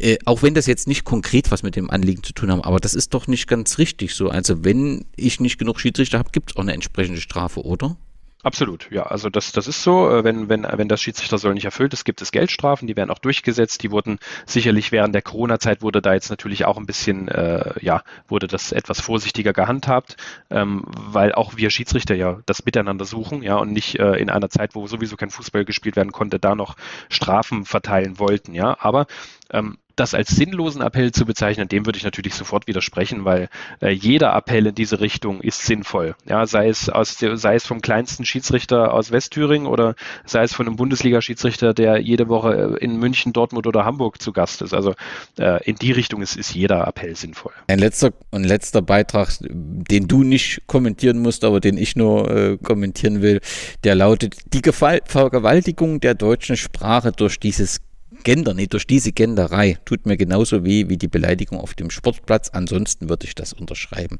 Äh, 0.00 0.18
auch 0.24 0.42
wenn 0.42 0.54
das 0.54 0.66
jetzt 0.66 0.88
nicht 0.88 1.04
konkret 1.04 1.50
was 1.50 1.62
mit 1.62 1.76
dem 1.76 1.88
Anliegen 1.88 2.22
zu 2.22 2.32
tun 2.32 2.50
haben, 2.50 2.62
aber 2.62 2.80
das 2.80 2.94
ist 2.94 3.14
doch 3.14 3.28
nicht 3.28 3.46
ganz 3.46 3.78
richtig 3.78 4.14
so. 4.14 4.28
Also 4.28 4.64
wenn 4.64 5.04
ich 5.14 5.38
nicht 5.38 5.58
genug 5.58 5.80
Schiedsrichter 5.80 6.18
habe, 6.18 6.30
gibt 6.32 6.50
es 6.50 6.56
auch 6.56 6.62
eine 6.62 6.74
entsprechende 6.74 7.20
Strafe, 7.20 7.64
oder? 7.64 7.96
Absolut, 8.44 8.90
ja. 8.90 9.04
Also 9.04 9.30
das, 9.30 9.52
das 9.52 9.66
ist 9.66 9.82
so, 9.82 10.10
äh, 10.10 10.22
wenn, 10.22 10.50
wenn, 10.50 10.64
wenn 10.70 10.86
das 10.86 11.00
Schiedsrichtersoll 11.00 11.54
nicht 11.54 11.64
erfüllt 11.64 11.94
ist, 11.94 12.04
gibt 12.04 12.20
es 12.20 12.30
Geldstrafen, 12.30 12.86
die 12.86 12.94
werden 12.94 13.10
auch 13.10 13.18
durchgesetzt. 13.18 13.82
Die 13.82 13.90
wurden 13.90 14.18
sicherlich 14.44 14.92
während 14.92 15.14
der 15.14 15.22
Corona-Zeit 15.22 15.80
wurde 15.80 16.02
da 16.02 16.12
jetzt 16.12 16.28
natürlich 16.28 16.66
auch 16.66 16.76
ein 16.76 16.84
bisschen, 16.84 17.28
äh, 17.28 17.72
ja, 17.80 18.02
wurde 18.28 18.46
das 18.46 18.70
etwas 18.72 19.00
vorsichtiger 19.00 19.54
gehandhabt, 19.54 20.18
ähm, 20.50 20.84
weil 20.86 21.32
auch 21.32 21.56
wir 21.56 21.70
Schiedsrichter 21.70 22.14
ja 22.14 22.40
das 22.44 22.66
miteinander 22.66 23.06
suchen, 23.06 23.42
ja, 23.42 23.56
und 23.56 23.72
nicht 23.72 23.98
äh, 23.98 24.16
in 24.16 24.28
einer 24.28 24.50
Zeit, 24.50 24.74
wo 24.74 24.86
sowieso 24.86 25.16
kein 25.16 25.30
Fußball 25.30 25.64
gespielt 25.64 25.96
werden 25.96 26.12
konnte, 26.12 26.38
da 26.38 26.54
noch 26.54 26.76
Strafen 27.08 27.64
verteilen 27.64 28.18
wollten, 28.18 28.52
ja. 28.52 28.76
Aber 28.78 29.06
ähm, 29.52 29.78
das 29.96 30.14
als 30.14 30.30
sinnlosen 30.30 30.82
Appell 30.82 31.12
zu 31.12 31.24
bezeichnen, 31.24 31.68
dem 31.68 31.86
würde 31.86 31.98
ich 31.98 32.04
natürlich 32.04 32.34
sofort 32.34 32.66
widersprechen, 32.66 33.24
weil 33.24 33.48
äh, 33.80 33.90
jeder 33.90 34.34
Appell 34.34 34.66
in 34.66 34.74
diese 34.74 35.00
Richtung 35.00 35.40
ist 35.40 35.64
sinnvoll. 35.64 36.16
Ja, 36.26 36.46
sei 36.46 36.68
es 36.68 36.88
aus, 36.88 37.16
sei 37.18 37.54
es 37.54 37.66
vom 37.66 37.80
kleinsten 37.80 38.24
Schiedsrichter 38.24 38.92
aus 38.92 39.12
Westthüringen 39.12 39.66
oder 39.66 39.94
sei 40.24 40.42
es 40.42 40.54
von 40.54 40.66
einem 40.66 40.76
Bundesliga-Schiedsrichter, 40.76 41.74
der 41.74 41.98
jede 41.98 42.28
Woche 42.28 42.76
äh, 42.80 42.84
in 42.84 42.96
München, 42.98 43.32
Dortmund 43.32 43.66
oder 43.66 43.84
Hamburg 43.84 44.20
zu 44.20 44.32
Gast 44.32 44.62
ist. 44.62 44.74
Also 44.74 44.94
äh, 45.38 45.62
in 45.64 45.76
die 45.76 45.92
Richtung 45.92 46.22
ist, 46.22 46.36
ist 46.36 46.54
jeder 46.54 46.86
Appell 46.86 47.14
sinnvoll. 47.14 47.52
Ein 47.68 47.78
letzter, 47.78 48.12
ein 48.32 48.44
letzter 48.44 48.82
Beitrag, 48.82 49.28
den 49.40 50.08
du 50.08 50.22
nicht 50.22 50.66
kommentieren 50.66 51.20
musst, 51.20 51.44
aber 51.44 51.60
den 51.60 51.78
ich 51.78 51.96
nur 51.96 52.30
äh, 52.30 52.56
kommentieren 52.58 53.22
will, 53.22 53.40
der 53.84 53.94
lautet: 53.94 54.36
Die 54.52 54.62
Gefall 54.62 55.00
Vergewaltigung 55.04 56.00
der 56.00 56.14
deutschen 56.14 56.56
Sprache 56.56 57.12
durch 57.12 57.38
dieses 57.38 57.80
Gender, 58.24 58.54
nee, 58.54 58.66
durch 58.66 58.86
diese 58.86 59.12
Genderei 59.12 59.78
tut 59.84 60.06
mir 60.06 60.16
genauso 60.16 60.64
weh 60.64 60.88
wie 60.88 60.96
die 60.96 61.08
Beleidigung 61.08 61.60
auf 61.60 61.74
dem 61.74 61.90
Sportplatz. 61.90 62.48
Ansonsten 62.48 63.08
würde 63.08 63.26
ich 63.26 63.34
das 63.34 63.52
unterschreiben. 63.52 64.18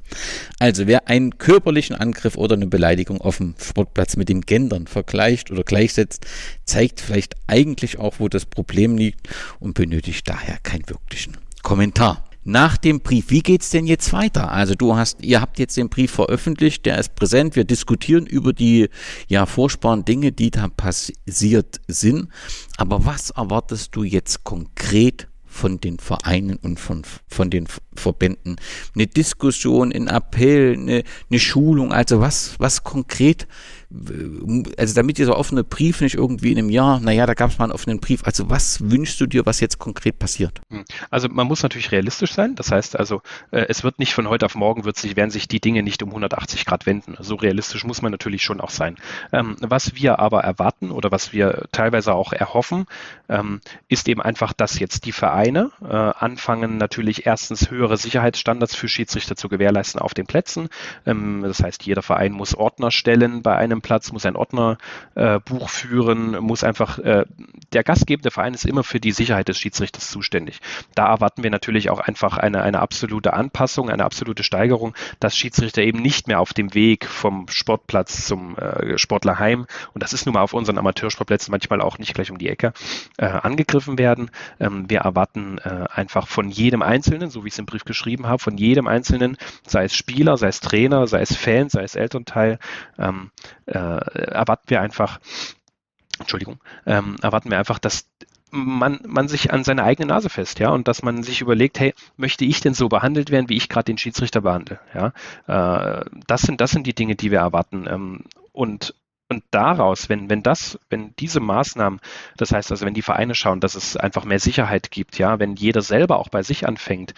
Also 0.58 0.86
wer 0.86 1.08
einen 1.08 1.38
körperlichen 1.38 1.96
Angriff 1.96 2.36
oder 2.36 2.54
eine 2.54 2.66
Beleidigung 2.66 3.20
auf 3.20 3.38
dem 3.38 3.54
Sportplatz 3.60 4.16
mit 4.16 4.28
dem 4.28 4.42
Gendern 4.42 4.86
vergleicht 4.86 5.50
oder 5.50 5.64
gleichsetzt, 5.64 6.26
zeigt 6.64 7.00
vielleicht 7.00 7.34
eigentlich 7.46 7.98
auch, 7.98 8.20
wo 8.20 8.28
das 8.28 8.46
Problem 8.46 8.96
liegt 8.96 9.28
und 9.58 9.74
benötigt 9.74 10.28
daher 10.28 10.58
keinen 10.62 10.88
wirklichen 10.88 11.36
Kommentar 11.62 12.23
nach 12.44 12.76
dem 12.76 13.00
Brief. 13.00 13.30
Wie 13.30 13.40
geht's 13.40 13.70
denn 13.70 13.86
jetzt 13.86 14.12
weiter? 14.12 14.52
Also 14.52 14.74
du 14.74 14.96
hast, 14.96 15.22
ihr 15.22 15.40
habt 15.40 15.58
jetzt 15.58 15.76
den 15.76 15.88
Brief 15.88 16.12
veröffentlicht, 16.12 16.86
der 16.86 16.98
ist 16.98 17.14
präsent. 17.14 17.56
Wir 17.56 17.64
diskutieren 17.64 18.26
über 18.26 18.52
die 18.52 18.88
ja 19.28 19.46
furchtbaren 19.46 20.04
Dinge, 20.04 20.32
die 20.32 20.50
da 20.50 20.68
passiert 20.68 21.80
sind. 21.88 22.28
Aber 22.76 23.04
was 23.04 23.30
erwartest 23.30 23.96
du 23.96 24.04
jetzt 24.04 24.44
konkret 24.44 25.28
von 25.46 25.80
den 25.80 25.98
Vereinen 25.98 26.56
und 26.56 26.78
von, 26.78 27.02
von 27.28 27.48
den 27.48 27.66
Verbänden? 27.94 28.56
Eine 28.94 29.06
Diskussion, 29.06 29.92
ein 29.92 30.08
Appell, 30.08 30.74
eine, 30.74 31.02
eine 31.30 31.40
Schulung, 31.40 31.92
also 31.92 32.20
was, 32.20 32.56
was 32.58 32.84
konkret 32.84 33.48
also 34.76 34.94
damit 34.94 35.18
dieser 35.18 35.36
offene 35.38 35.64
Brief 35.64 36.00
nicht 36.00 36.14
irgendwie 36.14 36.52
in 36.52 36.58
einem 36.58 36.70
Jahr, 36.70 37.00
naja, 37.00 37.26
da 37.26 37.34
gab 37.34 37.50
es 37.50 37.58
mal 37.58 37.66
einen 37.66 37.72
offenen 37.72 38.00
Brief. 38.00 38.24
Also 38.24 38.50
was 38.50 38.90
wünschst 38.90 39.20
du 39.20 39.26
dir, 39.26 39.46
was 39.46 39.60
jetzt 39.60 39.78
konkret 39.78 40.18
passiert? 40.18 40.60
Hm. 40.70 40.84
Also 41.10 41.28
man 41.28 41.46
muss 41.46 41.62
natürlich 41.62 41.92
realistisch 41.92 42.32
sein. 42.32 42.54
Das 42.54 42.72
heißt 42.72 42.98
also, 42.98 43.22
äh, 43.50 43.66
es 43.68 43.84
wird 43.84 43.98
nicht 43.98 44.14
von 44.14 44.28
heute 44.28 44.46
auf 44.46 44.54
morgen 44.54 44.84
wird 44.84 44.96
sich, 44.96 45.16
werden 45.16 45.30
sich 45.30 45.48
die 45.48 45.60
Dinge 45.60 45.82
nicht 45.82 46.02
um 46.02 46.10
180 46.10 46.64
Grad 46.64 46.86
wenden. 46.86 47.16
So 47.20 47.36
realistisch 47.36 47.84
muss 47.84 48.02
man 48.02 48.12
natürlich 48.12 48.42
schon 48.42 48.60
auch 48.60 48.70
sein. 48.70 48.96
Ähm, 49.32 49.56
was 49.60 49.94
wir 49.94 50.18
aber 50.18 50.42
erwarten 50.42 50.90
oder 50.90 51.10
was 51.10 51.32
wir 51.32 51.66
teilweise 51.72 52.14
auch 52.14 52.32
erhoffen, 52.32 52.86
ähm, 53.28 53.60
ist 53.88 54.08
eben 54.08 54.20
einfach, 54.20 54.52
dass 54.52 54.78
jetzt 54.78 55.04
die 55.04 55.12
Vereine 55.12 55.70
äh, 55.82 55.86
anfangen, 55.94 56.76
natürlich 56.76 57.26
erstens 57.26 57.70
höhere 57.70 57.96
Sicherheitsstandards 57.96 58.74
für 58.74 58.88
Schiedsrichter 58.88 59.36
zu 59.36 59.48
gewährleisten 59.48 60.00
auf 60.00 60.14
den 60.14 60.26
Plätzen. 60.26 60.68
Ähm, 61.06 61.42
das 61.42 61.62
heißt, 61.62 61.84
jeder 61.84 62.02
Verein 62.02 62.32
muss 62.32 62.54
Ordner 62.54 62.90
stellen 62.90 63.42
bei 63.42 63.56
einem 63.56 63.82
Platz, 63.84 64.10
muss 64.10 64.26
ein 64.26 64.34
Ordnerbuch 64.34 64.78
äh, 65.14 65.68
führen, 65.68 66.38
muss 66.40 66.64
einfach, 66.64 66.98
äh, 66.98 67.24
der 67.72 67.84
gastgebende 67.84 68.32
Verein 68.32 68.54
ist 68.54 68.64
immer 68.64 68.82
für 68.82 68.98
die 68.98 69.12
Sicherheit 69.12 69.46
des 69.46 69.60
Schiedsrichters 69.60 70.10
zuständig. 70.10 70.60
Da 70.96 71.06
erwarten 71.06 71.44
wir 71.44 71.50
natürlich 71.50 71.90
auch 71.90 72.00
einfach 72.00 72.36
eine, 72.38 72.62
eine 72.62 72.80
absolute 72.80 73.34
Anpassung, 73.34 73.90
eine 73.90 74.04
absolute 74.04 74.42
Steigerung, 74.42 74.94
dass 75.20 75.36
Schiedsrichter 75.36 75.82
eben 75.82 76.00
nicht 76.00 76.26
mehr 76.26 76.40
auf 76.40 76.52
dem 76.52 76.74
Weg 76.74 77.06
vom 77.06 77.46
Sportplatz 77.48 78.26
zum 78.26 78.56
äh, 78.56 78.98
Sportlerheim, 78.98 79.66
und 79.92 80.02
das 80.02 80.12
ist 80.12 80.26
nun 80.26 80.32
mal 80.32 80.42
auf 80.42 80.54
unseren 80.54 80.78
Amateursportplätzen 80.78 81.52
manchmal 81.52 81.80
auch 81.80 81.98
nicht 81.98 82.14
gleich 82.14 82.30
um 82.30 82.38
die 82.38 82.48
Ecke, 82.48 82.72
äh, 83.18 83.26
angegriffen 83.26 83.98
werden. 83.98 84.30
Ähm, 84.58 84.88
wir 84.88 85.00
erwarten 85.00 85.58
äh, 85.58 85.84
einfach 85.92 86.26
von 86.26 86.48
jedem 86.48 86.82
Einzelnen, 86.82 87.30
so 87.30 87.44
wie 87.44 87.48
ich 87.48 87.54
es 87.54 87.58
im 87.58 87.66
Brief 87.66 87.84
geschrieben 87.84 88.26
habe, 88.26 88.38
von 88.38 88.56
jedem 88.56 88.86
Einzelnen, 88.86 89.36
sei 89.66 89.84
es 89.84 89.94
Spieler, 89.94 90.36
sei 90.38 90.48
es 90.48 90.60
Trainer, 90.60 91.06
sei 91.06 91.20
es 91.20 91.36
Fan, 91.36 91.68
sei 91.68 91.82
es 91.82 91.94
Elternteil, 91.94 92.58
ähm, 92.98 93.30
äh, 93.66 93.78
erwarten 93.78 94.68
wir 94.68 94.80
einfach, 94.80 95.20
Entschuldigung, 96.18 96.60
ähm, 96.86 97.16
erwarten 97.22 97.50
wir 97.50 97.58
einfach, 97.58 97.78
dass 97.78 98.08
man, 98.50 99.00
man 99.06 99.26
sich 99.26 99.52
an 99.52 99.64
seine 99.64 99.82
eigene 99.82 100.06
Nase 100.06 100.30
fest, 100.30 100.60
ja, 100.60 100.70
und 100.70 100.86
dass 100.86 101.02
man 101.02 101.22
sich 101.22 101.40
überlegt, 101.40 101.80
hey, 101.80 101.94
möchte 102.16 102.44
ich 102.44 102.60
denn 102.60 102.74
so 102.74 102.88
behandelt 102.88 103.30
werden, 103.30 103.48
wie 103.48 103.56
ich 103.56 103.68
gerade 103.68 103.86
den 103.86 103.98
Schiedsrichter 103.98 104.42
behandle, 104.42 104.78
ja, 104.94 105.12
äh, 105.46 106.04
das 106.26 106.42
sind, 106.42 106.60
das 106.60 106.70
sind 106.70 106.86
die 106.86 106.94
Dinge, 106.94 107.16
die 107.16 107.30
wir 107.30 107.40
erwarten, 107.40 107.86
ähm, 107.88 108.24
und 108.52 108.94
und 109.30 109.42
daraus, 109.50 110.10
wenn, 110.10 110.28
wenn 110.28 110.42
das, 110.42 110.78
wenn 110.90 111.14
diese 111.16 111.40
Maßnahmen, 111.40 111.98
das 112.36 112.52
heißt 112.52 112.70
also, 112.70 112.84
wenn 112.84 112.94
die 112.94 113.02
Vereine 113.02 113.34
schauen, 113.34 113.58
dass 113.58 113.74
es 113.74 113.96
einfach 113.96 114.24
mehr 114.24 114.38
Sicherheit 114.38 114.90
gibt, 114.90 115.18
ja, 115.18 115.38
wenn 115.38 115.56
jeder 115.56 115.80
selber 115.80 116.18
auch 116.18 116.28
bei 116.28 116.42
sich 116.42 116.68
anfängt, 116.68 117.14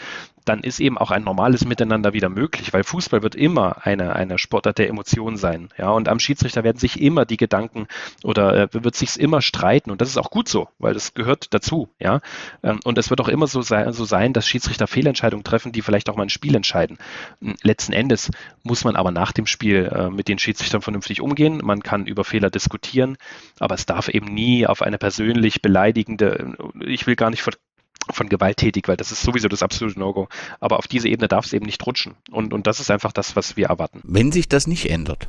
dann 0.46 0.60
ist 0.60 0.80
eben 0.80 0.96
auch 0.96 1.10
ein 1.10 1.24
normales 1.24 1.66
Miteinander 1.66 2.12
wieder 2.12 2.28
möglich, 2.28 2.72
weil 2.72 2.84
Fußball 2.84 3.22
wird 3.22 3.34
immer 3.34 3.84
eine, 3.84 4.14
eine 4.14 4.38
Sportart 4.38 4.78
der 4.78 4.88
Emotionen 4.88 5.36
sein. 5.36 5.68
Ja, 5.76 5.90
und 5.90 6.08
am 6.08 6.20
Schiedsrichter 6.20 6.64
werden 6.64 6.78
sich 6.78 7.00
immer 7.00 7.26
die 7.26 7.36
Gedanken 7.36 7.86
oder 8.22 8.54
äh, 8.54 8.68
wird 8.72 8.94
sich 8.94 9.18
immer 9.18 9.42
streiten 9.42 9.90
und 9.90 10.00
das 10.00 10.08
ist 10.08 10.16
auch 10.16 10.30
gut 10.30 10.48
so, 10.48 10.68
weil 10.78 10.94
das 10.94 11.14
gehört 11.14 11.52
dazu. 11.52 11.88
Ja, 11.98 12.20
ähm, 12.62 12.80
und 12.84 12.96
es 12.96 13.10
wird 13.10 13.20
auch 13.20 13.28
immer 13.28 13.46
so 13.46 13.60
sein, 13.60 13.92
so 13.92 14.04
sein, 14.04 14.32
dass 14.32 14.46
Schiedsrichter 14.46 14.86
Fehlentscheidungen 14.86 15.44
treffen, 15.44 15.72
die 15.72 15.82
vielleicht 15.82 16.08
auch 16.08 16.16
mal 16.16 16.22
ein 16.22 16.30
Spiel 16.30 16.54
entscheiden. 16.54 16.98
Letzten 17.62 17.92
Endes 17.92 18.30
muss 18.62 18.84
man 18.84 18.96
aber 18.96 19.10
nach 19.10 19.32
dem 19.32 19.46
Spiel 19.46 19.90
äh, 19.92 20.10
mit 20.10 20.28
den 20.28 20.38
Schiedsrichtern 20.38 20.82
vernünftig 20.82 21.20
umgehen. 21.20 21.60
Man 21.62 21.82
kann 21.82 22.06
über 22.06 22.24
Fehler 22.24 22.50
diskutieren, 22.50 23.16
aber 23.58 23.74
es 23.74 23.86
darf 23.86 24.08
eben 24.08 24.32
nie 24.32 24.66
auf 24.66 24.82
eine 24.82 24.98
persönlich 24.98 25.60
beleidigende, 25.60 26.54
ich 26.80 27.06
will 27.06 27.16
gar 27.16 27.30
nicht 27.30 27.42
von 28.10 28.28
gewalttätig, 28.28 28.88
weil 28.88 28.96
das 28.96 29.12
ist 29.12 29.22
sowieso 29.22 29.48
das 29.48 29.62
absolute 29.62 29.98
No-Go. 29.98 30.28
Aber 30.60 30.78
auf 30.78 30.88
diese 30.88 31.08
Ebene 31.08 31.28
darf 31.28 31.46
es 31.46 31.52
eben 31.52 31.66
nicht 31.66 31.84
rutschen. 31.86 32.14
Und, 32.30 32.52
und 32.52 32.66
das 32.66 32.80
ist 32.80 32.90
einfach 32.90 33.12
das, 33.12 33.36
was 33.36 33.56
wir 33.56 33.66
erwarten. 33.66 34.00
Wenn 34.04 34.32
sich 34.32 34.48
das 34.48 34.66
nicht 34.66 34.90
ändert, 34.90 35.28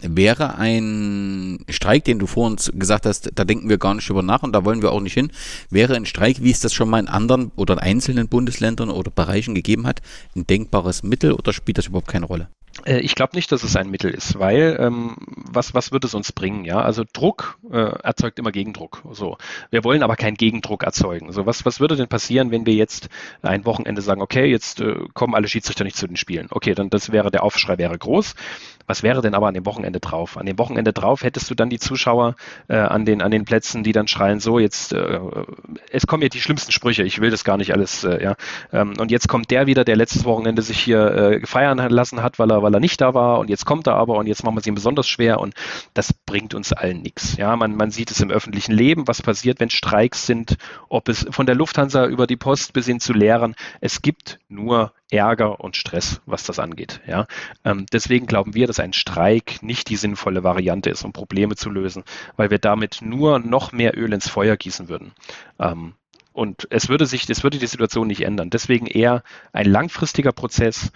wäre 0.00 0.56
ein 0.56 1.64
Streik, 1.68 2.04
den 2.04 2.18
du 2.18 2.26
vor 2.26 2.46
uns 2.46 2.70
gesagt 2.74 3.06
hast, 3.06 3.30
da 3.34 3.44
denken 3.44 3.68
wir 3.68 3.78
gar 3.78 3.94
nicht 3.94 4.08
drüber 4.08 4.22
nach 4.22 4.42
und 4.42 4.52
da 4.52 4.64
wollen 4.64 4.82
wir 4.82 4.92
auch 4.92 5.00
nicht 5.00 5.14
hin, 5.14 5.30
wäre 5.70 5.94
ein 5.94 6.06
Streik, 6.06 6.42
wie 6.42 6.50
es 6.50 6.60
das 6.60 6.74
schon 6.74 6.90
mal 6.90 7.00
in 7.00 7.08
anderen 7.08 7.50
oder 7.56 7.74
in 7.74 7.80
einzelnen 7.80 8.28
Bundesländern 8.28 8.90
oder 8.90 9.10
Bereichen 9.10 9.54
gegeben 9.54 9.86
hat, 9.86 10.02
ein 10.34 10.46
denkbares 10.46 11.02
Mittel 11.02 11.32
oder 11.32 11.52
spielt 11.52 11.78
das 11.78 11.86
überhaupt 11.86 12.08
keine 12.08 12.26
Rolle? 12.26 12.48
Äh, 12.84 13.00
ich 13.00 13.14
glaube 13.14 13.36
nicht, 13.36 13.50
dass 13.52 13.62
es 13.62 13.76
ein 13.76 13.90
Mittel 13.90 14.10
ist, 14.10 14.38
weil 14.38 14.76
ähm, 14.80 15.16
was, 15.28 15.74
was 15.74 15.92
wird 15.92 16.04
es 16.04 16.14
uns 16.14 16.32
bringen? 16.32 16.64
Ja, 16.64 16.80
also 16.80 17.04
Druck 17.10 17.58
äh, 17.70 17.76
erzeugt 18.02 18.38
immer 18.38 18.52
Gegendruck. 18.52 19.02
So, 19.12 19.38
wir 19.70 19.84
wollen 19.84 20.02
aber 20.02 20.16
keinen 20.16 20.36
Gegendruck 20.36 20.82
erzeugen. 20.82 21.32
So, 21.32 21.46
was, 21.46 21.64
was 21.64 21.80
würde 21.80 21.96
denn 21.96 22.08
passieren, 22.08 22.50
wenn 22.50 22.66
wir 22.66 22.74
jetzt 22.74 23.08
ein 23.42 23.64
Wochenende 23.64 24.02
sagen, 24.02 24.20
okay, 24.20 24.46
jetzt 24.46 24.80
äh, 24.80 24.96
kommen 25.14 25.34
alle 25.34 25.48
Schiedsrichter 25.48 25.84
nicht 25.84 25.96
zu 25.96 26.06
den 26.06 26.16
Spielen? 26.16 26.48
Okay, 26.50 26.74
dann 26.74 26.90
das 26.90 27.12
wäre 27.12 27.30
der 27.30 27.42
Aufschrei 27.42 27.78
wäre 27.78 27.98
groß. 27.98 28.34
Was 28.86 29.02
wäre 29.02 29.22
denn 29.22 29.34
aber 29.34 29.48
an 29.48 29.54
dem 29.54 29.66
Wochenende 29.66 30.00
drauf? 30.00 30.36
An 30.36 30.46
dem 30.46 30.58
Wochenende 30.58 30.92
drauf 30.92 31.22
hättest 31.22 31.50
du 31.50 31.54
dann 31.54 31.70
die 31.70 31.78
Zuschauer 31.78 32.34
äh, 32.68 32.76
an, 32.76 33.04
den, 33.04 33.22
an 33.22 33.30
den 33.30 33.44
Plätzen, 33.44 33.82
die 33.82 33.92
dann 33.92 34.08
schreien, 34.08 34.40
so 34.40 34.58
jetzt, 34.58 34.92
äh, 34.92 35.20
es 35.90 36.06
kommen 36.06 36.22
ja 36.22 36.28
die 36.28 36.40
schlimmsten 36.40 36.72
Sprüche, 36.72 37.02
ich 37.02 37.20
will 37.20 37.30
das 37.30 37.44
gar 37.44 37.56
nicht 37.56 37.72
alles, 37.72 38.04
äh, 38.04 38.22
ja. 38.22 38.36
Ähm, 38.72 38.94
und 38.98 39.10
jetzt 39.10 39.28
kommt 39.28 39.50
der 39.50 39.66
wieder, 39.66 39.84
der 39.84 39.96
letztes 39.96 40.24
Wochenende 40.24 40.62
sich 40.62 40.78
hier 40.78 41.06
äh, 41.06 41.46
feiern 41.46 41.78
lassen 41.90 42.22
hat, 42.22 42.38
weil 42.38 42.50
er, 42.50 42.62
weil 42.62 42.74
er 42.74 42.80
nicht 42.80 43.00
da 43.00 43.14
war 43.14 43.38
und 43.38 43.50
jetzt 43.50 43.66
kommt 43.66 43.86
er 43.86 43.94
aber 43.94 44.16
und 44.16 44.26
jetzt 44.26 44.44
machen 44.44 44.56
wir 44.56 44.60
es 44.60 44.66
ihm 44.66 44.74
besonders 44.74 45.08
schwer 45.08 45.40
und 45.40 45.54
das 45.94 46.12
bringt 46.12 46.54
uns 46.54 46.72
allen 46.72 47.02
nichts. 47.02 47.36
Ja, 47.36 47.56
man, 47.56 47.76
man 47.76 47.90
sieht 47.90 48.10
es 48.10 48.20
im 48.20 48.30
öffentlichen 48.30 48.72
Leben, 48.72 49.08
was 49.08 49.22
passiert, 49.22 49.60
wenn 49.60 49.70
Streiks 49.70 50.26
sind, 50.26 50.56
ob 50.88 51.08
es 51.08 51.26
von 51.30 51.46
der 51.46 51.54
Lufthansa 51.54 52.06
über 52.06 52.26
die 52.26 52.36
Post 52.36 52.72
bis 52.72 52.86
hin 52.86 53.00
zu 53.00 53.12
Lehrern. 53.12 53.54
Es 53.80 54.02
gibt 54.02 54.38
nur 54.48 54.92
Ärger 55.10 55.60
und 55.60 55.76
Stress, 55.76 56.20
was 56.26 56.44
das 56.44 56.58
angeht. 56.58 57.00
Ja, 57.06 57.26
ähm, 57.64 57.86
deswegen 57.92 58.26
glauben 58.26 58.54
wir, 58.54 58.66
dass 58.66 58.80
ein 58.80 58.92
Streik 58.92 59.62
nicht 59.62 59.88
die 59.88 59.96
sinnvolle 59.96 60.42
Variante 60.42 60.90
ist, 60.90 61.04
um 61.04 61.12
Probleme 61.12 61.56
zu 61.56 61.70
lösen, 61.70 62.04
weil 62.36 62.50
wir 62.50 62.58
damit 62.58 62.98
nur 63.02 63.38
noch 63.38 63.72
mehr 63.72 63.96
Öl 63.96 64.12
ins 64.12 64.28
Feuer 64.28 64.56
gießen 64.56 64.88
würden. 64.88 65.12
Ähm, 65.58 65.94
und 66.32 66.66
es 66.70 66.90
würde 66.90 67.06
sich, 67.06 67.30
es 67.30 67.44
würde 67.44 67.58
die 67.58 67.66
Situation 67.66 68.08
nicht 68.08 68.20
ändern. 68.20 68.50
Deswegen 68.50 68.86
eher 68.86 69.22
ein 69.52 69.64
langfristiger 69.64 70.32
Prozess, 70.32 70.92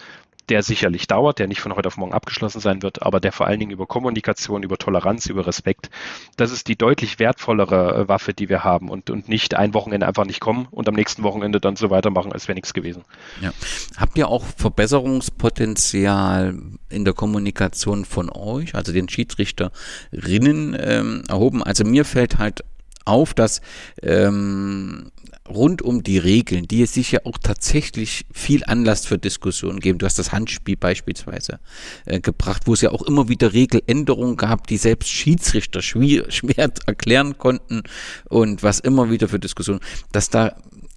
der 0.51 0.63
sicherlich 0.63 1.07
dauert, 1.07 1.39
der 1.39 1.47
nicht 1.47 1.61
von 1.61 1.75
heute 1.75 1.87
auf 1.87 1.97
morgen 1.97 2.13
abgeschlossen 2.13 2.61
sein 2.61 2.83
wird, 2.83 3.03
aber 3.03 3.21
der 3.21 3.33
vor 3.33 3.47
allen 3.47 3.61
Dingen 3.61 3.71
über 3.71 3.87
Kommunikation, 3.87 4.63
über 4.63 4.77
Toleranz, 4.77 5.27
über 5.27 5.47
Respekt, 5.47 5.91
das 6.37 6.51
ist 6.51 6.69
die 6.69 6.77
deutlich 6.77 7.19
wertvollere 7.19 7.95
äh, 7.95 8.09
Waffe, 8.09 8.35
die 8.35 8.49
wir 8.49 8.65
haben 8.65 8.91
und, 8.91 9.11
und 9.11 9.29
nicht 9.29 9.55
ein 9.55 9.75
Wochenende 9.75 10.07
einfach 10.07 10.27
nicht 10.27 10.41
kommen 10.41 10.67
und 10.71 10.89
am 10.89 10.95
nächsten 10.95 11.23
Wochenende 11.23 11.61
dann 11.61 11.77
so 11.77 11.91
weitermachen, 11.91 12.33
als 12.33 12.49
wäre 12.49 12.57
nichts 12.57 12.75
gewesen. 12.75 13.05
Ja. 13.41 13.53
Habt 13.97 14.19
ihr 14.19 14.29
auch 14.29 14.45
Verbesserungspotenzial 14.57 16.59
in 16.89 17.05
der 17.05 17.15
Kommunikation 17.15 18.05
von 18.05 18.31
euch, 18.31 18.75
also 18.75 18.93
den 18.93 19.09
Schiedsrichterinnen 19.09 20.77
ähm, 20.79 21.23
erhoben? 21.29 21.63
Also 21.63 21.85
mir 21.85 22.05
fällt 22.05 22.39
halt 22.39 22.65
auf, 23.05 23.35
dass 23.35 23.61
ähm, 24.03 25.13
rund 25.51 25.83
um 25.83 26.03
die 26.03 26.19
Regeln, 26.19 26.67
die 26.67 26.83
es 26.83 26.95
sicher 26.95 27.23
auch 27.25 27.39
tatsächlich 27.39 28.25
viel 28.33 28.65
Anlass 28.65 29.07
für 29.07 29.19
Diskussionen 29.19 29.81
geben. 29.81 29.99
Du 29.99 30.07
hast 30.07 30.19
das 30.19 30.33
Handspiel 30.33 30.77
beispielsweise 30.77 31.61
äh, 32.07 32.21
gebracht, 32.21 32.63
wo 32.67 32.75
es 32.75 32.81
ja 32.81 32.91
auch 32.91 33.03
immer 33.03 33.29
wieder 33.29 33.53
Regeländerungen 33.53 34.37
gab, 34.37 34.67
die 34.67 34.77
selbst 34.77 35.11
Schiedsrichter 35.11 35.83
schwer, 35.83 36.71
erklären 36.87 37.37
konnten 37.39 37.83
und 38.29 38.63
was 38.63 38.81
immer 38.81 39.11
wieder 39.11 39.29
für 39.29 39.39
Diskussionen, 39.39 39.81
dass 40.13 40.31
da 40.31 40.57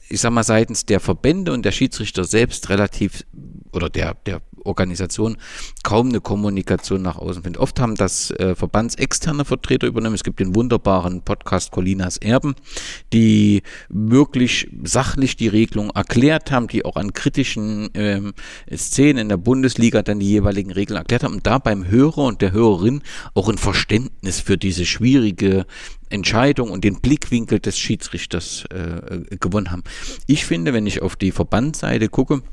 ich 0.10 0.22
sag 0.22 0.32
mal, 0.32 0.44
seitens 0.44 0.86
der 0.86 1.00
Verbände 1.00 1.54
und 1.54 1.64
der 1.66 1.72
Schiedsrichter 1.72 2.24
selbst 2.24 2.70
relativ 2.70 3.26
oder 3.72 3.90
der, 3.90 4.16
der 4.26 4.42
Organisation 4.66 5.38
kaum 5.84 6.10
eine 6.10 6.22
Kommunikation 6.22 7.02
nach 7.02 7.18
außen 7.18 7.44
findet. 7.44 7.62
Oft 7.62 7.80
haben 7.80 7.96
das 7.96 8.32
äh, 8.32 8.56
verbandsexterne 8.56 9.46
Vertreter 9.46 9.88
übernommen. 9.88 10.16
Es 10.16 10.24
gibt 10.24 10.40
den 10.40 10.56
wunderbaren 10.56 11.22
Podcast 11.22 11.72
Colinas 11.72 12.18
Erben, 12.18 12.56
die 13.12 13.62
wirklich 13.90 14.70
sachlich 14.84 15.36
die 15.36 15.48
Regelung 15.48 15.90
erklärt 15.92 16.52
haben, 16.52 16.68
die 16.68 16.86
auch 16.86 16.96
an 16.96 17.14
kritischen 17.14 17.90
ähm, 17.94 18.34
Szenen 18.76 19.18
in 19.20 19.30
der 19.30 19.38
Bundesliga 19.38 20.02
dann 20.02 20.20
die 20.20 20.28
jeweiligen 20.30 20.72
Regeln 20.72 20.98
erklärt 20.98 21.24
haben 21.24 21.36
und 21.36 21.48
da 21.48 21.58
beim 21.58 21.88
Hörer 21.88 22.20
und 22.20 22.42
der 22.42 22.52
Hörerin 22.52 23.02
auch 23.34 23.50
ein 23.50 23.58
Verständnis 23.58 24.40
für 24.40 24.58
diese 24.58 24.86
schwierige 24.86 25.66
Entscheidung 26.10 26.70
und 26.70 26.84
den 26.84 27.02
Blickwinkel 27.02 27.60
des 27.60 27.78
Schiedsrichters 27.78 28.66
äh, 28.66 29.38
gewonnen 29.38 29.72
haben. 29.72 29.84
Ich 30.28 30.46
finde, 30.46 30.74
wenn 30.74 30.86
ich 30.86 31.02
auf 31.02 31.16
die 31.16 31.32
Verbandsseite 31.32 32.08
gucke, 32.08 32.44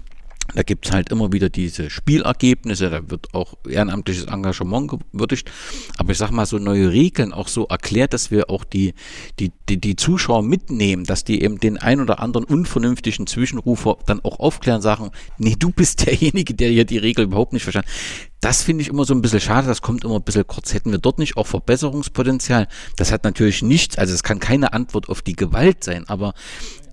da 0.54 0.62
gibt 0.62 0.86
es 0.86 0.92
halt 0.92 1.10
immer 1.10 1.32
wieder 1.32 1.48
diese 1.48 1.90
Spielergebnisse, 1.90 2.90
da 2.90 3.10
wird 3.10 3.34
auch 3.34 3.54
ehrenamtliches 3.68 4.24
Engagement 4.24 4.90
gewürdigt. 5.12 5.50
Aber 5.98 6.12
ich 6.12 6.18
sag 6.18 6.30
mal, 6.30 6.46
so 6.46 6.58
neue 6.58 6.90
Regeln 6.90 7.32
auch 7.32 7.48
so 7.48 7.66
erklärt, 7.66 8.12
dass 8.12 8.30
wir 8.30 8.50
auch 8.50 8.64
die, 8.64 8.94
die, 9.38 9.52
die, 9.68 9.80
die 9.80 9.96
Zuschauer 9.96 10.42
mitnehmen, 10.42 11.04
dass 11.04 11.24
die 11.24 11.42
eben 11.42 11.60
den 11.60 11.78
ein 11.78 12.00
oder 12.00 12.20
anderen 12.20 12.44
unvernünftigen 12.44 13.26
Zwischenrufer 13.26 13.98
dann 14.06 14.20
auch 14.24 14.40
aufklären, 14.40 14.82
sagen, 14.82 15.10
nee, 15.38 15.56
du 15.58 15.70
bist 15.70 16.06
derjenige, 16.06 16.54
der 16.54 16.70
hier 16.70 16.84
die 16.84 16.98
Regel 16.98 17.24
überhaupt 17.24 17.52
nicht 17.52 17.62
verstanden. 17.62 17.88
Das 18.40 18.62
finde 18.62 18.80
ich 18.80 18.88
immer 18.88 19.04
so 19.04 19.12
ein 19.12 19.20
bisschen 19.20 19.40
schade, 19.40 19.66
das 19.66 19.82
kommt 19.82 20.02
immer 20.02 20.16
ein 20.16 20.22
bisschen 20.22 20.46
kurz. 20.46 20.72
Hätten 20.72 20.92
wir 20.92 20.98
dort 20.98 21.18
nicht 21.18 21.36
auch 21.36 21.46
Verbesserungspotenzial? 21.46 22.68
Das 22.96 23.12
hat 23.12 23.24
natürlich 23.24 23.62
nichts, 23.62 23.98
also 23.98 24.14
es 24.14 24.22
kann 24.22 24.38
keine 24.40 24.72
Antwort 24.72 25.10
auf 25.10 25.20
die 25.20 25.36
Gewalt 25.36 25.84
sein, 25.84 26.08
aber 26.08 26.32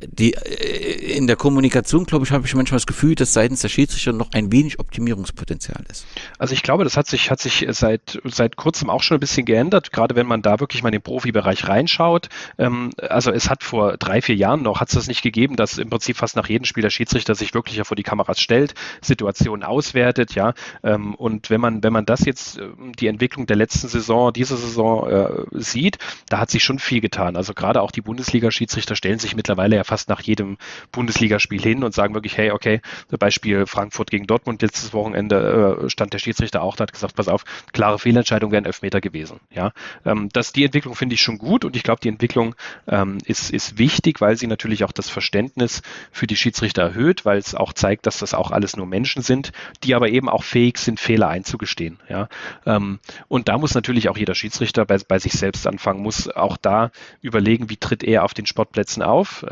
die, 0.01 0.33
äh, 0.33 1.17
in 1.17 1.27
der 1.27 1.35
Kommunikation, 1.35 2.05
glaube 2.05 2.25
ich, 2.25 2.31
habe 2.31 2.45
ich 2.45 2.55
manchmal 2.55 2.77
das 2.77 2.85
Gefühl, 2.85 3.15
dass 3.15 3.33
seitens 3.33 3.61
der 3.61 3.69
Schiedsrichter 3.69 4.13
noch 4.13 4.31
ein 4.33 4.51
wenig 4.51 4.79
Optimierungspotenzial 4.79 5.83
ist. 5.89 6.05
Also 6.37 6.53
ich 6.53 6.63
glaube, 6.63 6.83
das 6.83 6.97
hat 6.97 7.07
sich, 7.07 7.31
hat 7.31 7.39
sich 7.39 7.65
seit, 7.69 8.19
seit 8.23 8.55
kurzem 8.55 8.89
auch 8.89 9.03
schon 9.03 9.17
ein 9.17 9.19
bisschen 9.19 9.45
geändert, 9.45 9.91
gerade 9.91 10.15
wenn 10.15 10.27
man 10.27 10.41
da 10.41 10.59
wirklich 10.59 10.83
mal 10.83 10.89
in 10.89 10.93
den 10.93 11.01
Profibereich 11.01 11.67
reinschaut. 11.67 12.29
Ähm, 12.57 12.91
also 12.97 13.31
es 13.31 13.49
hat 13.49 13.63
vor 13.63 13.97
drei, 13.97 14.21
vier 14.21 14.35
Jahren 14.35 14.61
noch, 14.63 14.79
hat 14.81 14.89
es 14.89 14.95
das 14.95 15.07
nicht 15.07 15.21
gegeben, 15.21 15.55
dass 15.55 15.77
im 15.77 15.89
Prinzip 15.89 16.17
fast 16.17 16.35
nach 16.35 16.47
jedem 16.49 16.65
Spiel 16.65 16.83
der 16.83 16.89
Schiedsrichter 16.89 17.35
sich 17.35 17.53
wirklich 17.53 17.81
vor 17.87 17.95
die 17.95 18.03
Kameras 18.03 18.39
stellt, 18.39 18.73
Situationen 19.01 19.63
auswertet, 19.63 20.35
ja. 20.35 20.53
Ähm, 20.83 21.15
und 21.15 21.49
wenn 21.49 21.61
man, 21.61 21.83
wenn 21.83 21.93
man 21.93 22.05
das 22.05 22.25
jetzt, 22.25 22.57
äh, 22.57 22.67
die 22.99 23.07
Entwicklung 23.07 23.47
der 23.47 23.55
letzten 23.55 23.87
Saison, 23.87 24.33
dieser 24.33 24.57
Saison 24.57 25.09
äh, 25.09 25.27
sieht, 25.51 25.97
da 26.29 26.39
hat 26.39 26.51
sich 26.51 26.63
schon 26.63 26.79
viel 26.79 27.01
getan. 27.01 27.35
Also 27.35 27.53
gerade 27.53 27.81
auch 27.81 27.91
die 27.91 28.01
Bundesliga-Schiedsrichter 28.01 28.95
stellen 28.95 29.19
sich 29.19 29.35
mittlerweile 29.35 29.75
ja 29.75 29.83
fast 29.87 30.09
nach 30.09 30.21
jedem 30.21 30.57
Bundesligaspiel 30.91 31.61
hin 31.61 31.83
und 31.83 31.93
sagen 31.93 32.13
wirklich, 32.13 32.37
hey, 32.37 32.51
okay, 32.51 32.81
Beispiel 33.17 33.65
Frankfurt 33.65 34.11
gegen 34.11 34.27
Dortmund 34.27 34.61
letztes 34.61 34.93
Wochenende 34.93 35.81
äh, 35.85 35.89
stand 35.89 36.13
der 36.13 36.19
Schiedsrichter 36.19 36.61
auch 36.61 36.75
da, 36.75 36.83
hat 36.83 36.93
gesagt, 36.93 37.15
pass 37.15 37.27
auf, 37.27 37.43
klare 37.73 37.99
Fehlentscheidung 37.99 38.51
wären 38.51 38.65
Elfmeter 38.65 39.01
gewesen. 39.01 39.39
Ja, 39.49 39.71
ähm, 40.05 40.29
das, 40.33 40.53
die 40.53 40.65
Entwicklung 40.65 40.95
finde 40.95 41.15
ich 41.15 41.21
schon 41.21 41.37
gut 41.37 41.65
und 41.65 41.75
ich 41.75 41.83
glaube, 41.83 42.01
die 42.01 42.09
Entwicklung 42.09 42.55
ähm, 42.87 43.17
ist, 43.25 43.49
ist 43.49 43.77
wichtig, 43.77 44.21
weil 44.21 44.35
sie 44.37 44.47
natürlich 44.47 44.83
auch 44.83 44.91
das 44.91 45.09
Verständnis 45.09 45.81
für 46.11 46.27
die 46.27 46.35
Schiedsrichter 46.35 46.83
erhöht, 46.83 47.25
weil 47.25 47.37
es 47.37 47.55
auch 47.55 47.73
zeigt, 47.73 48.05
dass 48.05 48.19
das 48.19 48.33
auch 48.33 48.51
alles 48.51 48.75
nur 48.75 48.85
Menschen 48.85 49.21
sind, 49.21 49.51
die 49.83 49.95
aber 49.95 50.09
eben 50.09 50.29
auch 50.29 50.43
fähig 50.43 50.77
sind, 50.77 50.99
Fehler 50.99 51.29
einzugestehen. 51.29 51.99
Ja, 52.09 52.27
ähm, 52.65 52.99
und 53.27 53.47
da 53.47 53.57
muss 53.57 53.73
natürlich 53.73 54.09
auch 54.09 54.17
jeder 54.17 54.35
Schiedsrichter 54.35 54.85
bei, 54.85 54.97
bei 55.07 55.19
sich 55.19 55.33
selbst 55.33 55.65
anfangen, 55.65 56.01
muss 56.01 56.29
auch 56.29 56.57
da 56.57 56.91
überlegen, 57.21 57.69
wie 57.69 57.77
tritt 57.77 58.03
er 58.03 58.23
auf 58.23 58.33
den 58.33 58.45
Sportplätzen 58.45 59.01
auf. 59.01 59.45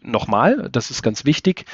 Nochmal, 0.00 0.68
das 0.70 0.90
ist 0.90 1.02
ganz 1.02 1.24
wichtig, 1.24 1.64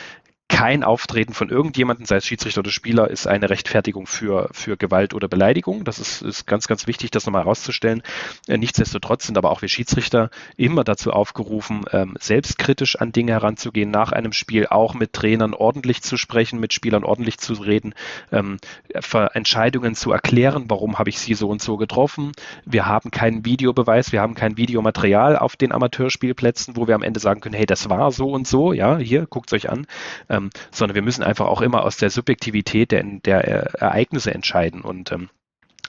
kein 0.48 0.84
Auftreten 0.84 1.32
von 1.32 1.48
irgendjemandem, 1.48 2.04
sei 2.06 2.16
es 2.16 2.26
Schiedsrichter 2.26 2.60
oder 2.60 2.70
Spieler, 2.70 3.10
ist 3.10 3.26
eine 3.26 3.48
Rechtfertigung 3.48 4.06
für, 4.06 4.48
für 4.52 4.76
Gewalt 4.76 5.14
oder 5.14 5.26
Beleidigung. 5.26 5.84
Das 5.84 5.98
ist, 5.98 6.20
ist 6.20 6.46
ganz, 6.46 6.68
ganz 6.68 6.86
wichtig, 6.86 7.10
das 7.10 7.24
nochmal 7.24 7.42
herauszustellen. 7.42 8.02
Äh, 8.46 8.58
nichtsdestotrotz 8.58 9.26
sind 9.26 9.38
aber 9.38 9.50
auch 9.50 9.62
wir 9.62 9.68
Schiedsrichter 9.68 10.30
immer 10.56 10.84
dazu 10.84 11.12
aufgerufen, 11.12 11.84
ähm, 11.92 12.16
selbstkritisch 12.20 12.96
an 12.96 13.10
Dinge 13.10 13.32
heranzugehen, 13.32 13.90
nach 13.90 14.12
einem 14.12 14.32
Spiel 14.32 14.66
auch 14.66 14.92
mit 14.94 15.14
Trainern 15.14 15.54
ordentlich 15.54 16.02
zu 16.02 16.18
sprechen, 16.18 16.60
mit 16.60 16.74
Spielern 16.74 17.04
ordentlich 17.04 17.38
zu 17.38 17.54
reden, 17.54 17.94
ähm, 18.30 18.58
Entscheidungen 19.32 19.94
zu 19.94 20.12
erklären, 20.12 20.66
warum 20.68 20.98
habe 20.98 21.08
ich 21.08 21.18
sie 21.18 21.34
so 21.34 21.48
und 21.48 21.62
so 21.62 21.78
getroffen. 21.78 22.32
Wir 22.66 22.86
haben 22.86 23.10
keinen 23.10 23.46
Videobeweis, 23.46 24.12
wir 24.12 24.20
haben 24.20 24.34
kein 24.34 24.58
Videomaterial 24.58 25.38
auf 25.38 25.56
den 25.56 25.72
Amateurspielplätzen, 25.72 26.76
wo 26.76 26.86
wir 26.86 26.94
am 26.94 27.02
Ende 27.02 27.20
sagen 27.20 27.40
können, 27.40 27.54
hey, 27.54 27.66
das 27.66 27.88
war 27.88 28.12
so 28.12 28.30
und 28.30 28.46
so, 28.46 28.74
ja, 28.74 28.98
hier, 28.98 29.26
guckt 29.26 29.50
es 29.50 29.54
euch 29.54 29.70
an 29.70 29.86
ähm, 30.34 30.50
sondern 30.70 30.94
wir 30.94 31.02
müssen 31.02 31.22
einfach 31.22 31.46
auch 31.46 31.60
immer 31.60 31.84
aus 31.84 31.96
der 31.96 32.10
Subjektivität 32.10 32.92
der, 32.92 33.02
der 33.02 33.44
Ereignisse 33.80 34.34
entscheiden. 34.34 34.82
Und 34.82 35.12
ähm, 35.12 35.30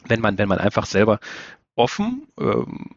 wenn 0.08 0.22
man, 0.22 0.38
wenn 0.38 0.48
man 0.50 0.60
einfach 0.60 0.86
selber 0.86 1.20
offen 1.76 2.28
ähm, 2.40 2.96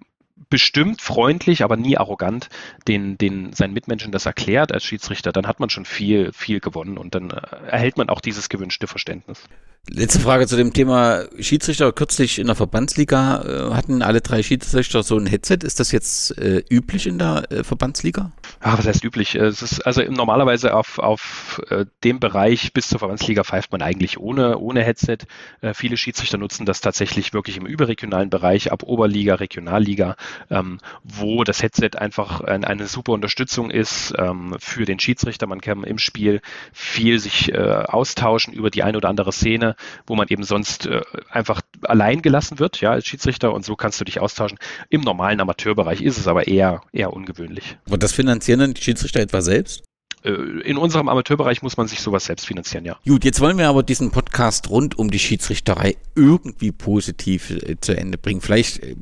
bestimmt 0.50 1.02
freundlich, 1.02 1.62
aber 1.62 1.76
nie 1.76 1.98
arrogant 1.98 2.48
den, 2.86 3.18
den 3.18 3.52
seinen 3.52 3.74
Mitmenschen 3.74 4.12
das 4.12 4.26
erklärt 4.26 4.72
als 4.72 4.84
Schiedsrichter, 4.84 5.32
dann 5.32 5.46
hat 5.46 5.60
man 5.60 5.70
schon 5.70 5.84
viel, 5.84 6.32
viel 6.32 6.60
gewonnen 6.60 6.96
und 6.96 7.14
dann 7.14 7.30
äh, 7.30 7.40
erhält 7.66 7.96
man 7.96 8.08
auch 8.08 8.20
dieses 8.20 8.48
gewünschte 8.48 8.86
Verständnis. 8.86 9.44
Letzte 9.90 10.20
Frage 10.20 10.46
zu 10.46 10.56
dem 10.56 10.74
Thema 10.74 11.24
Schiedsrichter. 11.40 11.92
Kürzlich 11.92 12.38
in 12.38 12.46
der 12.46 12.56
Verbandsliga 12.56 13.42
äh, 13.42 13.74
hatten 13.74 14.02
alle 14.02 14.20
drei 14.20 14.42
Schiedsrichter 14.42 15.02
so 15.02 15.16
ein 15.16 15.26
Headset. 15.26 15.60
Ist 15.62 15.80
das 15.80 15.92
jetzt 15.92 16.36
äh, 16.36 16.62
üblich 16.68 17.06
in 17.06 17.18
der 17.18 17.50
äh, 17.50 17.64
Verbandsliga? 17.64 18.30
Ja, 18.62 18.76
was 18.76 18.86
heißt 18.86 19.02
üblich? 19.02 19.34
Es 19.34 19.62
ist 19.62 19.80
also 19.86 20.02
normalerweise 20.02 20.74
auf, 20.74 20.98
auf 20.98 21.62
äh, 21.70 21.86
dem 22.04 22.20
Bereich 22.20 22.74
bis 22.74 22.88
zur 22.88 22.98
Verbandsliga 22.98 23.44
pfeift 23.44 23.72
man 23.72 23.80
eigentlich 23.80 24.18
ohne, 24.18 24.58
ohne 24.58 24.82
Headset. 24.84 25.18
Äh, 25.62 25.72
viele 25.72 25.96
Schiedsrichter 25.96 26.36
nutzen 26.36 26.66
das 26.66 26.82
tatsächlich 26.82 27.32
wirklich 27.32 27.56
im 27.56 27.64
überregionalen 27.64 28.28
Bereich, 28.28 28.70
ab 28.70 28.82
Oberliga, 28.82 29.36
Regionalliga, 29.36 30.16
ähm, 30.50 30.80
wo 31.02 31.44
das 31.44 31.62
Headset 31.62 31.90
einfach 31.96 32.42
ein, 32.42 32.64
eine 32.64 32.86
super 32.86 33.12
Unterstützung 33.12 33.70
ist 33.70 34.12
ähm, 34.18 34.54
für 34.58 34.84
den 34.84 34.98
Schiedsrichter. 34.98 35.46
Man 35.46 35.62
kann 35.62 35.84
im 35.84 35.98
Spiel 35.98 36.42
viel 36.72 37.18
sich 37.20 37.54
äh, 37.54 37.58
austauschen 37.58 38.52
über 38.52 38.70
die 38.70 38.82
eine 38.82 38.98
oder 38.98 39.08
andere 39.08 39.32
Szene, 39.32 39.67
wo 40.06 40.14
man 40.14 40.28
eben 40.28 40.42
sonst 40.42 40.86
äh, 40.86 41.02
einfach 41.30 41.60
allein 41.82 42.22
gelassen 42.22 42.58
wird, 42.58 42.80
ja, 42.80 42.92
als 42.92 43.06
Schiedsrichter 43.06 43.52
und 43.52 43.64
so 43.64 43.76
kannst 43.76 44.00
du 44.00 44.04
dich 44.04 44.20
austauschen. 44.20 44.58
Im 44.90 45.00
normalen 45.00 45.40
Amateurbereich 45.40 46.02
ist 46.02 46.18
es 46.18 46.26
aber 46.28 46.46
eher, 46.46 46.82
eher 46.92 47.12
ungewöhnlich. 47.12 47.76
Und 47.88 48.02
das 48.02 48.12
finanzieren 48.12 48.60
dann 48.60 48.74
die 48.74 48.82
Schiedsrichter 48.82 49.20
etwa 49.20 49.40
selbst? 49.40 49.82
Äh, 50.24 50.32
in 50.62 50.76
unserem 50.76 51.08
Amateurbereich 51.08 51.62
muss 51.62 51.76
man 51.76 51.86
sich 51.86 52.00
sowas 52.00 52.24
selbst 52.24 52.46
finanzieren, 52.46 52.84
ja. 52.84 52.96
Gut, 53.06 53.24
jetzt 53.24 53.40
wollen 53.40 53.58
wir 53.58 53.68
aber 53.68 53.82
diesen 53.82 54.10
Podcast 54.10 54.68
rund 54.70 54.98
um 54.98 55.10
die 55.10 55.18
Schiedsrichterei 55.18 55.96
irgendwie 56.14 56.72
positiv 56.72 57.50
äh, 57.50 57.76
zu 57.80 57.96
Ende 57.96 58.18
bringen. 58.18 58.40
Vielleicht 58.40 58.82
äh, 58.82 58.96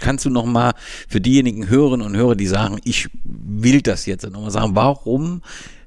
kannst 0.00 0.24
du 0.24 0.30
noch 0.30 0.46
mal 0.46 0.72
für 1.08 1.20
diejenigen 1.20 1.68
Hörerinnen 1.68 2.06
und 2.06 2.16
Hörer, 2.16 2.34
die 2.34 2.46
sagen, 2.46 2.78
ich 2.84 3.08
will 3.24 3.82
das 3.82 4.06
jetzt, 4.06 4.28
noch 4.28 4.40
mal 4.40 4.50
sagen, 4.50 4.74
warum 4.74 5.42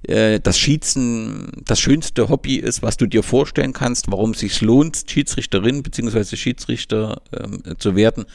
das 0.08 0.60
Schießen 0.60 1.52
das 1.66 1.80
schönste 1.80 2.30
Hobby 2.30 2.58
ist, 2.58 2.82
was 2.82 2.98
du 2.98 3.06
dir 3.06 3.24
vorstellen 3.24 3.74
kannst, 3.74 4.12
warum 4.12 4.32
es 4.32 4.40
sich 4.40 4.62
lohnt, 4.62 5.04
Schiedsrichterin 5.08 5.84
bzw. 5.84 6.36
Schiedsrichter 6.36 7.22
ähm, 7.34 7.62
zu 7.78 7.96
werden 7.96 8.26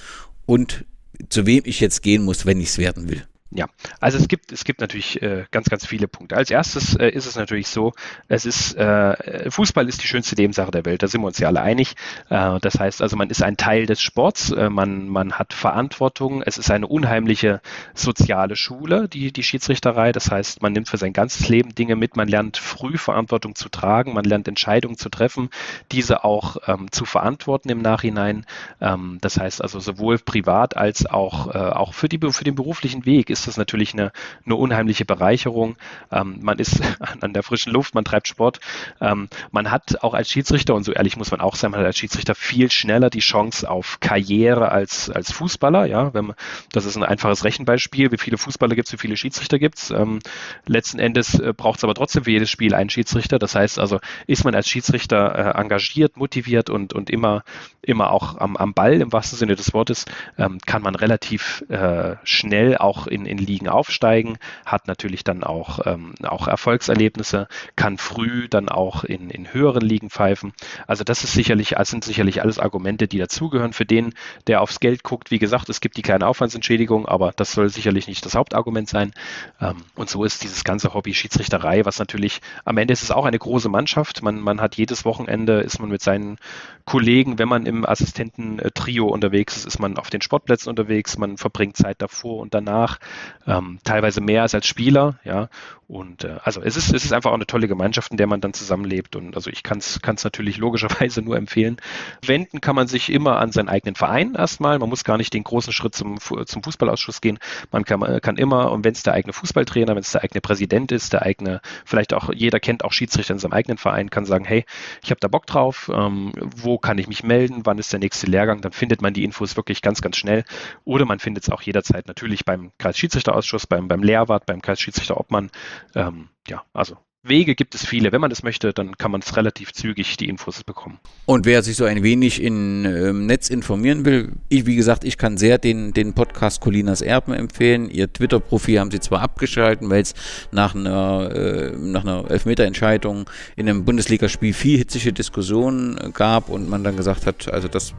und 0.47 0.85
zu 1.29 1.47
wem 1.47 1.63
ich 1.65 1.81
jetzt 1.81 2.03
gehen 2.03 2.25
muss, 2.25 2.47
wenn 2.47 2.61
ich 2.61 2.69
es 2.69 2.79
werden 2.79 3.09
will. 3.09 3.25
Ja, 3.53 3.67
also 3.99 4.17
es 4.17 4.29
gibt, 4.29 4.53
es 4.53 4.63
gibt 4.63 4.81
natürlich 4.81 5.21
äh, 5.23 5.45
ganz, 5.51 5.69
ganz 5.69 5.85
viele 5.85 6.07
Punkte. 6.07 6.37
Als 6.37 6.51
erstes 6.53 6.95
äh, 6.95 7.09
ist 7.09 7.27
es 7.27 7.35
natürlich 7.35 7.67
so, 7.67 7.93
es 8.29 8.47
ist, 8.47 8.77
äh, 8.77 9.51
Fußball 9.51 9.89
ist 9.89 10.01
die 10.05 10.07
schönste 10.07 10.37
Nebensache 10.37 10.71
der 10.71 10.85
Welt, 10.85 11.03
da 11.03 11.09
sind 11.09 11.21
wir 11.21 11.27
uns 11.27 11.39
ja 11.39 11.49
alle 11.49 11.61
einig. 11.61 11.95
Äh, 12.29 12.61
das 12.61 12.79
heißt 12.79 13.03
also, 13.03 13.17
man 13.17 13.29
ist 13.29 13.43
ein 13.43 13.57
Teil 13.57 13.87
des 13.87 14.01
Sports, 14.01 14.53
äh, 14.53 14.71
man, 14.71 15.09
man 15.09 15.33
hat 15.33 15.53
Verantwortung, 15.53 16.43
es 16.43 16.59
ist 16.59 16.71
eine 16.71 16.87
unheimliche 16.87 17.61
soziale 17.93 18.55
Schule, 18.55 19.09
die, 19.09 19.33
die 19.33 19.43
Schiedsrichterei. 19.43 20.13
Das 20.13 20.31
heißt, 20.31 20.63
man 20.63 20.73
nimmt 20.73 20.89
für 20.89 20.99
sein 20.99 21.13
ganzes 21.13 21.49
Leben 21.49 21.75
Dinge 21.75 21.97
mit, 21.97 22.15
man 22.17 22.29
lernt 22.29 22.57
früh 22.57 22.99
Verantwortung 22.99 23.57
zu 23.57 23.69
tragen, 23.69 24.13
man 24.13 24.25
lernt 24.25 24.47
Entscheidungen 24.47 24.97
zu 24.97 25.09
treffen, 25.09 25.51
diese 25.91 26.23
auch 26.23 26.57
ähm, 26.69 26.93
zu 26.93 27.05
verantworten 27.05 27.69
im 27.69 27.83
Nachhinein. 27.83 28.47
Ähm, 28.81 29.19
das 29.21 29.41
heißt 29.41 29.61
also 29.61 29.81
sowohl 29.81 30.19
privat 30.19 30.77
als 30.77 31.07
auch, 31.07 31.53
äh, 31.53 31.59
auch 31.59 31.95
für, 31.95 32.09
die, 32.09 32.21
für 32.31 32.45
den 32.45 32.55
beruflichen 32.55 33.07
Weg 33.07 33.29
ist 33.29 33.40
ist 33.41 33.47
das 33.47 33.57
natürlich 33.57 33.93
eine, 33.93 34.13
eine 34.45 34.55
unheimliche 34.55 35.05
Bereicherung. 35.05 35.77
Ähm, 36.11 36.39
man 36.43 36.59
ist 36.59 36.81
an 37.21 37.33
der 37.33 37.43
frischen 37.43 37.73
Luft, 37.73 37.95
man 37.95 38.05
treibt 38.05 38.29
Sport. 38.29 38.61
Ähm, 39.01 39.29
man 39.51 39.71
hat 39.71 40.03
auch 40.03 40.15
als 40.15 40.31
Schiedsrichter, 40.31 40.75
und 40.75 40.85
so 40.85 40.93
ehrlich 40.93 41.17
muss 41.17 41.31
man 41.31 41.41
auch 41.41 41.57
sein, 41.57 41.71
man 41.71 41.81
hat 41.81 41.87
als 41.87 41.99
Schiedsrichter 41.99 42.35
viel 42.35 42.71
schneller 42.71 43.11
die 43.11 43.21
Chance 43.21 43.69
auf 43.71 44.01
Karriere 44.01 44.71
als, 44.71 45.11
als 45.11 45.33
Fußballer. 45.33 45.87
Ja, 45.87 46.15
wenn 46.15 46.27
man, 46.27 46.37
das 46.73 46.85
ist 46.85 46.97
ein 46.97 47.05
einfaches 47.05 47.45
Rechenbeispiel. 47.45 48.13
Wie 48.13 48.19
viele 48.19 48.39
Fußballer 48.39 48.75
gibt 48.75 48.89
es, 48.89 48.93
wie 48.93 48.99
viele 48.99 49.17
Schiedsrichter 49.17 49.59
gibt 49.59 49.79
es? 49.79 49.91
Ähm, 49.91 50.21
letzten 50.67 50.99
Endes 50.99 51.39
äh, 51.39 51.53
braucht 51.57 51.79
es 51.79 51.85
aber 51.85 51.95
trotzdem 51.95 52.25
für 52.25 52.31
jedes 52.31 52.51
Spiel 52.51 52.75
einen 52.75 52.91
Schiedsrichter. 52.91 53.39
Das 53.39 53.55
heißt 53.55 53.79
also, 53.79 54.01
ist 54.27 54.45
man 54.45 54.55
als 54.55 54.69
Schiedsrichter 54.69 55.55
äh, 55.55 55.61
engagiert, 55.61 56.17
motiviert 56.17 56.71
und, 56.71 56.93
und 56.93 57.11
immer, 57.11 57.43
immer 57.83 58.11
auch 58.11 58.39
am, 58.39 58.57
am 58.57 58.75
Ball 58.75 59.01
im 59.01 59.13
wahrsten 59.13 59.39
Sinne 59.39 59.57
des 59.57 59.73
Wortes, 59.73 60.05
ähm, 60.39 60.59
kann 60.67 60.83
man 60.83 60.95
relativ 60.95 61.65
äh, 61.69 62.17
schnell 62.25 62.77
auch 62.77 63.07
in, 63.07 63.27
in 63.31 63.39
Ligen 63.39 63.69
aufsteigen, 63.69 64.39
hat 64.67 64.89
natürlich 64.89 65.25
dann 65.25 65.45
auch, 65.45 65.81
ähm, 65.87 66.15
auch 66.23 66.49
Erfolgserlebnisse, 66.49 67.49
kann 67.77 67.99
früh 67.99 68.49
dann 68.49 68.69
auch 68.69 69.05
in, 69.05 69.31
in 69.31 69.53
höheren 69.53 69.83
Ligen 69.83 70.11
pfeifen. 70.11 70.53
Also 70.87 71.05
das 71.05 71.25
ist 71.25 71.33
sicherlich, 71.33 71.71
das 71.71 71.89
sind 71.89 72.05
sicherlich 72.05 72.43
alles 72.43 72.59
Argumente, 72.59 73.09
die 73.09 73.19
dazugehören 73.19 73.73
für 73.73 73.87
den, 73.87 74.15
der 74.47 74.61
aufs 74.61 74.81
Geld 74.81 75.03
guckt. 75.03 75.31
Wie 75.31 75.39
gesagt, 75.39 75.69
es 75.69 75.81
gibt 75.81 75.97
die 75.97 76.03
kleine 76.03 76.27
Aufwandsentschädigung, 76.27 77.07
aber 77.07 77.33
das 77.37 77.53
soll 77.53 77.69
sicherlich 77.69 78.09
nicht 78.09 78.25
das 78.27 78.35
Hauptargument 78.35 78.89
sein. 78.89 79.13
Ähm, 79.61 79.77
und 79.95 80.11
so 80.11 80.25
ist 80.25 80.43
dieses 80.43 80.65
ganze 80.65 80.95
Hobby 80.95 81.15
Schiedsrichterei, 81.15 81.85
was 81.85 81.99
natürlich 81.99 82.41
am 82.65 82.77
Ende 82.77 82.93
ist 82.93 83.03
es 83.03 83.11
auch 83.11 83.25
eine 83.25 83.39
große 83.39 83.69
Mannschaft. 83.69 84.23
Man, 84.23 84.41
man 84.41 84.61
hat 84.61 84.77
jedes 84.77 85.05
Wochenende, 85.05 85.61
ist 85.61 85.79
man 85.79 85.91
mit 85.91 86.03
seinen 86.03 86.39
Kollegen, 86.85 87.39
wenn 87.39 87.49
man 87.49 87.67
im 87.67 87.87
Assistententrio 87.87 89.07
unterwegs 89.07 89.57
ist, 89.57 89.67
ist 89.67 89.79
man 89.79 89.97
auf 89.97 90.11
den 90.11 90.23
Sportplätzen 90.23 90.71
unterwegs, 90.71 91.19
man 91.19 91.37
verbringt 91.37 91.77
Zeit 91.77 92.03
davor 92.03 92.39
und 92.39 92.55
danach 92.55 92.99
ähm, 93.47 93.79
teilweise 93.85 94.21
mehr 94.21 94.43
als 94.43 94.55
als 94.55 94.67
Spieler, 94.67 95.19
ja. 95.25 95.49
Und 95.91 96.23
äh, 96.23 96.37
also 96.45 96.63
es 96.63 96.77
ist, 96.77 96.95
es 96.95 97.05
ist 97.05 97.13
einfach 97.13 97.31
auch 97.31 97.35
eine 97.35 97.49
tolle 97.49 97.67
Gemeinschaft, 97.67 98.13
in 98.13 98.17
der 98.17 98.29
man 98.29 98.41
dann 98.41 98.53
zusammenlebt. 98.53 99.17
Und 99.17 99.35
also 99.35 99.51
ich 99.51 99.65
kann 99.65 99.79
es 99.79 100.01
natürlich 100.23 100.57
logischerweise 100.57 101.21
nur 101.25 101.37
empfehlen. 101.37 101.79
Wenden 102.25 102.61
kann 102.61 102.77
man 102.77 102.87
sich 102.87 103.11
immer 103.11 103.41
an 103.41 103.51
seinen 103.51 103.69
eigenen 103.69 103.97
Verein 103.97 104.37
erstmal. 104.37 104.79
Man 104.79 104.89
muss 104.89 105.03
gar 105.03 105.17
nicht 105.17 105.35
den 105.35 105.43
großen 105.43 105.73
Schritt 105.73 105.97
zum, 105.97 106.19
zum 106.21 106.63
Fußballausschuss 106.63 107.21
gehen. 107.21 107.41
Man 107.73 107.85
kann, 107.85 108.21
kann 108.21 108.37
immer, 108.37 108.71
und 108.71 108.85
wenn 108.85 108.93
es 108.93 109.03
der 109.03 109.15
eigene 109.15 109.33
Fußballtrainer, 109.33 109.97
wenn 109.97 110.03
es 110.03 110.13
der 110.13 110.23
eigene 110.23 110.41
Präsident 110.41 110.93
ist, 110.93 111.13
der 111.13 111.23
eigene, 111.23 111.61
vielleicht 111.85 112.15
auch 112.15 112.33
jeder 112.33 112.61
kennt 112.61 112.85
auch 112.85 112.93
Schiedsrichter 112.93 113.33
in 113.33 113.41
seinem 113.41 113.53
eigenen 113.53 113.77
Verein, 113.77 114.11
kann 114.11 114.25
sagen, 114.25 114.45
hey, 114.45 114.65
ich 115.03 115.11
habe 115.11 115.19
da 115.19 115.27
Bock 115.27 115.47
drauf, 115.47 115.91
ähm, 115.93 116.31
wo 116.55 116.79
kann 116.79 116.99
ich 116.99 117.09
mich 117.09 117.25
melden, 117.25 117.63
wann 117.65 117.79
ist 117.79 117.93
der 117.93 117.99
nächste 117.99 118.29
Lehrgang, 118.29 118.61
dann 118.61 118.71
findet 118.71 119.03
man 119.03 119.13
die 119.13 119.25
Infos 119.25 119.57
wirklich 119.57 119.83
ganz, 119.83 120.01
ganz 120.03 120.17
schnell. 120.17 120.45
Oder 120.85 121.05
man 121.05 121.19
findet 121.19 121.43
es 121.43 121.51
auch 121.51 121.63
jederzeit 121.63 122.07
natürlich 122.07 122.45
beim 122.45 122.71
Kreisschiedsrichterausschuss, 123.11 123.67
beim, 123.67 123.89
beim 123.89 124.03
Lehrwart, 124.03 124.47
beim 124.47 124.63
Kreisschiedsrichter 124.63 125.19
Obmann. 125.19 125.51
Ähm, 125.95 126.29
ja, 126.47 126.65
also 126.73 126.97
Wege 127.23 127.55
gibt 127.55 127.75
es 127.75 127.85
viele. 127.85 128.13
Wenn 128.13 128.21
man 128.23 128.31
das 128.31 128.43
möchte, 128.43 128.73
dann 128.73 128.97
kann 128.97 129.11
man 129.11 129.21
es 129.21 129.37
relativ 129.37 129.75
zügig 129.75 130.17
die 130.17 130.27
Infos 130.27 130.65
bekommen. 130.65 130.99
Und 131.27 131.45
wer 131.45 131.63
sich 131.63 131.77
so 131.77 131.85
ein 131.85 132.03
wenig 132.03 132.43
im 132.43 132.87
ähm, 132.87 133.27
Netz 133.27 133.51
informieren 133.51 134.07
will, 134.07 134.33
ich, 134.49 134.65
wie 134.65 134.75
gesagt, 134.75 135.05
ich 135.05 135.19
kann 135.19 135.37
sehr 135.37 135.59
den, 135.59 135.93
den 135.93 136.15
Podcast 136.15 136.63
Colinas 136.63 137.03
Erben 137.03 137.35
empfehlen. 137.35 137.91
Ihr 137.91 138.11
Twitter-Profil 138.11 138.81
haben 138.81 138.91
sie 138.91 139.01
zwar 139.01 139.21
abgeschalten, 139.21 139.91
weil 139.91 140.01
es 140.01 140.15
nach 140.51 140.75
einer, 140.75 141.31
äh, 141.31 141.77
nach 141.77 142.05
einer 142.05 142.31
Elfmeterentscheidung 142.31 143.29
in 143.55 143.69
einem 143.69 143.85
Bundesligaspiel 143.85 144.55
viel 144.55 144.79
hitzige 144.79 145.13
Diskussionen 145.13 146.15
gab 146.15 146.49
und 146.49 146.71
man 146.71 146.85
dann 146.85 146.97
gesagt 146.97 147.27
hat, 147.27 147.53
also 147.53 147.69
das 147.69 147.93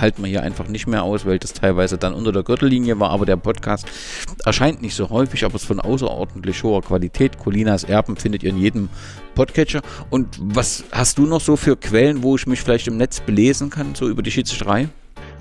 halten 0.00 0.22
wir 0.22 0.30
hier 0.30 0.44
einfach 0.44 0.68
nicht 0.68 0.86
mehr 0.86 1.02
aus, 1.02 1.26
weil 1.26 1.40
das 1.40 1.52
teilweise 1.52 1.98
dann 1.98 2.14
unter 2.14 2.30
der 2.30 2.44
Gürtellinie 2.44 3.00
war. 3.00 3.10
Aber 3.10 3.26
der 3.26 3.36
Podcast 3.36 3.88
erscheint 4.44 4.82
nicht 4.82 4.94
so 4.94 5.10
häufig, 5.10 5.44
aber 5.44 5.56
es 5.56 5.62
ist 5.62 5.66
von 5.66 5.80
außerordentlich 5.80 6.62
hoher 6.62 6.82
Qualität. 6.82 7.38
Colinas 7.38 7.82
Erben 7.82 8.16
findet 8.16 8.44
ihr 8.44 8.50
in 8.50 8.58
jedem 8.58 8.67
jedem 8.68 8.88
Podcatcher. 9.34 9.82
Und 10.10 10.38
was 10.40 10.84
hast 10.92 11.18
du 11.18 11.26
noch 11.26 11.40
so 11.40 11.56
für 11.56 11.76
Quellen, 11.76 12.22
wo 12.22 12.36
ich 12.36 12.46
mich 12.46 12.60
vielleicht 12.60 12.86
im 12.86 12.96
Netz 12.96 13.20
belesen 13.20 13.70
kann, 13.70 13.94
so 13.94 14.08
über 14.08 14.22
die 14.22 14.30
Schiedsrichterei? 14.30 14.88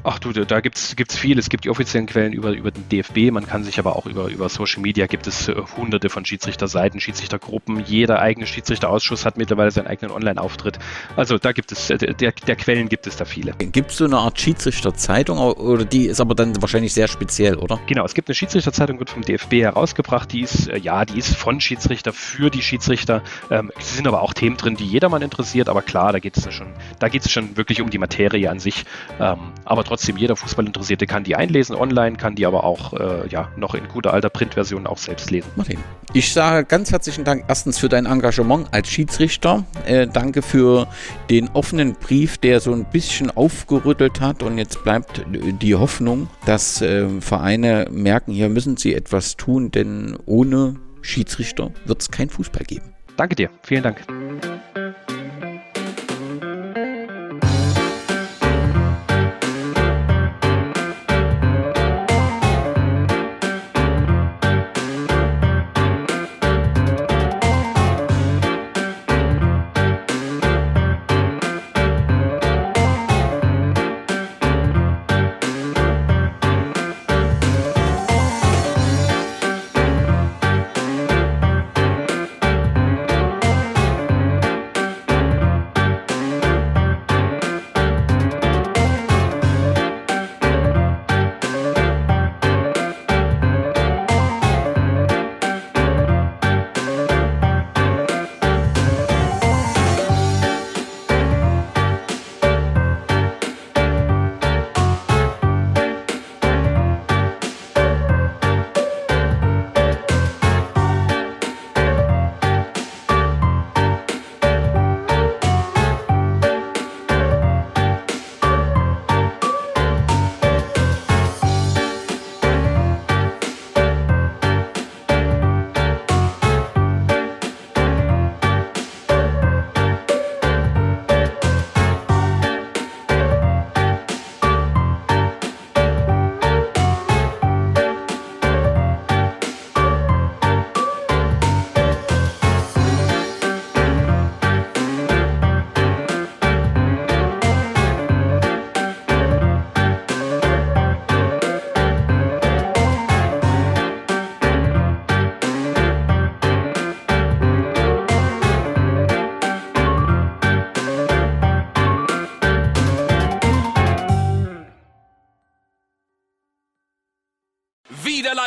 Ach 0.10 0.20
du, 0.20 0.32
da 0.32 0.62
gibt 0.62 0.78
es 0.78 1.18
viel. 1.18 1.38
Es 1.38 1.50
gibt 1.50 1.66
die 1.66 1.70
offiziellen 1.70 2.08
Quellen 2.08 2.32
über, 2.32 2.52
über 2.52 2.72
den 2.72 2.88
DFB, 2.88 3.30
man 3.30 3.46
kann 3.46 3.66
sich 3.66 3.78
aber 3.78 3.98
auch 3.98 4.06
über, 4.06 4.30
über 4.30 4.48
Social 4.48 4.82
Media 4.82 5.06
gibt 5.06 5.28
es 5.28 5.50
äh, 5.50 5.56
hunderte 5.76 6.08
von 6.08 6.24
Schiedsrichterseiten, 6.24 7.02
Schiedsrichtergruppen. 7.02 7.84
Jeder 7.86 8.22
eigene 8.22 8.48
Schiedsrichterausschuss 8.48 9.26
hat 9.26 9.38
mittlerweile 9.38 9.70
seinen 9.70 9.88
eigenen 9.88 10.14
Online-Auftritt. 10.14 10.80
Also 11.18 11.38
da 11.38 11.52
gibt 11.52 11.74
es, 11.74 11.90
äh, 11.90 11.98
der, 11.98 12.32
der 12.32 12.56
Quellen 12.56 12.88
gibt 12.88 13.06
es 13.06 13.18
da 13.18 13.26
viele. 13.26 13.52
Gibt 13.52 13.92
es 13.92 13.98
so 13.98 14.06
eine 14.06 14.18
Art 14.20 14.40
Schiedsrichterzeitung 14.40 15.40
oder 15.40 15.84
die 15.84 16.06
ist 16.06 16.22
aber 16.22 16.36
dann 16.36 16.62
wahrscheinlich 16.62 16.94
sehr 16.94 17.10
speziell, 17.10 17.58
oder? 17.58 17.78
Genau, 17.88 18.06
es 18.06 18.14
gibt 18.14 18.30
eine 18.30 18.36
Schiedsrichterzeitung, 18.36 19.00
wird 19.00 19.10
vom 19.10 19.24
DFB 19.24 19.56
herausgebracht. 19.56 20.32
Die 20.32 20.40
ist, 20.40 20.70
äh, 20.70 20.78
ja, 20.78 21.04
die 21.04 21.20
ist 21.20 21.36
von 21.36 21.60
Schiedsrichter 21.60 22.14
für 22.14 22.50
die 22.50 22.62
Schiedsrichter. 22.62 23.24
Ähm, 23.52 23.74
es 23.78 23.98
sind 23.98 24.08
aber 24.08 24.22
auch 24.22 24.34
Themen 24.34 24.56
drin, 24.56 24.78
die 24.78 24.86
jedermann 24.86 25.22
interessiert, 25.22 25.68
aber 25.68 25.82
klar, 25.82 26.14
da 26.14 26.20
geht 26.20 26.38
es 26.38 26.54
schon, 26.54 26.68
da 27.00 27.10
geht 27.10 27.26
es 27.26 27.32
schon 27.32 27.58
wirklich 27.58 27.82
um 27.82 27.90
die 27.90 27.98
Materie 27.98 28.50
an 28.50 28.60
sich. 28.60 28.86
Ähm, 29.20 29.52
aber 29.66 29.84
trotzdem 29.84 29.97
trotzdem 29.98 30.18
jeder 30.18 30.36
Fußballinteressierte 30.36 31.08
kann 31.08 31.24
die 31.24 31.36
einlesen 31.36 31.76
online, 31.76 32.18
kann 32.18 32.36
die 32.36 32.46
aber 32.46 32.64
auch 32.66 32.94
äh, 32.94 33.28
ja, 33.30 33.50
noch 33.58 33.74
in 33.74 33.88
guter 33.88 34.14
alter 34.14 34.30
Printversion 34.30 34.86
auch 34.86 35.00
selbst 35.00 35.32
lesen. 35.32 35.50
Martin, 35.56 35.80
ich 36.14 36.32
sage 36.32 36.66
ganz 36.66 36.92
herzlichen 36.92 37.24
Dank 37.24 37.46
erstens 37.48 37.80
für 37.80 37.90
dein 37.90 38.06
Engagement 38.06 38.68
als 38.72 38.90
Schiedsrichter. 38.90 39.66
Äh, 39.88 40.06
danke 40.06 40.44
für 40.44 40.88
den 41.32 41.50
offenen 41.50 41.96
Brief, 41.96 42.38
der 42.38 42.60
so 42.60 42.74
ein 42.74 42.86
bisschen 42.86 43.32
aufgerüttelt 43.32 44.22
hat 44.22 44.44
und 44.44 44.60
jetzt 44.60 44.84
bleibt 44.84 45.26
die 45.32 45.74
Hoffnung, 45.74 46.30
dass 46.46 46.80
äh, 46.84 47.10
Vereine 47.20 47.88
merken, 47.90 48.34
hier 48.34 48.50
müssen 48.50 48.78
sie 48.78 48.94
etwas 48.94 49.36
tun, 49.36 49.72
denn 49.72 50.16
ohne 50.28 50.76
Schiedsrichter 51.02 51.72
wird 51.86 52.04
es 52.04 52.12
kein 52.12 52.30
Fußball 52.30 52.66
geben. 52.66 52.94
Danke 53.16 53.34
dir, 53.34 53.50
vielen 53.64 53.82
Dank. 53.82 54.06